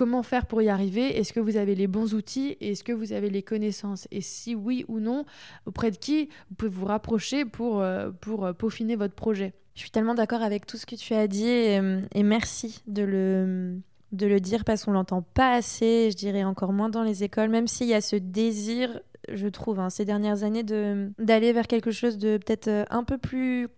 comment 0.00 0.22
faire 0.22 0.46
pour 0.46 0.62
y 0.62 0.70
arriver? 0.70 1.18
Est-ce 1.18 1.34
que 1.34 1.40
vous 1.40 1.58
avez 1.58 1.74
les 1.74 1.86
bons 1.86 2.14
outils? 2.14 2.56
Est-ce 2.62 2.82
que 2.82 2.92
vous 2.92 3.12
avez 3.12 3.28
les 3.28 3.42
connaissances? 3.42 4.08
Et 4.10 4.22
si 4.22 4.54
oui 4.54 4.86
ou 4.88 4.98
non, 4.98 5.26
auprès 5.66 5.90
de 5.90 5.98
qui 5.98 6.30
vous 6.48 6.56
pouvez 6.56 6.70
vous 6.70 6.86
rapprocher 6.86 7.44
pour, 7.44 7.82
euh, 7.82 8.10
pour 8.22 8.46
euh, 8.46 8.54
peaufiner 8.54 8.96
votre 8.96 9.12
projet? 9.12 9.52
Je 9.74 9.80
suis 9.80 9.90
tellement 9.90 10.14
d'accord 10.14 10.40
avec 10.40 10.64
tout 10.64 10.78
ce 10.78 10.86
que 10.86 10.94
tu 10.96 11.12
as 11.12 11.28
dit 11.28 11.46
et, 11.46 11.78
euh, 11.78 12.00
merci 12.14 12.80
de 12.86 13.02
le, 13.02 13.78
de 14.12 14.26
le 14.26 14.40
dire 14.40 14.64
parce 14.64 14.86
qu'on 14.86 14.92
l'entend 14.92 15.20
pas 15.20 15.52
assez, 15.52 16.10
je 16.10 16.16
dirais 16.16 16.44
encore 16.44 16.72
moins 16.72 16.88
dans 16.88 17.02
les 17.02 17.22
écoles, 17.22 17.50
même 17.50 17.68
s'il 17.68 17.88
y 17.88 17.94
a 17.94 18.00
ce 18.00 18.16
désir, 18.16 19.02
je 19.30 19.48
trouve, 19.48 19.80
hein, 19.80 19.90
ces 19.90 20.06
dernières 20.06 20.44
années, 20.44 20.64
d'aller 20.64 21.52
vers 21.52 21.66
quelque 21.66 21.90
chose 21.90 22.16
de 22.16 22.38
peut-être 22.38 22.86
un 22.88 23.04
peu 23.04 23.18
plus 23.18 23.68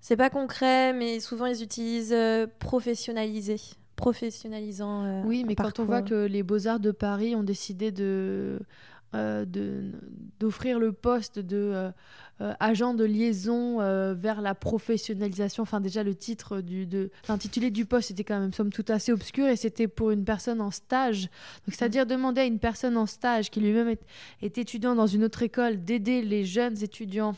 c'est 0.00 0.16
pas 0.16 0.30
concret, 0.30 0.94
mais 0.94 1.20
souvent 1.20 1.44
ils 1.44 1.62
utilisent 1.62 2.16
professionnaliser 2.58 3.60
professionnalisant. 3.96 5.04
Euh, 5.04 5.22
oui, 5.24 5.44
mais 5.46 5.56
quand 5.56 5.80
on 5.80 5.84
voit 5.84 6.02
que 6.02 6.26
les 6.26 6.42
Beaux-Arts 6.42 6.80
de 6.80 6.92
Paris 6.92 7.34
ont 7.34 7.42
décidé 7.42 7.90
de 7.90 8.60
euh, 9.14 9.44
d'offrir 10.38 10.78
le 10.78 10.92
poste 10.92 11.38
de 11.38 11.90
euh, 12.40 12.52
agent 12.60 12.92
de 12.92 13.04
liaison 13.04 13.78
vers 14.14 14.42
la 14.42 14.54
professionnalisation. 14.54 15.62
Enfin, 15.62 15.80
déjà, 15.80 16.02
le 16.02 16.14
titre 16.14 16.60
du 16.60 16.86
de 16.86 17.10
l'intitulé 17.28 17.70
du 17.70 17.86
poste 17.86 18.10
était 18.10 18.24
quand 18.24 18.38
même 18.38 18.52
somme 18.52 18.70
toute 18.70 18.90
assez 18.90 19.12
obscur 19.12 19.46
et 19.46 19.56
c'était 19.56 19.88
pour 19.88 20.10
une 20.10 20.24
personne 20.24 20.60
en 20.60 20.70
stage. 20.70 21.22
Donc, 21.66 21.74
c'est-à-dire 21.74 22.04
demander 22.04 22.42
à 22.42 22.44
une 22.44 22.58
personne 22.58 22.96
en 22.98 23.06
stage 23.06 23.50
qui 23.50 23.60
lui-même 23.60 23.96
est 24.42 24.58
étudiant 24.58 24.94
dans 24.94 25.06
une 25.06 25.24
autre 25.24 25.42
école 25.42 25.82
d'aider 25.82 26.20
les 26.20 26.44
jeunes 26.44 26.82
étudiants 26.82 27.34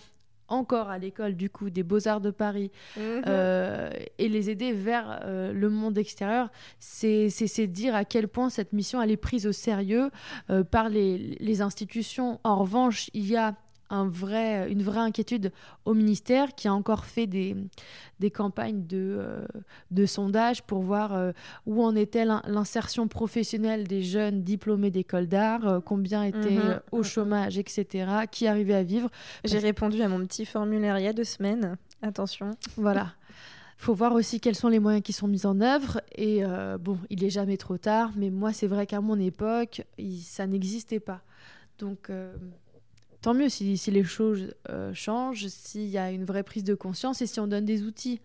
encore 0.48 0.88
à 0.88 0.98
l'école 0.98 1.34
du 1.34 1.50
coup 1.50 1.70
des 1.70 1.82
beaux-arts 1.82 2.20
de 2.20 2.30
Paris 2.30 2.70
mhm. 2.96 3.22
euh, 3.26 3.90
et 4.18 4.28
les 4.28 4.50
aider 4.50 4.72
vers 4.72 5.20
euh, 5.24 5.52
le 5.52 5.68
monde 5.68 5.98
extérieur, 5.98 6.50
c'est 6.78 7.66
dire 7.66 7.94
à 7.94 8.04
quel 8.04 8.28
point 8.28 8.50
cette 8.50 8.72
mission 8.72 9.00
elle 9.02 9.10
est 9.10 9.16
prise 9.16 9.46
au 9.46 9.52
sérieux 9.52 10.10
euh, 10.50 10.64
par 10.64 10.88
les, 10.88 11.18
les, 11.18 11.60
institutions. 11.60 12.40
En 12.44 12.56
revanche, 12.56 13.10
il 13.14 13.26
y 13.26 13.36
a 13.36 13.56
un 13.90 14.06
vrai, 14.06 14.70
une 14.70 14.82
vraie 14.82 15.00
inquiétude 15.00 15.52
au 15.84 15.94
ministère 15.94 16.54
qui 16.54 16.68
a 16.68 16.74
encore 16.74 17.04
fait 17.04 17.26
des, 17.26 17.56
des 18.20 18.30
campagnes 18.30 18.86
de, 18.86 19.16
euh, 19.18 19.46
de 19.90 20.06
sondage 20.06 20.62
pour 20.62 20.82
voir 20.82 21.14
euh, 21.14 21.32
où 21.66 21.82
en 21.82 21.96
était 21.96 22.24
l'insertion 22.24 23.08
professionnelle 23.08 23.86
des 23.86 24.02
jeunes 24.02 24.42
diplômés 24.42 24.90
d'école 24.90 25.26
d'art, 25.26 25.66
euh, 25.66 25.80
combien 25.80 26.22
étaient 26.24 26.50
mhm. 26.50 26.80
au 26.92 27.02
chômage, 27.02 27.58
etc., 27.58 28.26
qui 28.30 28.46
arrivaient 28.46 28.74
à 28.74 28.82
vivre. 28.82 29.08
J'ai 29.44 29.58
répondu 29.58 30.02
à 30.02 30.08
mon 30.08 30.20
petit 30.26 30.44
formulaire 30.44 30.98
il 30.98 31.04
y 31.04 31.08
a 31.08 31.12
deux 31.12 31.24
semaines. 31.24 31.76
Attention. 32.02 32.50
Voilà. 32.76 33.14
Il 33.80 33.84
faut 33.84 33.94
voir 33.94 34.12
aussi 34.12 34.40
quels 34.40 34.56
sont 34.56 34.68
les 34.68 34.80
moyens 34.80 35.02
qui 35.02 35.12
sont 35.12 35.28
mis 35.28 35.46
en 35.46 35.60
œuvre. 35.60 36.00
Et 36.16 36.42
bon, 36.80 36.98
il 37.10 37.22
est 37.22 37.30
jamais 37.30 37.56
trop 37.56 37.78
tard, 37.78 38.10
mais 38.16 38.28
moi, 38.28 38.52
c'est 38.52 38.66
vrai 38.66 38.88
qu'à 38.88 39.00
mon 39.00 39.16
époque, 39.20 39.82
ça 40.20 40.48
n'existait 40.48 40.98
pas. 40.98 41.22
Donc, 41.78 42.10
tant 43.22 43.34
mieux 43.34 43.48
si, 43.48 43.76
les 43.90 44.04
choses 44.04 44.54
euh, 44.70 44.92
changent, 44.94 45.46
s'il 45.48 45.86
y 45.86 45.98
a 45.98 46.10
une 46.10 46.24
vraie 46.24 46.42
prise 46.42 46.64
de 46.64 46.74
conscience 46.74 47.22
et 47.22 47.26
si 47.26 47.40
on 47.40 47.46
donne 47.46 47.64
des 47.64 47.82
outils. 47.82 48.20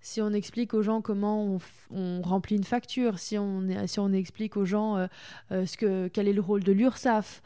Si 0.00 0.20
on 0.20 0.34
explique 0.34 0.74
aux 0.74 0.82
gens 0.82 1.00
comment 1.00 1.58
on, 1.90 2.20
remplit 2.20 2.56
une 2.56 2.64
facture, 2.64 3.18
si 3.18 3.38
on, 3.38 4.12
explique 4.12 4.58
aux 4.58 4.66
gens 4.66 4.98
euh, 4.98 5.06
euh, 5.50 5.64
ce 5.64 5.78
que, 5.78 6.08
quel 6.08 6.28
est 6.28 6.34
le 6.34 6.42
rôle 6.42 6.62
de 6.62 6.72
l'URSSAF, 6.72 7.40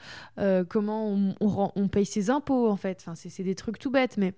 comment 0.68 1.08
on, 1.08 1.34
on, 1.40 1.88
paye 1.88 2.04
ses 2.04 2.30
impôts, 2.30 2.68
en 2.68 2.76
fait. 2.76 2.98
Enfin, 3.00 3.14
c'est 3.14 3.44
des 3.44 3.54
trucs 3.54 3.78
tout 3.78 3.92
bêtes, 3.92 4.16
mais 4.16 4.34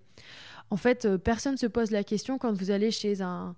en 0.68 0.76
fait, 0.76 1.16
personne 1.16 1.52
ne 1.52 1.58
se 1.58 1.66
pose 1.66 1.90
la 1.92 2.04
question 2.04 2.36
quand 2.36 2.52
vous 2.52 2.70
allez 2.70 2.90
chez 2.90 3.22
un, 3.22 3.56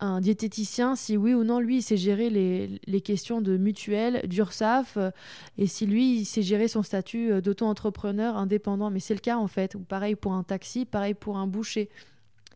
un 0.00 0.20
diététicien 0.20 0.96
si 0.96 1.16
oui 1.16 1.34
ou 1.34 1.44
non 1.44 1.60
lui 1.60 1.78
il 1.78 1.82
sait 1.82 1.96
gérer 1.96 2.30
les, 2.30 2.80
les 2.86 3.00
questions 3.00 3.40
de 3.40 3.56
mutuelle, 3.56 4.22
d'URSAF 4.26 4.96
euh, 4.96 5.10
et 5.56 5.66
si 5.66 5.86
lui 5.86 6.18
il 6.18 6.24
sait 6.24 6.42
gérer 6.42 6.68
son 6.68 6.82
statut 6.82 7.30
euh, 7.30 7.40
d'auto-entrepreneur 7.40 8.36
indépendant. 8.36 8.90
Mais 8.90 9.00
c'est 9.00 9.14
le 9.14 9.20
cas 9.20 9.36
en 9.36 9.46
fait. 9.46 9.74
Ou 9.74 9.80
pareil 9.80 10.16
pour 10.16 10.32
un 10.32 10.42
taxi, 10.42 10.84
pareil 10.84 11.14
pour 11.14 11.36
un 11.36 11.46
boucher. 11.46 11.88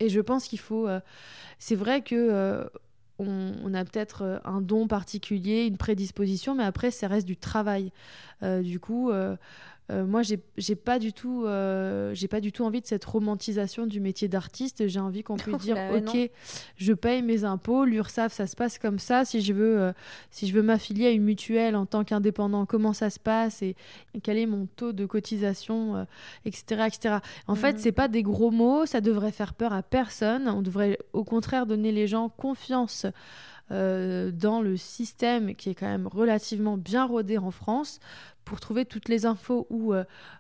Et 0.00 0.08
je 0.08 0.20
pense 0.20 0.46
qu'il 0.46 0.58
faut. 0.58 0.88
Euh, 0.88 1.00
c'est 1.58 1.76
vrai 1.76 2.02
que. 2.02 2.68
on, 3.18 3.74
a 3.74 3.84
peut-être 3.84 4.40
un 4.44 4.60
don 4.60 4.86
particulier, 4.86 5.66
une 5.66 5.76
prédisposition, 5.76 6.54
mais 6.54 6.62
après, 6.62 6.92
ça 6.92 7.08
reste 7.08 7.26
du 7.26 7.36
travail. 7.36 7.90
du 8.42 8.78
coup, 8.78 9.10
euh, 9.90 10.04
moi, 10.04 10.20
j'ai 10.22 10.74
pas 10.74 10.98
du 10.98 11.14
tout, 11.14 11.44
euh, 11.46 12.12
j'ai 12.14 12.28
pas 12.28 12.40
du 12.40 12.52
tout 12.52 12.64
envie 12.64 12.82
de 12.82 12.86
cette 12.86 13.04
romantisation 13.04 13.86
du 13.86 14.00
métier 14.00 14.28
d'artiste. 14.28 14.86
J'ai 14.86 15.00
envie 15.00 15.22
qu'on 15.22 15.36
puisse 15.36 15.56
dire, 15.62 15.76
bah 15.76 15.98
ok, 15.98 16.30
je 16.76 16.92
paye 16.92 17.22
mes 17.22 17.44
impôts, 17.44 17.84
l'URSSAF, 17.84 18.32
ça 18.32 18.46
se 18.46 18.54
passe 18.54 18.78
comme 18.78 18.98
ça. 18.98 19.24
Si 19.24 19.40
je 19.40 19.52
veux, 19.54 19.80
euh, 19.80 19.92
si 20.30 20.46
je 20.46 20.52
veux 20.52 20.62
m'affilier 20.62 21.06
à 21.06 21.10
une 21.10 21.24
mutuelle 21.24 21.74
en 21.74 21.86
tant 21.86 22.04
qu'indépendant, 22.04 22.66
comment 22.66 22.92
ça 22.92 23.08
se 23.08 23.18
passe 23.18 23.62
et 23.62 23.76
quel 24.22 24.36
est 24.36 24.46
mon 24.46 24.66
taux 24.76 24.92
de 24.92 25.06
cotisation, 25.06 26.06
etc., 26.44 26.84
etc. 26.86 27.16
En 27.46 27.54
fait, 27.54 27.74
mhm. 27.74 27.78
c'est 27.78 27.92
pas 27.92 28.08
des 28.08 28.22
gros 28.22 28.50
mots. 28.50 28.84
Ça 28.84 29.00
devrait 29.00 29.32
faire 29.32 29.54
peur 29.54 29.72
à 29.72 29.82
personne. 29.82 30.48
On 30.48 30.60
devrait, 30.60 30.98
au 31.14 31.24
contraire, 31.24 31.64
donner 31.64 31.92
les 31.92 32.06
gens 32.06 32.28
confiance. 32.28 33.06
Dans 33.70 34.60
le 34.62 34.76
système 34.76 35.54
qui 35.54 35.70
est 35.70 35.74
quand 35.74 35.86
même 35.86 36.06
relativement 36.06 36.76
bien 36.76 37.04
rodé 37.04 37.38
en 37.38 37.50
France 37.50 38.00
pour 38.44 38.60
trouver 38.60 38.86
toutes 38.86 39.08
les 39.08 39.26
infos 39.26 39.66
où 39.68 39.92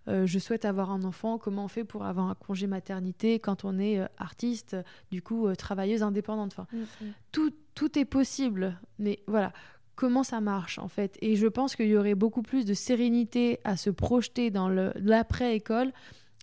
je 0.06 0.38
souhaite 0.38 0.64
avoir 0.64 0.90
un 0.90 1.04
enfant, 1.04 1.36
comment 1.36 1.64
on 1.64 1.68
fait 1.68 1.84
pour 1.84 2.04
avoir 2.04 2.28
un 2.28 2.34
congé 2.34 2.66
maternité 2.66 3.38
quand 3.38 3.64
on 3.64 3.78
est 3.78 4.00
artiste, 4.16 4.76
du 5.10 5.20
coup 5.20 5.54
travailleuse 5.56 6.02
indépendante. 6.02 6.52
Enfin, 6.52 6.66
mm, 6.72 6.78
mm. 6.78 7.12
tout, 7.32 7.52
tout 7.74 7.98
est 7.98 8.06
possible. 8.06 8.78
Mais 8.98 9.20
voilà, 9.26 9.52
comment 9.98 10.22
ça 10.22 10.40
marche 10.40 10.78
en 10.78 10.86
fait? 10.86 11.18
Et 11.20 11.34
je 11.34 11.48
pense 11.48 11.74
qu'il 11.74 11.88
y 11.88 11.96
aurait 11.96 12.14
beaucoup 12.14 12.42
plus 12.42 12.64
de 12.64 12.72
sérénité 12.72 13.58
à 13.64 13.76
se 13.76 13.90
projeter 13.90 14.50
dans 14.50 14.68
l'après-école 14.68 15.92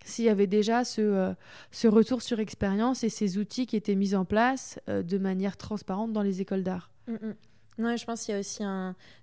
s'il 0.06 0.26
y 0.26 0.30
avait 0.30 0.47
déjà 0.47 0.86
ce, 0.86 1.01
euh, 1.01 1.34
ce 1.72 1.88
retour 1.88 2.22
sur 2.22 2.39
expérience 2.39 3.03
et 3.03 3.10
ces 3.10 3.38
outils 3.38 3.66
qui 3.66 3.76
étaient 3.76 3.95
mis 3.95 4.16
en 4.16 4.24
place 4.24 4.80
euh, 4.88 5.03
de 5.03 5.18
manière 5.18 5.58
transparente 5.58 6.14
dans 6.14 6.22
les 6.22 6.41
écoles 6.41 6.64
d'art. 6.64 6.91
Mm, 7.08 7.14
mm. 7.14 7.36
Non, 7.78 7.97
je 7.97 8.06
pense 8.06 8.24
qu'il 8.24 8.34
y 8.34 8.38
a 8.38 8.39
aussi. 8.39 8.64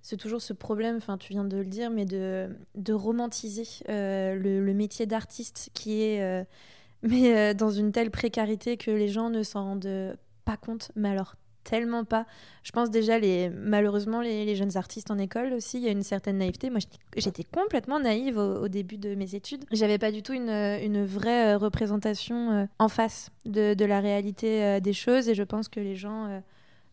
C'est 0.02 0.18
toujours 0.18 0.42
ce 0.42 0.52
problème, 0.52 0.96
enfin, 0.96 1.16
tu 1.16 1.32
viens 1.32 1.44
de 1.44 1.56
le 1.56 1.64
dire, 1.64 1.90
mais 1.90 2.04
de, 2.04 2.92
romantiser 2.92 3.66
euh, 3.88 4.34
le, 4.34 4.74
métier 4.74 5.06
d'artiste 5.06 5.70
qui 5.72 6.02
est. 6.02 6.46
mais 7.02 7.54
dans 7.54 7.70
une 7.70 7.92
telle 7.92 8.10
précarité 8.10 8.76
que 8.76 8.90
les 8.90 9.08
gens 9.08 9.30
ne 9.30 9.42
s'en 9.42 9.64
rendent 9.64 10.18
pas 10.44 10.58
compte. 10.58 10.92
Mais 10.96 11.08
alors, 11.08 11.36
tellement 11.64 12.04
pas. 12.04 12.26
Je 12.62 12.70
pense 12.70 12.90
déjà, 12.90 13.18
les, 13.18 13.50
malheureusement, 13.50 14.20
les, 14.20 14.54
jeunes 14.54 14.76
artistes 14.76 15.10
en 15.10 15.18
école 15.18 15.52
aussi, 15.52 15.78
il 15.78 15.84
y 15.84 15.88
a 15.88 15.90
une 15.90 16.02
certaine 16.02 16.38
naïveté. 16.38 16.70
Moi, 16.70 16.80
j'étais 17.16 17.44
complètement 17.44 17.98
naïve 18.00 18.38
au, 18.38 18.68
début 18.68 18.98
de 18.98 19.14
mes 19.14 19.34
études. 19.34 19.64
J'avais 19.72 19.98
pas 19.98 20.12
du 20.12 20.22
tout 20.22 20.32
une, 20.32 21.04
vraie 21.04 21.54
euh, 21.54 21.58
représentation 21.58 22.50
euh, 22.50 22.66
en 22.78 22.88
face 22.88 23.30
de, 23.44 23.84
la 23.84 24.00
réalité 24.00 24.62
euh, 24.62 24.80
des 24.80 24.92
choses. 24.92 25.28
Et 25.28 25.34
je 25.34 25.42
pense 25.42 25.68
que 25.68 25.80
les 25.80 25.96
gens 25.96 26.42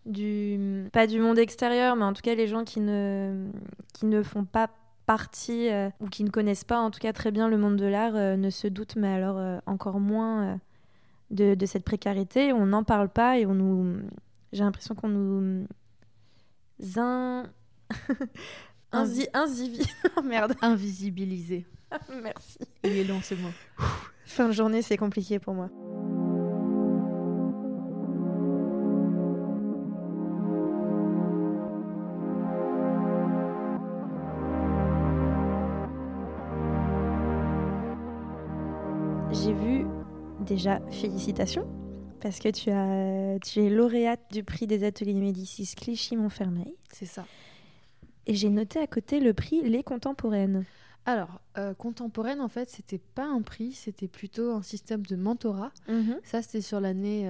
du. 0.05 0.89
pas 0.91 1.07
du 1.07 1.19
monde 1.19 1.37
extérieur, 1.37 1.95
mais 1.95 2.05
en 2.05 2.13
tout 2.13 2.21
cas, 2.21 2.35
les 2.35 2.47
gens 2.47 2.63
qui 2.63 2.79
ne, 2.79 3.47
qui 3.93 4.05
ne 4.05 4.23
font 4.23 4.45
pas 4.45 4.69
partie 5.05 5.69
ou 5.99 6.07
qui 6.07 6.23
ne 6.23 6.29
connaissent 6.29 6.63
pas 6.63 6.77
en 6.77 6.91
tout 6.91 6.99
cas 6.99 7.13
très 7.13 7.31
bien 7.31 7.47
le 7.47 7.57
monde 7.57 7.77
de 7.77 7.85
l'art 7.85 8.13
ne 8.13 8.49
se 8.51 8.67
doutent, 8.67 8.95
mais 8.95 9.07
alors 9.07 9.61
encore 9.65 9.99
moins. 9.99 10.59
De, 11.31 11.55
cette 11.67 11.83
précarité, 11.83 12.53
on 12.53 12.65
n'en 12.65 12.83
parle 12.83 13.07
pas 13.07 13.37
et 13.37 13.45
on 13.45 13.53
nous, 13.53 14.01
j'ai 14.51 14.63
l'impression 14.63 14.95
qu'on 14.95 15.09
nous. 15.09 15.67
In... 16.97 17.43
Inzi... 18.91 19.27
Inzivi... 19.33 19.85
Merde. 20.23 20.55
Invisibilisé. 20.61 21.65
Merci. 22.23 22.59
Il 22.83 22.97
est 22.97 23.03
long 23.03 23.21
ce 23.21 23.35
mot. 23.35 23.49
Fin 24.25 24.47
de 24.47 24.53
journée, 24.53 24.81
c'est 24.81 24.97
compliqué 24.97 25.39
pour 25.39 25.53
moi. 25.53 25.69
J'ai 39.31 39.53
vu 39.53 39.85
déjà 40.39 40.79
félicitations 40.89 41.67
parce 42.19 42.39
que 42.39 42.49
tu, 42.49 42.69
as, 42.69 43.39
tu 43.39 43.61
es 43.61 43.69
lauréate 43.69 44.31
du 44.31 44.43
prix 44.43 44.67
des 44.67 44.83
ateliers 44.83 45.13
Médicis 45.13 45.73
Clichy-Montfermeil. 45.75 46.75
C'est 46.91 47.05
ça. 47.05 47.25
Et 48.25 48.35
j'ai 48.35 48.49
noté 48.49 48.79
à 48.79 48.87
côté 48.87 49.19
le 49.19 49.33
prix 49.33 49.67
Les 49.67 49.83
Contemporaines. 49.83 50.65
Alors, 51.05 51.41
euh, 51.57 51.73
contemporaine, 51.73 52.41
en 52.41 52.49
fait, 52.49 52.69
c'était 52.69 52.99
pas 52.99 53.25
un 53.25 53.41
prix, 53.41 53.73
c'était 53.73 54.07
plutôt 54.07 54.51
un 54.51 54.61
système 54.61 55.03
de 55.03 55.15
mentorat. 55.15 55.71
Mhm. 55.87 56.19
Ça, 56.23 56.43
c'était 56.43 56.61
sur 56.61 56.79
l'année 56.79 57.27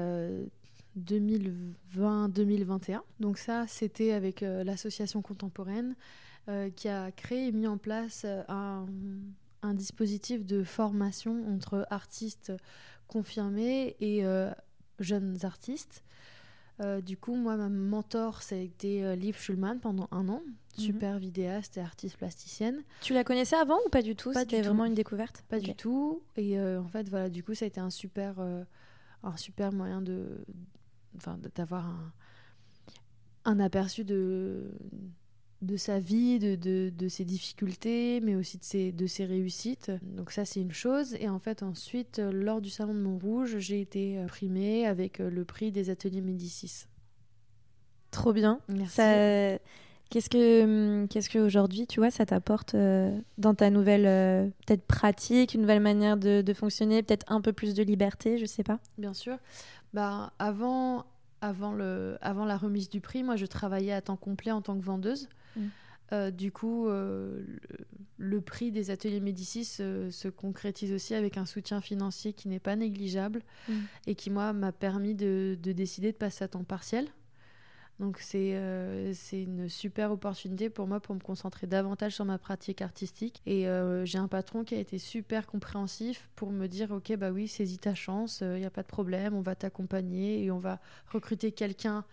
2020-2021. 0.98 2.98
Euh, 2.98 3.00
Donc 3.22 3.38
ça, 3.38 3.66
c'était 3.68 4.12
avec 4.12 4.44
euh, 4.44 4.66
l'association 4.66 5.22
contemporaine 5.22 5.96
qui 6.76 6.90
a 6.90 7.12
créé 7.12 7.50
et 7.50 7.52
mis 7.52 7.68
en 7.68 7.78
place 7.78 8.26
un, 8.48 8.88
un, 9.62 9.74
dispositif 9.76 10.48
de 10.48 10.64
formation 10.64 11.48
entre 11.54 11.86
artistes 11.92 12.52
confirmés 13.08 13.96
et 14.00 14.24
jeunes 15.04 15.38
artistes. 15.44 16.04
Euh, 16.82 17.02
du 17.02 17.18
coup, 17.18 17.36
moi, 17.36 17.58
ma 17.58 17.68
mentor, 17.68 18.42
ça 18.42 18.56
a 18.56 18.60
été 18.60 19.04
euh, 19.04 19.16
Liv 19.16 19.38
Schulman 19.38 19.80
pendant 19.80 20.08
un 20.12 20.30
an, 20.30 20.42
mhm. 20.46 20.84
super 20.84 21.20
vidéaste 21.20 21.78
et 21.78 21.82
artiste 21.82 22.16
plasticienne. 22.18 22.84
Tu 23.02 23.14
la 23.14 23.24
connaissais 23.24 23.58
avant 23.58 23.78
ou 23.86 23.90
pas 23.90 24.02
du 24.02 24.16
tout? 24.16 24.32
C'était 24.34 24.62
vraiment 24.62 24.86
une 24.86 24.94
découverte? 24.94 25.44
Pas 25.50 25.60
du 25.60 25.76
tout. 25.76 26.22
Et 26.38 26.58
euh, 26.58 26.82
en 26.82 26.88
fait, 26.88 27.10
voilà, 27.10 27.30
du 27.30 27.44
coup, 27.44 27.54
ça 27.54 27.66
a 27.66 27.68
été 27.68 27.82
un 27.82 27.90
super, 27.90 28.36
un 29.24 29.38
super 29.38 29.74
moyen 29.74 30.02
de, 30.02 30.46
d'avoir 31.56 31.88
un, 31.88 32.14
un 33.44 33.60
aperçu 33.60 34.06
de, 34.06 34.72
de 35.62 35.76
sa 35.76 36.00
vie, 36.00 36.40
de, 36.40 36.56
de, 36.56 36.92
de, 36.96 37.08
ses 37.10 37.26
difficultés, 37.26 38.22
mais 38.22 38.36
aussi 38.36 38.58
de 38.58 38.64
ses, 38.64 38.92
de 38.92 39.08
ses 39.08 39.26
réussites. 39.26 39.92
Donc 40.04 40.32
ça, 40.32 40.46
c'est 40.46 40.62
une 40.62 40.72
chose. 40.72 41.16
Et 41.20 41.28
en 41.28 41.40
fait, 41.40 41.64
ensuite, 41.64 42.20
euh, 42.20 42.32
lors 42.32 42.62
du 42.62 42.70
Salon 42.70 42.94
de 42.94 43.00
Montrouge, 43.00 43.58
j'ai 43.58 43.82
été 43.82 44.18
euh, 44.18 44.26
primée 44.26 44.86
avec 44.86 45.20
euh, 45.20 45.30
le 45.30 45.44
prix 45.44 45.72
des 45.72 45.90
ateliers 45.90 46.22
Médicis. 46.22 46.86
Trop 48.12 48.32
bien. 48.34 48.60
Merci. 48.70 49.02
Qu'est-ce 50.10 50.30
que, 50.32 50.64
hum, 50.64 51.08
qu'est-ce 51.08 51.30
qu'aujourd'hui, 51.30 51.86
tu 51.86 52.00
vois, 52.00 52.10
ça 52.10 52.26
t'apporte 52.26 52.76
dans 53.38 53.54
ta 53.54 53.70
nouvelle 53.70 54.52
peut-être 54.66 54.82
pratique, 54.88 55.54
une 55.54 55.62
nouvelle 55.62 55.82
manière 55.82 56.18
de, 56.18 56.42
de 56.42 56.54
fonctionner, 56.54 57.04
peut-être 57.04 57.32
un 57.32 57.42
peu 57.42 57.54
plus 57.54 57.76
de 57.76 57.84
liberté, 57.84 58.40
je 58.40 58.46
sais 58.46 58.64
pas? 58.64 58.80
Bien 58.98 59.14
sûr. 59.14 59.38
Bah, 59.94 60.34
avant, 60.40 61.06
avant, 61.42 61.74
le, 61.74 62.18
avant 62.22 62.46
la 62.46 62.58
remise 62.58 62.90
du 62.90 63.02
prix, 63.02 63.22
moi, 63.22 63.36
je 63.36 63.46
travaillais 63.46 63.94
à 63.94 64.02
temps 64.02 64.16
complet 64.16 64.52
en 64.52 64.64
tant 64.64 64.76
que 64.76 64.84
vendeuse. 64.84 65.30
Mm. 65.56 65.68
Euh, 66.12 66.32
du 66.32 66.52
coup, 66.52 66.88
euh, 66.88 67.44
le, 68.18 68.42
prix 68.42 68.72
des 68.72 68.90
ateliers 68.90 69.20
Médicis 69.20 69.78
euh, 69.80 70.10
se 70.10 70.28
concrétise 70.28 70.92
aussi 70.92 71.14
avec 71.14 71.38
un 71.38 71.46
soutien 71.46 71.82
financier 71.82 72.34
qui 72.34 72.48
n'est 72.48 72.60
pas 72.60 72.76
négligeable 72.76 73.42
mm. 73.68 73.74
et 74.08 74.16
qui, 74.16 74.30
moi, 74.30 74.54
m'a 74.54 74.72
permis 74.72 75.14
de, 75.14 75.58
décider 75.62 76.12
de 76.12 76.18
passer 76.18 76.44
à 76.44 76.48
temps 76.48 76.64
partiel. 76.64 77.08
Donc, 78.00 78.20
c'est 78.20 78.54
une 79.34 79.68
super 79.68 80.14
opportunité 80.14 80.70
pour 80.70 80.88
moi 80.88 81.02
pour 81.02 81.16
me 81.16 81.20
concentrer 81.20 81.68
davantage 81.68 82.16
sur 82.16 82.24
ma 82.24 82.38
pratique 82.38 82.82
artistique. 82.82 83.42
Et 83.46 83.66
j'ai 84.06 84.18
un 84.18 84.30
patron 84.30 84.64
qui 84.64 84.74
a 84.76 84.78
été 84.78 84.98
super 84.98 85.46
compréhensif 85.46 86.30
pour 86.38 86.50
me 86.50 86.68
dire 86.68 86.92
Ok, 86.92 87.14
bah 87.18 87.32
oui, 87.32 87.50
saisis 87.50 87.78
ta 87.78 87.94
chance, 87.94 88.40
il 88.40 88.62
n'y 88.62 88.66
a 88.66 88.70
pas 88.70 88.84
de 88.84 88.88
problème, 88.88 89.34
on 89.34 89.42
va 89.42 89.54
t'accompagner 89.54 90.42
et 90.46 90.50
on 90.50 90.60
va 90.60 90.80
recruter 91.12 91.52
quelqu'un 91.52 92.06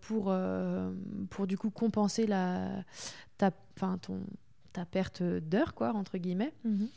pour, 0.00 0.26
euh, 0.28 0.92
pour 1.30 1.46
du 1.46 1.58
coup 1.58 1.70
compenser 1.70 2.26
la, 2.26 2.84
ta, 3.38 3.50
ton, 4.00 4.20
ta 4.72 4.84
perte 4.84 5.22
d'heure, 5.22 5.74
quoi, 5.74 5.92
entre 5.92 6.18
guillemets. 6.18 6.52
Mhm. 6.64 6.88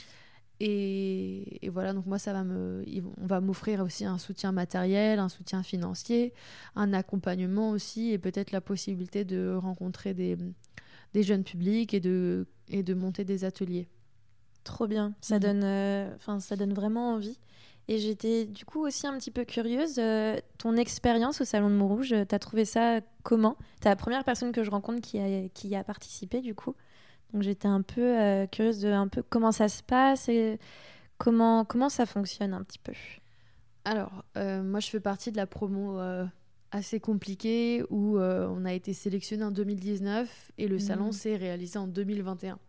Et, 0.61 1.69
voilà, 1.71 1.93
donc 1.93 2.05
moi, 2.05 2.19
ça 2.19 2.33
va 2.33 2.43
me, 2.43 2.83
on 3.17 3.25
va 3.25 3.39
m'offrir 3.39 3.81
aussi 3.81 4.03
un 4.03 4.17
soutien 4.17 4.51
matériel, 4.51 5.19
un 5.19 5.29
soutien 5.29 5.63
financier, 5.63 6.33
un 6.75 6.91
accompagnement 6.91 7.69
aussi, 7.69 8.11
et 8.11 8.17
peut-être 8.17 8.51
la 8.51 8.59
possibilité 8.59 9.23
de 9.23 9.53
rencontrer 9.53 10.13
des, 10.13 10.37
des 11.13 11.23
jeunes 11.23 11.45
publics 11.45 11.93
et 11.93 12.01
de, 12.01 12.45
et 12.67 12.83
de 12.83 12.93
monter 12.93 13.23
des 13.23 13.45
ateliers. 13.45 13.87
Trop 14.65 14.87
bien, 14.87 15.15
ça, 15.21 15.35
mhm. 15.35 15.41
donne, 15.41 15.63
euh, 15.63 16.39
ça 16.39 16.55
donne 16.57 16.73
vraiment 16.73 17.13
envie. 17.13 17.39
Et 17.91 17.97
j'étais 17.97 18.45
du 18.45 18.65
coup 18.65 18.85
aussi 18.85 19.07
un 19.07 19.17
petit 19.17 19.31
peu 19.31 19.45
curieuse. 19.45 19.95
Euh, 19.97 20.37
ton 20.59 20.77
expérience 20.77 21.41
au 21.41 21.43
Salon 21.43 21.71
de 21.71 21.75
Montrouge, 21.75 22.13
euh, 22.13 22.23
tu 22.23 22.35
as 22.35 22.39
trouvé 22.39 22.63
ça 22.63 23.01
comment? 23.23 23.57
Tu 23.81 23.87
es 23.87 23.89
la 23.89 23.95
première 23.95 24.23
personne 24.23 24.51
que 24.51 24.63
je 24.63 24.69
rencontre 24.69 25.01
qui 25.01 25.17
a, 25.17 25.49
qui 25.49 25.75
a 25.75 25.83
participé 25.83 26.41
du 26.41 26.53
coup. 26.53 26.75
Donc 27.33 27.41
j'étais 27.41 27.67
un 27.67 27.81
peu 27.81 28.19
euh, 28.19 28.45
curieuse 28.45 28.79
de 28.79 28.89
un 28.89 29.07
peu 29.07 29.23
comment 29.23 29.51
ça 29.51 29.69
se 29.69 29.81
passe 29.81 30.29
et 30.29 30.59
comment, 31.17 31.65
comment 31.65 31.89
ça 31.89 32.05
fonctionne 32.05 32.53
un 32.53 32.61
petit 32.61 32.77
peu. 32.77 32.93
Alors, 33.85 34.23
moi 34.35 34.79
je 34.79 34.87
fais 34.87 34.99
partie 34.99 35.31
de 35.31 35.37
la 35.37 35.47
promo 35.47 35.99
assez 36.71 36.99
compliquée 36.99 37.83
où 37.89 38.19
on 38.19 38.65
a 38.65 38.73
été 38.73 38.93
sélectionné 38.93 39.43
en 39.43 39.51
2019 39.51 40.51
et 40.59 40.67
le 40.67 40.77
salon 40.77 41.07
mmh. 41.07 41.13
s'est 41.13 41.37
réalisé 41.37 41.79
en 41.79 41.87
2021. 41.87 42.59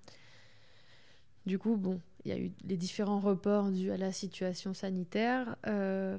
Du 1.45 1.59
coup, 1.59 1.77
bon, 1.77 2.01
il 2.25 2.31
y 2.31 2.35
a 2.35 2.39
eu 2.39 2.53
les 2.65 2.77
différents 2.77 3.21
reports 3.21 3.71
dus 3.71 3.91
à 3.91 3.97
la 3.97 4.13
situation 4.13 4.75
sanitaire. 4.75 5.57
Euh, 5.67 6.19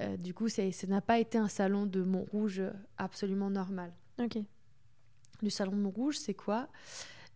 euh, 0.00 0.16
du 0.16 0.34
coup, 0.34 0.48
ça 0.48 0.62
n'a 0.88 1.00
pas 1.00 1.18
été 1.18 1.36
un 1.36 1.48
salon 1.48 1.86
de 1.86 2.02
Montrouge 2.02 2.62
absolument 2.96 3.50
normal. 3.50 3.92
Ok. 4.20 4.38
Le 5.42 5.50
salon 5.50 5.72
de 5.72 5.80
Montrouge, 5.80 6.16
c'est 6.18 6.34
quoi? 6.34 6.68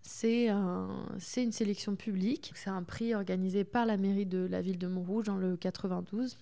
C'est 0.03 0.49
un, 0.49 1.07
une 1.37 1.53
sélection 1.53 1.97
publique. 1.97 2.53
C'est 2.55 2.71
un 2.71 2.83
prix 2.83 3.15
organisé 3.15 3.65
par 3.65 3.87
la 3.87 3.97
mairie 3.97 4.27
de 4.27 4.47
la 4.47 4.61
ville 4.61 4.79
de 4.79 4.87
Montrouge 4.87 5.25
dans 5.25 5.37
le 5.37 5.57
92 5.57 6.39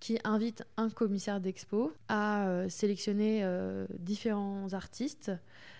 qui 0.00 0.18
invite 0.24 0.64
un 0.76 0.90
commissaire 0.90 1.40
d'expo 1.40 1.92
à 2.08 2.46
euh, 2.46 2.68
sélectionner 2.68 3.44
différents 3.98 4.72
artistes, 4.72 5.32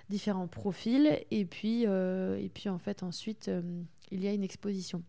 différents 0.08 0.46
profils, 0.46 1.18
et 1.30 1.44
puis, 1.44 1.82
et 1.82 2.50
puis 2.52 2.68
en 2.68 2.78
fait 2.78 3.02
ensuite 3.02 3.50
il 4.10 4.22
y 4.22 4.28
a 4.28 4.32
une 4.32 4.44
exposition. 4.44 5.02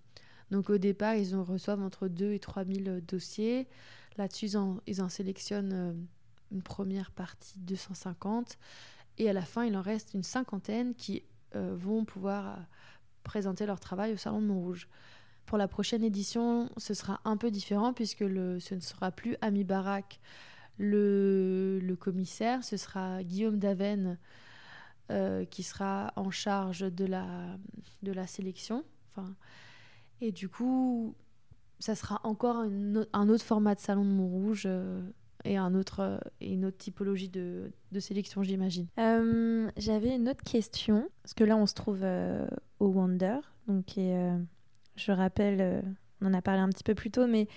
Donc 0.51 0.69
au 0.69 0.77
départ, 0.77 1.15
ils 1.15 1.35
en 1.35 1.43
reçoivent 1.43 1.81
entre 1.81 2.07
2 2.07 2.33
et 2.33 2.39
3 2.39 2.65
000 2.65 2.87
euh, 2.87 3.01
dossiers. 3.01 3.67
Là-dessus, 4.17 4.51
ils, 4.87 5.01
en, 5.01 5.09
sélectionnent 5.09 5.73
euh, 5.73 5.93
une 6.51 6.61
première 6.61 7.11
partie, 7.11 7.59
250. 7.59 8.57
Et 9.17 9.29
à 9.29 9.33
la 9.33 9.41
fin, 9.41 9.65
il 9.65 9.75
en 9.75 9.81
reste 9.81 10.13
une 10.13 10.23
cinquantaine 10.23 10.93
qui 10.93 11.23
euh, 11.55 11.75
vont 11.75 12.05
pouvoir 12.05 12.59
présenter 13.23 13.65
leur 13.65 13.79
travail 13.79 14.13
au 14.13 14.17
Salon 14.17 14.41
de 14.41 14.47
Montrouge. 14.47 14.87
Pour 15.45 15.57
la 15.57 15.67
prochaine 15.67 16.03
édition, 16.03 16.69
ce 16.77 16.93
sera 16.93 17.21
un 17.23 17.37
peu 17.37 17.51
différent 17.51 17.93
puisque 17.93 18.23
ce 18.23 18.75
ne 18.75 18.79
sera 18.79 19.11
plus 19.11 19.35
Ami 19.41 19.63
Barak, 19.63 20.19
le, 20.77 21.79
le 21.81 21.95
commissaire, 21.95 22.63
ce 22.63 22.77
sera 22.77 23.23
Guillaume 23.23 23.57
Daven 23.57 24.17
euh, 25.11 25.45
qui 25.45 25.63
sera 25.63 26.11
en 26.15 26.31
charge 26.31 26.79
de 26.79 27.05
la, 27.05 27.25
de 28.03 28.11
la 28.11 28.27
sélection. 28.27 28.83
Enfin, 29.11 29.35
et 30.21 30.31
du 30.31 30.49
coup, 30.49 31.15
ça 31.79 31.95
sera 31.95 32.21
encore 32.23 32.65
un 33.13 33.29
autre 33.29 33.43
format 33.43 33.75
de 33.75 33.79
Salon 33.79 34.05
de 34.05 34.09
Montrouge. 34.09 34.63
Euh, 34.65 35.01
et 35.47 35.57
un 35.57 35.75
autre, 35.75 35.99
euh, 35.99 36.17
et 36.41 36.53
une 36.53 36.65
autre 36.65 36.77
typologie 36.77 37.29
de, 37.29 37.71
de 37.91 37.99
sélection, 37.99 38.41
j'imagine. 38.41 38.87
Euh, 38.97 39.69
J'avais 39.77 40.15
une 40.15 40.27
autre 40.27 40.43
question, 40.43 41.07
parce 41.21 41.35
que 41.35 41.43
là, 41.43 41.55
on 41.55 41.67
se 41.67 41.75
trouve 41.75 42.03
au 42.79 42.87
Wonder, 42.87 43.37
donc 43.67 43.93
je 43.95 45.11
rappelle, 45.11 45.83
on 46.21 46.25
en 46.25 46.33
a 46.33 46.41
parlé 46.41 46.61
un 46.61 46.69
petit 46.69 46.83
peu 46.83 46.95
plus 46.95 47.11
tôt, 47.11 47.27
mais 47.27 47.47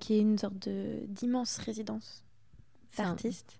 qui 0.00 0.14
est 0.14 0.20
une 0.20 0.38
sorte 0.38 0.68
d'immense 0.68 1.58
résidence 1.58 2.24
C'est 2.96 3.02
un- 3.02 3.06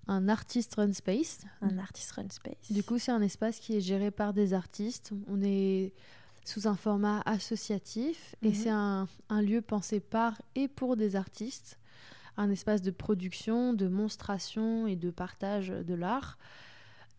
Un 0.08 0.28
artist 0.28 0.74
run 0.76 0.92
space. 0.92 1.40
un, 1.60 1.78
artist 1.78 2.10
run 2.12 2.28
space. 2.30 2.70
Du 2.70 2.82
coup, 2.82 2.98
c'est 2.98 3.12
un 3.12 3.22
espace 3.22 3.58
qui 3.60 3.76
est 3.76 3.80
géré 3.80 4.10
par 4.10 4.32
des 4.32 4.52
artistes. 4.54 5.12
On 5.28 5.42
est 5.42 5.92
sous 6.44 6.66
un 6.68 6.76
format 6.76 7.20
associatif 7.26 8.34
et 8.42 8.48
Mhm. 8.48 8.54
c'est 8.54 8.70
un, 8.70 9.08
un 9.30 9.42
lieu 9.42 9.60
pensé 9.62 10.00
par 10.00 10.40
et 10.54 10.68
pour 10.68 10.96
des 10.96 11.16
artistes. 11.16 11.78
Un 12.36 12.50
espace 12.50 12.82
de 12.82 12.90
production, 12.90 13.74
de 13.74 13.86
monstration 13.88 14.86
et 14.86 14.96
de 14.96 15.10
partage 15.10 15.68
de 15.68 15.94
l'art. 15.94 16.36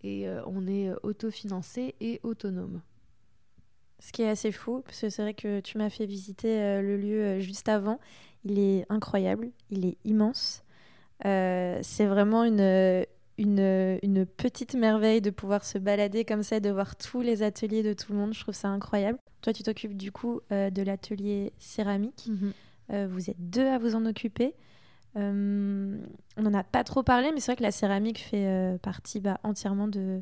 Et 0.03 0.27
euh, 0.27 0.43
on 0.45 0.67
est 0.67 0.89
euh, 0.89 0.95
autofinancé 1.03 1.95
et 2.01 2.19
autonome. 2.23 2.81
Ce 3.99 4.11
qui 4.11 4.21
est 4.23 4.29
assez 4.29 4.51
fou, 4.51 4.81
parce 4.85 4.99
que 4.99 5.09
c'est 5.09 5.21
vrai 5.21 5.33
que 5.33 5.61
tu 5.61 5.77
m'as 5.77 5.89
fait 5.89 6.05
visiter 6.05 6.61
euh, 6.61 6.81
le 6.81 6.97
lieu 6.97 7.23
euh, 7.23 7.39
juste 7.39 7.69
avant. 7.69 7.99
Il 8.43 8.59
est 8.59 8.85
incroyable, 8.89 9.51
il 9.71 9.85
est 9.85 9.97
immense. 10.03 10.63
Euh, 11.23 11.79
c'est 11.81 12.05
vraiment 12.05 12.43
une, 12.43 13.05
une, 13.37 13.99
une 14.03 14.25
petite 14.25 14.75
merveille 14.75 15.21
de 15.21 15.29
pouvoir 15.29 15.63
se 15.63 15.77
balader 15.77 16.25
comme 16.25 16.43
ça, 16.43 16.57
et 16.57 16.61
de 16.61 16.69
voir 16.69 16.95
tous 16.95 17.21
les 17.21 17.43
ateliers 17.43 17.83
de 17.83 17.93
tout 17.93 18.11
le 18.11 18.17
monde. 18.19 18.33
Je 18.33 18.41
trouve 18.41 18.55
ça 18.55 18.67
incroyable. 18.67 19.17
Toi, 19.41 19.53
tu 19.53 19.63
t'occupes 19.63 19.95
du 19.95 20.11
coup 20.11 20.41
euh, 20.51 20.69
de 20.69 20.81
l'atelier 20.81 21.53
céramique. 21.59 22.29
Euh, 22.91 23.07
vous 23.09 23.29
êtes 23.29 23.49
deux 23.49 23.67
à 23.67 23.77
vous 23.77 23.95
en 23.95 24.05
occuper. 24.05 24.55
On 25.17 25.21
n'en 26.41 26.53
a 26.53 26.63
pas 26.63 26.83
trop 26.83 27.03
parlé, 27.03 27.31
mais 27.31 27.39
c'est 27.39 27.51
vrai 27.51 27.55
que 27.55 27.63
la 27.63 27.71
céramique 27.71 28.19
fait 28.19 28.77
partie 28.81 29.21
bah, 29.21 29.39
entièrement 29.43 29.87
de, 29.87 30.21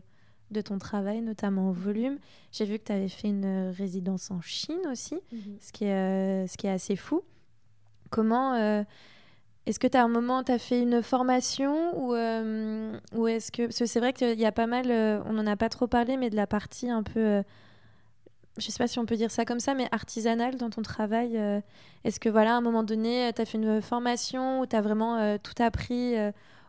de 0.51 0.61
ton 0.61 0.77
travail, 0.77 1.21
notamment 1.21 1.69
au 1.69 1.73
volume. 1.73 2.19
J'ai 2.51 2.65
vu 2.65 2.77
que 2.77 2.85
tu 2.85 2.91
avais 2.91 3.09
fait 3.09 3.29
une 3.29 3.73
résidence 3.75 4.31
en 4.31 4.39
Chine 4.41 4.79
aussi, 4.91 5.15
ce 5.59 5.71
qui 5.71 5.85
est, 5.85 5.93
euh, 5.93 6.47
ce 6.47 6.57
qui 6.57 6.67
est 6.67 6.71
assez 6.71 6.95
fou. 6.95 7.23
Comment 8.11 8.53
euh, 8.53 8.83
est-ce 9.65 9.79
que 9.79 9.87
tu 9.87 9.97
as 9.97 10.03
un 10.03 10.09
moment, 10.09 10.43
tu 10.43 10.51
as 10.51 10.59
fait 10.59 10.81
une 10.81 11.01
formation 11.01 11.97
ou, 11.97 12.13
euh, 12.13 12.97
ou 13.13 13.27
est-ce 13.27 13.51
que 13.51 13.63
parce 13.63 13.79
que 13.79 13.85
c'est 13.85 13.99
vrai 13.99 14.11
qu'il 14.11 14.39
y 14.39 14.45
a 14.45 14.51
pas 14.51 14.67
mal, 14.67 14.91
euh, 14.91 15.21
on 15.25 15.33
n'en 15.33 15.47
a 15.47 15.55
pas 15.55 15.69
trop 15.69 15.87
parlé, 15.87 16.17
mais 16.17 16.29
de 16.29 16.35
la 16.35 16.47
partie 16.47 16.89
un 16.89 17.01
peu, 17.01 17.19
euh, 17.19 17.43
je 18.57 18.69
sais 18.69 18.77
pas 18.77 18.87
si 18.87 18.99
on 18.99 19.05
peut 19.05 19.15
dire 19.15 19.31
ça 19.31 19.45
comme 19.45 19.61
ça, 19.61 19.73
mais 19.73 19.87
artisanale 19.91 20.57
dans 20.57 20.69
ton 20.69 20.81
travail. 20.81 21.39
est-ce 22.03 22.19
que 22.19 22.29
voilà, 22.29 22.55
à 22.55 22.57
un 22.57 22.61
moment 22.61 22.83
donné, 22.83 23.31
tu 23.33 23.41
as 23.41 23.45
fait 23.45 23.57
une 23.57 23.81
formation 23.81 24.59
ou 24.59 24.65
tu 24.65 24.75
as 24.75 24.81
vraiment 24.81 25.37
tout 25.39 25.63
appris 25.63 26.15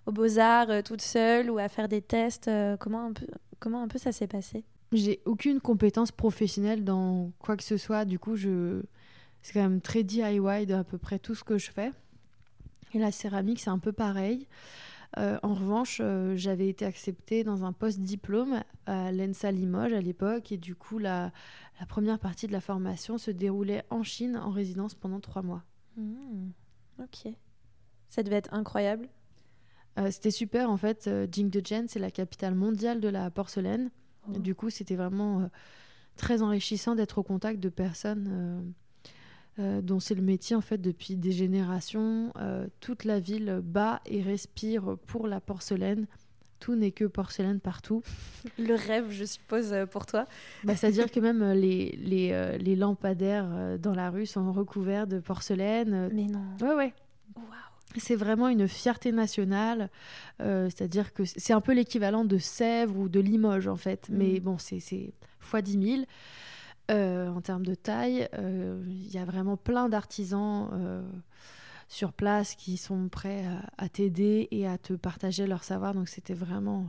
aux 0.06 0.12
beaux-arts 0.12 0.82
toute 0.84 1.02
seule 1.02 1.50
ou 1.50 1.58
à 1.58 1.68
faire 1.68 1.88
des 1.88 2.00
tests 2.00 2.50
comment, 2.78 3.06
un 3.06 3.12
peu, 3.12 3.26
comment 3.58 3.82
un 3.82 3.88
peu 3.88 3.98
ça 3.98 4.12
s'est 4.12 4.26
passé? 4.26 4.64
J'ai 4.92 5.20
aucune 5.26 5.60
compétence 5.60 6.12
professionnelle 6.12 6.84
dans 6.84 7.32
quoi 7.38 7.56
que 7.56 7.64
ce 7.64 7.76
soit. 7.76 8.04
Du 8.04 8.18
coup, 8.18 8.36
je... 8.36 8.80
c'est 9.42 9.52
quand 9.52 9.62
même 9.62 9.80
très 9.80 10.04
DIY 10.04 10.66
de 10.66 10.74
à 10.74 10.84
peu 10.84 10.96
près 10.96 11.18
tout 11.18 11.34
ce 11.34 11.44
que 11.44 11.58
je 11.58 11.70
fais. 11.70 11.90
Et 12.94 12.98
la 12.98 13.10
céramique, 13.10 13.60
c'est 13.60 13.70
un 13.70 13.80
peu 13.80 13.92
pareil. 13.92 14.46
Euh, 15.18 15.38
en 15.42 15.54
revanche, 15.54 16.00
euh, 16.02 16.36
j'avais 16.36 16.68
été 16.68 16.84
acceptée 16.84 17.44
dans 17.44 17.64
un 17.64 17.72
post-diplôme 17.72 18.62
à 18.86 19.12
l'ENSA 19.12 19.50
Limoges 19.50 19.92
à 19.92 20.00
l'époque. 20.00 20.52
Et 20.52 20.56
du 20.56 20.74
coup, 20.76 20.98
la, 20.98 21.32
la 21.80 21.86
première 21.86 22.18
partie 22.18 22.46
de 22.46 22.52
la 22.52 22.60
formation 22.60 23.18
se 23.18 23.30
déroulait 23.30 23.84
en 23.90 24.02
Chine 24.02 24.36
en 24.36 24.50
résidence 24.50 24.94
pendant 24.94 25.20
trois 25.20 25.42
mois. 25.42 25.64
Hmm, 25.96 26.50
Ok. 27.00 27.32
Ça 28.08 28.22
devait 28.22 28.36
être 28.36 28.54
incroyable. 28.54 29.08
Euh, 29.98 30.10
c'était 30.10 30.30
super 30.30 30.70
en 30.70 30.76
fait. 30.76 31.10
Jingdezhen, 31.30 31.88
c'est 31.88 31.98
la 31.98 32.12
capitale 32.12 32.54
mondiale 32.54 33.00
de 33.00 33.08
la 33.08 33.30
porcelaine. 33.30 33.90
Oh. 34.28 34.38
Du 34.38 34.54
coup, 34.54 34.70
c'était 34.70 34.96
vraiment 34.96 35.50
très 36.16 36.42
enrichissant 36.42 36.94
d'être 36.94 37.18
au 37.18 37.24
contact 37.24 37.58
de 37.58 37.68
personnes 37.68 38.72
euh, 39.58 39.80
dont 39.80 40.00
c'est 40.00 40.14
le 40.14 40.22
métier 40.22 40.56
en 40.56 40.60
fait 40.60 40.78
depuis 40.78 41.16
des 41.16 41.32
générations. 41.32 42.32
Euh, 42.36 42.66
toute 42.80 43.04
la 43.04 43.20
ville 43.20 43.60
bat 43.62 44.00
et 44.06 44.22
respire 44.22 44.96
pour 45.06 45.26
la 45.28 45.40
porcelaine. 45.40 46.06
Tout 46.60 46.76
n'est 46.76 46.92
que 46.92 47.04
porcelaine 47.04 47.60
partout. 47.60 48.02
Le 48.58 48.74
rêve, 48.74 49.10
je 49.10 49.24
suppose, 49.24 49.72
euh, 49.72 49.86
pour 49.86 50.06
toi. 50.06 50.24
Bah, 50.64 50.74
C'est-à-dire 50.76 51.10
que 51.10 51.20
même 51.20 51.52
les, 51.52 51.90
les, 51.96 52.56
les 52.58 52.76
lampadaires 52.76 53.78
dans 53.78 53.94
la 53.94 54.10
rue 54.10 54.26
sont 54.26 54.52
recouverts 54.52 55.06
de 55.06 55.18
porcelaine. 55.20 56.08
Mais 56.12 56.24
non. 56.26 56.44
Ouais, 56.62 56.74
ouais. 56.74 56.94
Waouh. 57.36 57.46
C'est 57.96 58.16
vraiment 58.16 58.48
une 58.48 58.66
fierté 58.66 59.12
nationale. 59.12 59.88
euh, 60.40 60.68
C'est-à-dire 60.68 61.12
que 61.12 61.24
c'est 61.24 61.52
un 61.52 61.60
peu 61.60 61.72
l'équivalent 61.74 62.24
de 62.24 62.38
Sèvres 62.38 62.96
ou 62.98 63.08
de 63.08 63.20
Limoges, 63.20 63.68
en 63.68 63.76
fait. 63.76 64.08
Mm. 64.08 64.16
Mais 64.16 64.40
bon, 64.40 64.58
c'est 64.58 64.80
c'est 64.80 65.12
fois 65.38 65.62
10 65.62 65.72
000. 65.96 66.02
Euh, 66.90 67.28
en 67.28 67.40
termes 67.40 67.64
de 67.64 67.74
taille, 67.74 68.28
euh, 68.38 68.82
il 68.86 69.10
y 69.10 69.16
a 69.16 69.24
vraiment 69.24 69.56
plein 69.56 69.88
d'artisans 69.88 70.68
euh, 70.74 71.02
sur 71.88 72.12
place 72.12 72.54
qui 72.54 72.76
sont 72.76 73.08
prêts 73.08 73.46
à, 73.78 73.88
t'aider 73.88 74.48
et 74.50 74.68
à 74.68 74.76
te 74.76 74.92
partager 74.92 75.46
leur 75.46 75.64
savoir. 75.64 75.94
Donc 75.94 76.08
c'était 76.08 76.34
vraiment 76.34 76.86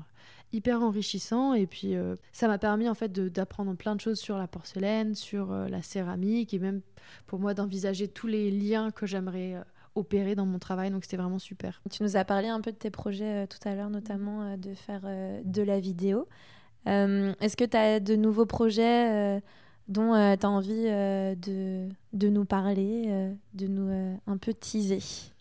hyper 0.51 0.81
enrichissant. 0.81 1.53
Et 1.53 1.65
puis 1.65 1.95
ça 2.33 2.47
m'a 2.47 2.57
permis 2.57 2.89
en 2.89 2.93
fait 2.93 3.11
d'apprendre 3.11 3.73
plein 3.75 3.95
de 3.95 4.01
choses 4.01 4.19
sur 4.19 4.37
la 4.37 4.47
porcelaine, 4.47 5.15
sur 5.15 5.51
la 5.53 5.81
céramique 5.81 6.53
et 6.53 6.59
même 6.59 6.81
pour 7.27 7.39
moi 7.39 7.53
d'envisager 7.53 8.07
tous 8.07 8.27
les 8.27 8.51
liens 8.51 8.91
que 8.91 9.05
j'aimerais 9.05 9.61
opérer 9.95 10.33
dans 10.35 10.45
mon 10.45 10.59
travail. 10.59 10.91
Donc 10.91 11.03
c'était 11.03 11.17
vraiment 11.17 11.39
super. 11.39 11.81
Tu 11.91 12.03
nous 12.03 12.17
as 12.17 12.25
parlé 12.25 12.47
un 12.47 12.61
peu 12.61 12.71
de 12.71 12.77
tes 12.77 12.89
projets 12.89 13.47
tout 13.47 13.59
à 13.67 13.75
l'heure, 13.75 13.89
notamment 13.89 14.57
de 14.57 14.73
faire 14.73 15.01
de 15.43 15.61
la 15.61 15.79
vidéo. 15.79 16.27
Est-ce 16.85 17.57
que 17.57 17.65
tu 17.65 17.77
as 17.77 17.99
de 17.99 18.15
nouveaux 18.15 18.45
projets 18.45 19.41
euh, 19.89 19.91
dont 19.93 20.37
tu 20.37 20.45
as 20.45 20.49
envie 20.49 20.85
euh, 20.87 21.35
de, 21.35 22.29
nous 22.29 22.45
parler, 22.45 23.05
euh, 23.07 23.33
de 23.53 23.67
nous 23.67 23.89
euh, 23.89 24.15
un 24.27 24.37
peu 24.37 24.53
teaser 24.53 25.31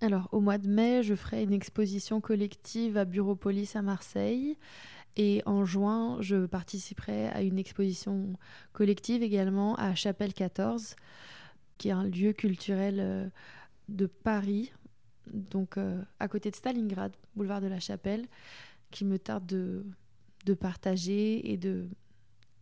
Alors, 0.00 0.28
au 0.32 0.40
mois 0.40 0.58
de 0.58 0.68
mai, 0.68 1.02
je 1.02 1.14
ferai 1.14 1.42
une 1.42 1.52
exposition 1.52 2.20
collective 2.20 2.96
à 2.96 3.04
Bureaupolis 3.04 3.76
à 3.76 3.82
Marseille. 3.82 4.56
Et 5.16 5.42
en 5.46 5.64
juin, 5.64 6.18
je 6.20 6.44
participerai 6.44 7.28
à 7.28 7.40
une 7.40 7.58
exposition 7.58 8.34
collective 8.74 9.22
également 9.22 9.74
à 9.76 9.94
Chapelle 9.94 10.34
14, 10.34 10.94
qui 11.78 11.88
est 11.88 11.92
un 11.92 12.04
lieu 12.04 12.32
culturel 12.32 12.96
euh, 13.00 13.28
de 13.88 14.06
Paris, 14.06 14.72
donc 15.32 15.78
euh, 15.78 16.02
à 16.20 16.28
côté 16.28 16.50
de 16.50 16.56
Stalingrad, 16.56 17.12
boulevard 17.34 17.62
de 17.62 17.66
la 17.66 17.80
Chapelle, 17.80 18.26
qui 18.90 19.06
me 19.06 19.18
tarde 19.18 19.46
de, 19.46 19.86
de 20.44 20.54
partager 20.54 21.50
et 21.50 21.56
de, 21.56 21.88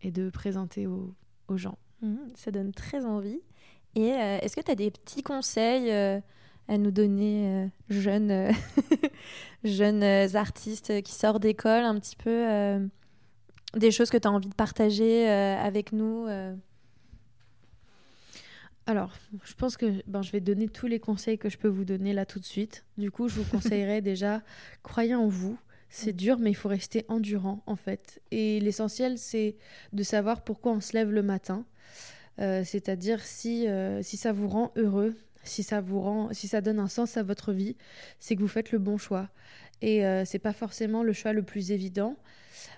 et 0.03 0.13
de 0.13 0.31
présenter 0.31 0.87
aux, 0.87 1.13
aux 1.49 1.57
gens. 1.57 1.79
Mhm, 2.03 2.31
Ça 2.37 2.51
donne 2.51 2.73
très 2.73 3.05
envie. 3.05 3.41
Et 3.95 4.13
euh, 4.13 4.39
est-ce 4.41 4.57
que 4.57 4.61
tu 4.61 4.71
as 4.71 4.75
des 4.75 4.91
petits 4.91 5.23
conseils 5.23 5.91
euh, 5.91 6.21
à 6.69 6.79
nous 6.79 6.91
donner, 6.91 7.47
euh, 7.47 7.67
jeunes, 7.89 8.53
jeunes 9.65 10.03
artistes 10.37 11.03
qui 11.03 11.13
sortent 11.13 11.43
d'école, 11.43 11.85
un 11.85 11.99
petit 11.99 12.17
peu 12.17 12.89
des 13.75 13.91
choses 13.91 14.11
que 14.11 14.17
tu 14.17 14.27
as 14.27 14.33
envie 14.33 14.49
de 14.49 14.55
partager 14.55 15.29
avec 15.29 15.93
nous 15.93 16.27
Alors, 18.87 19.13
je 19.45 19.55
pense 19.55 19.77
que 19.77 20.03
ben, 20.07 20.23
je 20.23 20.33
vais 20.33 20.41
donner 20.41 20.69
tous 20.69 20.87
les 20.87 20.99
conseils 20.99 21.39
que 21.39 21.49
je 21.49 21.59
peux 21.59 21.69
vous 21.69 21.85
donner 21.85 22.13
là 22.13 22.27
tout 22.27 22.41
de 22.41 22.45
suite. 22.45 22.85
Du 22.99 23.11
coup, 23.11 23.29
je 23.29 23.41
vous 23.41 23.51
conseillerais 23.51 24.01
déjà, 24.01 24.43
croyez 24.83 25.15
en 25.15 25.29
vous. 25.29 25.59
C'est 25.89 26.13
dur, 26.13 26.39
mais 26.39 26.51
il 26.51 26.55
faut 26.55 26.69
rester 26.69 27.05
endurant, 27.09 27.63
en 27.67 27.77
fait. 27.77 28.21
Et 28.31 28.59
l'essentiel, 28.61 29.19
c'est 29.19 29.57
de 29.93 30.03
savoir 30.03 30.43
pourquoi 30.43 30.73
on 30.73 30.81
se 30.81 30.93
lève 30.93 31.11
le 31.11 31.23
matin. 31.23 31.65
Euh, 32.41 32.65
C'est-à-dire 32.65 33.21
si, 33.21 33.69
euh, 33.69 34.03
si 34.03 34.17
ça 34.17 34.33
vous 34.33 34.49
rend 34.49 34.73
heureux, 34.77 35.15
si 35.45 35.63
ça 35.63 35.81
vous 35.81 36.01
rend, 36.01 36.33
si 36.33 36.49
ça 36.49 36.61
donne 36.61 36.79
un 36.79 36.89
sens 36.89 37.17
à 37.17 37.23
votre 37.23 37.53
vie, 37.53 37.77
c'est 38.19 38.35
que 38.35 38.41
vous 38.41 38.49
faites 38.49 38.73
le 38.73 38.79
bon 38.79 38.99
choix. 38.99 39.29
Et 39.83 40.05
euh, 40.05 40.25
c'est 40.25 40.39
pas 40.39 40.53
forcément 40.53 41.03
le 41.03 41.13
choix 41.13 41.33
le 41.33 41.43
plus 41.43 41.71
évident, 41.71 42.17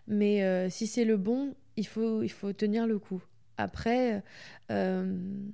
mais 0.08 0.42
euh, 0.42 0.68
si 0.68 0.86
c'est 0.86 1.04
le 1.04 1.16
bon, 1.16 1.54
il 1.76 1.86
faut, 1.86 2.22
il 2.22 2.30
faut 2.30 2.52
tenir 2.52 2.86
le 2.86 2.98
coup. 2.98 3.22
Après, 3.58 4.22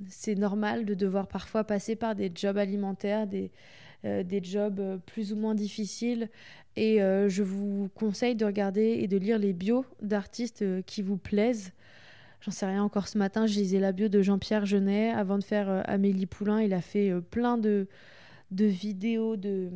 c'est 0.08 0.34
normal 0.34 0.84
de 0.84 0.94
devoir 0.94 1.28
parfois 1.28 1.62
passer 1.62 1.94
par 1.94 2.16
des 2.16 2.32
jobs 2.34 2.58
alimentaires, 2.58 3.28
des, 3.28 3.52
des 4.04 4.42
jobs 4.42 4.80
euh, 4.80 4.98
plus 4.98 5.32
ou 5.32 5.36
moins 5.36 5.54
difficiles. 5.54 6.28
Et 6.76 7.02
euh, 7.02 7.28
je 7.28 7.42
vous 7.42 7.90
conseille 7.94 8.34
de 8.34 8.44
regarder 8.44 8.98
et 9.00 9.08
de 9.08 9.16
lire 9.18 9.38
les 9.38 9.52
bios 9.52 9.84
d'artistes 10.00 10.62
euh, 10.62 10.82
qui 10.82 11.02
vous 11.02 11.18
plaisent. 11.18 11.72
j'en 12.40 12.50
sais 12.50 12.66
rien 12.66 12.82
encore 12.82 13.08
ce 13.08 13.18
matin, 13.18 13.46
je 13.46 13.54
lisais 13.58 13.78
la 13.78 13.92
bio 13.92 14.08
de 14.08 14.22
Jean-Pierre 14.22 14.64
Genet. 14.64 15.10
Avant 15.10 15.38
de 15.38 15.44
faire 15.44 15.68
euh, 15.68 15.82
Amélie 15.84 16.26
Poulain, 16.26 16.62
il 16.62 16.72
a 16.72 16.80
fait 16.80 17.10
euh, 17.10 17.20
plein 17.20 17.58
de, 17.58 17.88
de 18.50 18.64
vidéos, 18.64 19.36
de, 19.36 19.68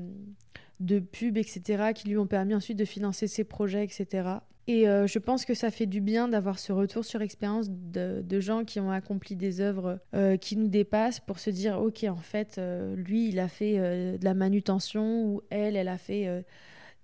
de 0.81 0.99
pubs, 1.01 1.37
etc., 1.37 1.93
qui 1.95 2.09
lui 2.09 2.17
ont 2.17 2.27
permis 2.27 2.55
ensuite 2.55 2.79
de 2.79 2.87
financer 2.87 3.27
ses 3.27 3.45
projets, 3.45 3.85
etc. 3.85 4.39
Et 4.69 4.89
euh, 4.89 5.07
je 5.07 5.19
pense 5.21 5.45
que 5.45 5.55
ça 5.55 5.71
fait 5.71 5.87
du 5.87 6.01
bien 6.01 6.27
d'avoir 6.27 6.59
ce 6.59 6.73
retour 6.73 7.05
sur 7.05 7.23
expérience 7.23 7.69
de, 7.71 8.41
gens 8.41 8.65
qui 8.65 8.81
ont 8.81 8.91
accompli 8.91 9.37
des 9.37 9.61
œuvres 9.61 10.01
euh, 10.15 10.37
qui 10.37 10.57
nous 10.57 10.67
dépassent 10.67 11.21
pour 11.21 11.39
se 11.39 11.51
dire, 11.51 11.81
ok, 11.81 12.05
en 12.05 12.17
fait, 12.17 12.59
euh, 12.59 12.97
lui, 12.97 13.29
il 13.29 13.39
a 13.39 13.49
fait 13.49 13.79
de 14.19 14.25
la 14.25 14.35
manutention 14.35 15.25
ou 15.25 15.43
elle, 15.51 15.77
elle 15.77 15.89
a 15.89 15.99
fait 15.99 16.45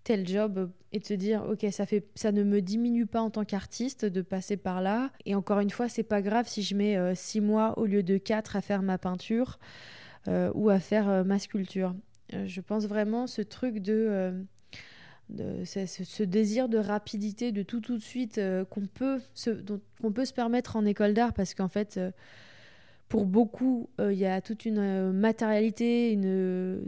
tel 0.02 0.26
job 0.26 0.70
et 0.90 0.98
de 0.98 1.04
se 1.06 1.14
dire, 1.14 1.44
ok, 1.48 1.64
ça, 1.70 1.86
fait, 1.86 2.08
ça 2.16 2.32
ne 2.32 2.42
me 2.42 2.60
diminue 2.60 3.06
pas 3.06 3.22
en 3.22 3.30
tant 3.30 3.44
qu'artiste 3.44 4.04
de 4.04 4.22
passer 4.22 4.56
par 4.56 4.82
là. 4.82 5.10
Et 5.24 5.36
encore 5.36 5.60
une 5.60 5.70
fois, 5.70 5.88
c'est 5.88 6.02
pas 6.02 6.20
grave 6.20 6.48
si 6.48 6.62
je 6.62 6.74
mets 6.74 7.14
six 7.14 7.40
mois 7.40 7.78
au 7.78 7.86
lieu 7.86 8.02
de 8.02 8.18
quatre 8.18 8.56
à 8.56 8.60
faire 8.60 8.82
ma 8.82 8.98
peinture 8.98 9.58
ou 10.26 10.68
à 10.68 10.80
faire 10.80 11.24
ma 11.24 11.38
sculpture. 11.38 11.94
je 12.32 12.60
pense 12.60 12.86
vraiment 12.86 13.28
ce 13.28 13.42
truc 13.42 13.78
de 13.78 14.44
ce, 15.64 16.22
désir 16.22 16.68
de 16.68 16.78
rapidité, 16.78 17.52
de 17.52 17.62
tout 17.62 17.80
tout 17.80 17.96
de 17.96 18.02
suite 18.02 18.38
euh, 18.38 18.64
qu'on 18.64 18.86
peut, 18.86 19.20
se, 19.34 19.50
peut 19.50 20.24
se 20.24 20.32
permettre 20.32 20.76
en 20.76 20.84
école 20.84 21.14
d'art 21.14 21.32
parce 21.32 21.54
qu'en 21.54 21.68
fait, 21.68 21.96
euh, 21.96 22.10
pour 23.08 23.26
beaucoup, 23.26 23.88
euh, 24.00 24.12
il 24.12 24.18
y 24.18 24.26
a 24.26 24.40
toute 24.40 24.64
une 24.64 25.12
matérialité, 25.12 26.12
une, 26.12 26.82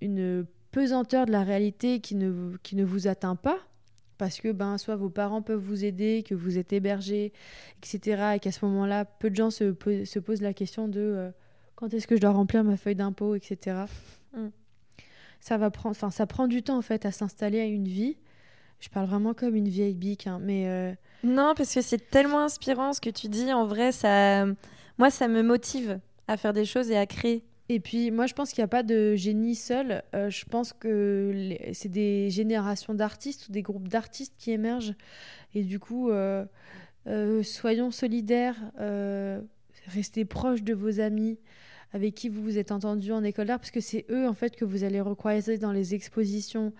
une 0.00 0.46
pesanteur 0.70 1.26
de 1.26 1.32
la 1.32 1.42
réalité 1.42 2.00
qui 2.00 2.14
ne, 2.14 2.56
qui 2.62 2.76
ne 2.76 2.84
vous 2.84 3.08
atteint 3.08 3.36
pas 3.36 3.58
parce 4.16 4.40
que 4.40 4.50
ben, 4.50 4.78
soit 4.78 4.96
vos 4.96 5.10
parents 5.10 5.42
peuvent 5.42 5.60
vous 5.60 5.84
aider, 5.84 6.24
que 6.26 6.34
vous 6.34 6.58
êtes 6.58 6.72
hébergé, 6.72 7.32
etc. 7.82 8.32
Et 8.34 8.38
qu'à 8.40 8.50
ce 8.50 8.64
moment-là, 8.64 9.04
peu 9.04 9.30
de 9.30 9.36
gens 9.36 9.50
se, 9.50 9.74
se 10.04 10.18
posent 10.18 10.42
la 10.42 10.52
question 10.52 10.88
de 10.88 11.30
quand 11.76 11.94
est-ce 11.94 12.08
que 12.08 12.16
je 12.16 12.20
dois 12.20 12.32
remplir 12.32 12.64
ma 12.64 12.76
feuille 12.76 12.96
d'impôt, 12.96 13.36
etc 13.36 13.84
ça 15.40 15.56
va 15.56 15.70
prendre, 15.70 15.96
enfin, 15.96 16.10
ça 16.10 16.26
prend 16.26 16.46
du 16.46 16.62
temps 16.62 16.78
en 16.78 16.82
fait 16.82 17.06
à 17.06 17.12
s'installer 17.12 17.60
à 17.60 17.64
une 17.64 17.88
vie. 17.88 18.16
Je 18.80 18.88
parle 18.88 19.06
vraiment 19.06 19.34
comme 19.34 19.56
une 19.56 19.68
vieille 19.68 19.94
bique, 19.94 20.26
hein, 20.26 20.38
mais. 20.40 20.68
Euh, 20.68 20.92
non, 21.24 21.54
parce 21.56 21.74
que 21.74 21.80
c'est 21.80 22.10
tellement 22.10 22.42
inspirant 22.44 22.92
ce 22.92 23.00
que 23.00 23.10
tu 23.10 23.28
dis. 23.28 23.52
En 23.52 23.66
vrai, 23.66 23.90
ça, 23.90 24.46
moi, 24.98 25.10
ça 25.10 25.26
me 25.26 25.42
motive 25.42 25.98
à 26.28 26.36
faire 26.36 26.52
des 26.52 26.64
choses 26.64 26.90
et 26.90 26.96
à 26.96 27.06
créer. 27.06 27.44
Et 27.70 27.80
puis, 27.80 28.10
moi, 28.10 28.26
je 28.26 28.34
pense 28.34 28.52
qu'il 28.52 28.62
n'y 28.62 28.66
a 28.66 28.68
pas 28.68 28.84
de 28.84 29.14
génie 29.16 29.56
seul. 29.56 30.02
Euh, 30.14 30.30
je 30.30 30.44
pense 30.44 30.72
que 30.72 31.56
c'est 31.72 31.90
des 31.90 32.30
générations 32.30 32.94
d'artistes 32.94 33.48
ou 33.48 33.52
des 33.52 33.62
groupes 33.62 33.88
d'artistes 33.88 34.34
qui 34.38 34.52
émergent. 34.52 34.94
Et 35.54 35.64
du 35.64 35.80
coup, 35.80 36.10
euh, 36.10 36.44
soyons 37.42 37.90
solidaires, 37.90 38.56
restez 39.86 40.24
proches 40.24 40.62
de 40.62 40.72
vos 40.72 41.00
amis, 41.00 41.38
avec 41.92 42.14
qui 42.14 42.28
vous 42.28 42.42
vous 42.42 42.58
êtes 42.58 42.72
entendu 42.72 43.12
en 43.12 43.24
école 43.24 43.46
d'art, 43.46 43.58
parce 43.58 43.70
que 43.70 43.80
c'est 43.80 44.04
eux 44.10 44.28
en 44.28 44.34
fait 44.34 44.56
que 44.56 44.64
vous 44.64 44.84
allez 44.84 45.00
recroiser 45.00 45.58
dans 45.58 45.72
les 45.72 45.94
expositions. 45.94 46.72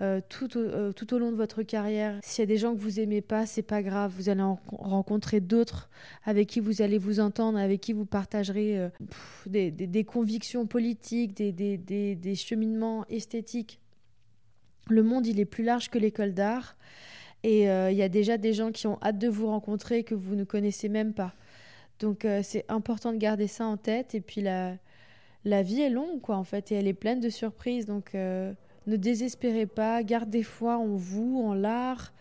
Euh, 0.00 0.20
tout, 0.28 0.56
au, 0.56 0.60
euh, 0.60 0.92
tout 0.92 1.12
au 1.12 1.18
long 1.18 1.32
de 1.32 1.36
votre 1.36 1.64
carrière. 1.64 2.20
S'il 2.22 2.42
y 2.42 2.44
a 2.44 2.46
des 2.46 2.56
gens 2.56 2.72
que 2.72 2.78
vous 2.78 3.00
aimez 3.00 3.20
pas, 3.20 3.46
c'est 3.46 3.62
pas 3.62 3.82
grave. 3.82 4.12
Vous 4.16 4.28
allez 4.28 4.42
en 4.42 4.60
rencontrer 4.68 5.40
d'autres 5.40 5.90
avec 6.24 6.46
qui 6.46 6.60
vous 6.60 6.82
allez 6.82 6.98
vous 6.98 7.18
entendre, 7.18 7.58
avec 7.58 7.80
qui 7.80 7.92
vous 7.92 8.04
partagerez 8.04 8.78
euh, 8.78 8.90
des, 9.46 10.04
convictions 10.04 10.68
politiques, 10.68 11.34
des, 11.34 11.50
des, 11.50 12.34
cheminements 12.36 13.06
esthétiques. 13.08 13.80
Le 14.88 15.02
monde, 15.02 15.26
il 15.26 15.40
est 15.40 15.44
plus 15.44 15.64
large 15.64 15.90
que 15.90 15.98
l'école 15.98 16.32
d'art. 16.32 16.76
Et 17.42 17.64
il 17.64 17.96
y 17.96 18.02
a 18.02 18.08
déjà 18.08 18.36
des 18.36 18.52
gens 18.52 18.72
qui 18.72 18.88
ont 18.88 18.98
hâte 19.00 19.18
de 19.18 19.28
vous 19.28 19.46
rencontrer 19.46 20.02
que 20.02 20.14
vous 20.14 20.34
ne 20.34 20.44
connaissez 20.44 20.88
même 20.88 21.12
pas. 21.12 21.34
Donc 21.98 22.24
euh, 22.24 22.40
c'est 22.42 22.64
important 22.68 23.12
de 23.12 23.18
garder 23.18 23.46
ça 23.46 23.66
en 23.66 23.76
tête. 23.76 24.14
Et 24.14 24.20
puis 24.20 24.40
la, 24.40 24.74
la 25.44 25.62
vie 25.62 25.80
est 25.80 25.90
longue, 25.90 26.20
quoi, 26.20 26.36
en 26.36 26.44
fait, 26.44 26.72
et 26.72 26.76
elle 26.76 26.86
est 26.86 26.94
pleine 26.94 27.20
de 27.20 27.30
surprises. 27.30 27.86
Donc 27.86 28.14
euh, 28.14 28.52
ne 28.86 28.96
désespérez 28.96 29.66
pas, 29.66 30.02
gardez 30.02 30.42
foi 30.42 30.76
en 30.78 30.94
vous, 30.94 31.42
en 31.44 31.54
l'art, 31.54 32.12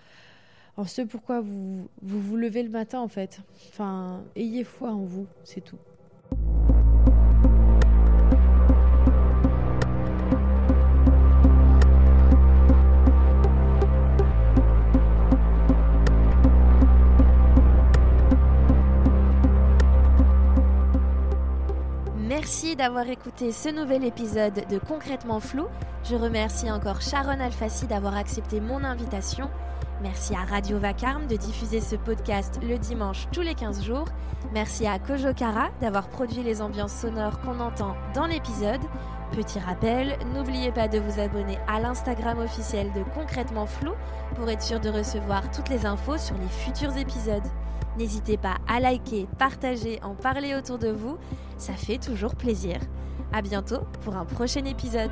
en 0.76 0.86
ce 0.86 1.02
pourquoi 1.02 1.42
vous, 1.42 1.88
vous 2.02 2.22
vous 2.22 2.36
levez 2.36 2.64
le 2.64 2.70
matin, 2.70 3.00
en 3.00 3.08
fait. 3.08 3.42
Enfin, 3.70 4.24
ayez 4.36 4.64
foi 4.64 4.92
en 4.92 5.04
vous, 5.04 5.28
c'est 5.44 5.62
tout. 5.62 5.80
Merci 22.48 22.78
d'avoir 22.78 23.10
écouté 23.10 23.52
ce 23.52 23.68
nouvel 23.68 24.06
épisode 24.06 24.64
de 24.70 24.78
Concrètement 24.78 25.42
Flou. 25.42 25.66
Je 26.06 26.16
remercie 26.16 26.72
encore 26.72 27.02
Sharon 27.02 27.42
Alfassi 27.42 27.88
d'avoir 27.88 28.16
accepté 28.16 28.62
mon 28.62 28.86
invitation. 28.86 29.50
Merci 30.02 30.34
à 30.34 30.46
Radio 30.46 30.80
Vacarme 30.80 31.28
de 31.28 31.36
diffuser 31.36 31.82
ce 31.82 31.98
podcast 31.98 32.58
le 32.64 32.78
dimanche 32.78 33.28
tous 33.34 33.42
les 33.42 33.54
15 33.54 33.84
jours. 33.84 34.08
Merci 34.54 34.88
à 34.88 34.98
Kojo 34.98 35.34
Kara 35.34 35.72
d'avoir 35.82 36.08
produit 36.08 36.42
les 36.42 36.62
ambiances 36.62 36.94
sonores 36.94 37.42
qu'on 37.42 37.60
entend 37.60 37.98
dans 38.16 38.28
l'épisode. 38.28 38.82
Petit 39.34 39.60
rappel, 39.60 40.18
n'oubliez 40.34 40.72
pas 40.72 40.88
de 40.88 41.00
vous 41.00 41.20
abonner 41.20 41.58
à 41.68 41.82
l'Instagram 41.82 42.40
officiel 42.40 42.94
de 42.94 43.04
Concrètement 43.14 43.66
Flou 43.66 43.92
pour 44.36 44.50
être 44.50 44.64
sûr 44.64 44.80
de 44.80 44.90
recevoir 44.90 45.52
toutes 45.52 45.68
les 45.68 45.86
infos 45.86 46.18
sur 46.18 46.38
les 46.38 46.48
futurs 46.48 46.96
épisodes. 46.96 47.44
N'hésitez 47.98 48.38
pas 48.38 48.58
à 48.68 48.80
liker, 48.80 49.28
partager, 49.40 50.00
en 50.04 50.14
parler 50.14 50.54
autour 50.54 50.78
de 50.78 50.90
vous, 50.90 51.18
ça 51.58 51.74
fait 51.74 51.98
toujours 51.98 52.36
plaisir. 52.36 52.78
À 53.34 53.42
bientôt 53.42 53.80
pour 54.04 54.16
un 54.16 54.26
prochain 54.26 54.64
épisode. 54.66 55.12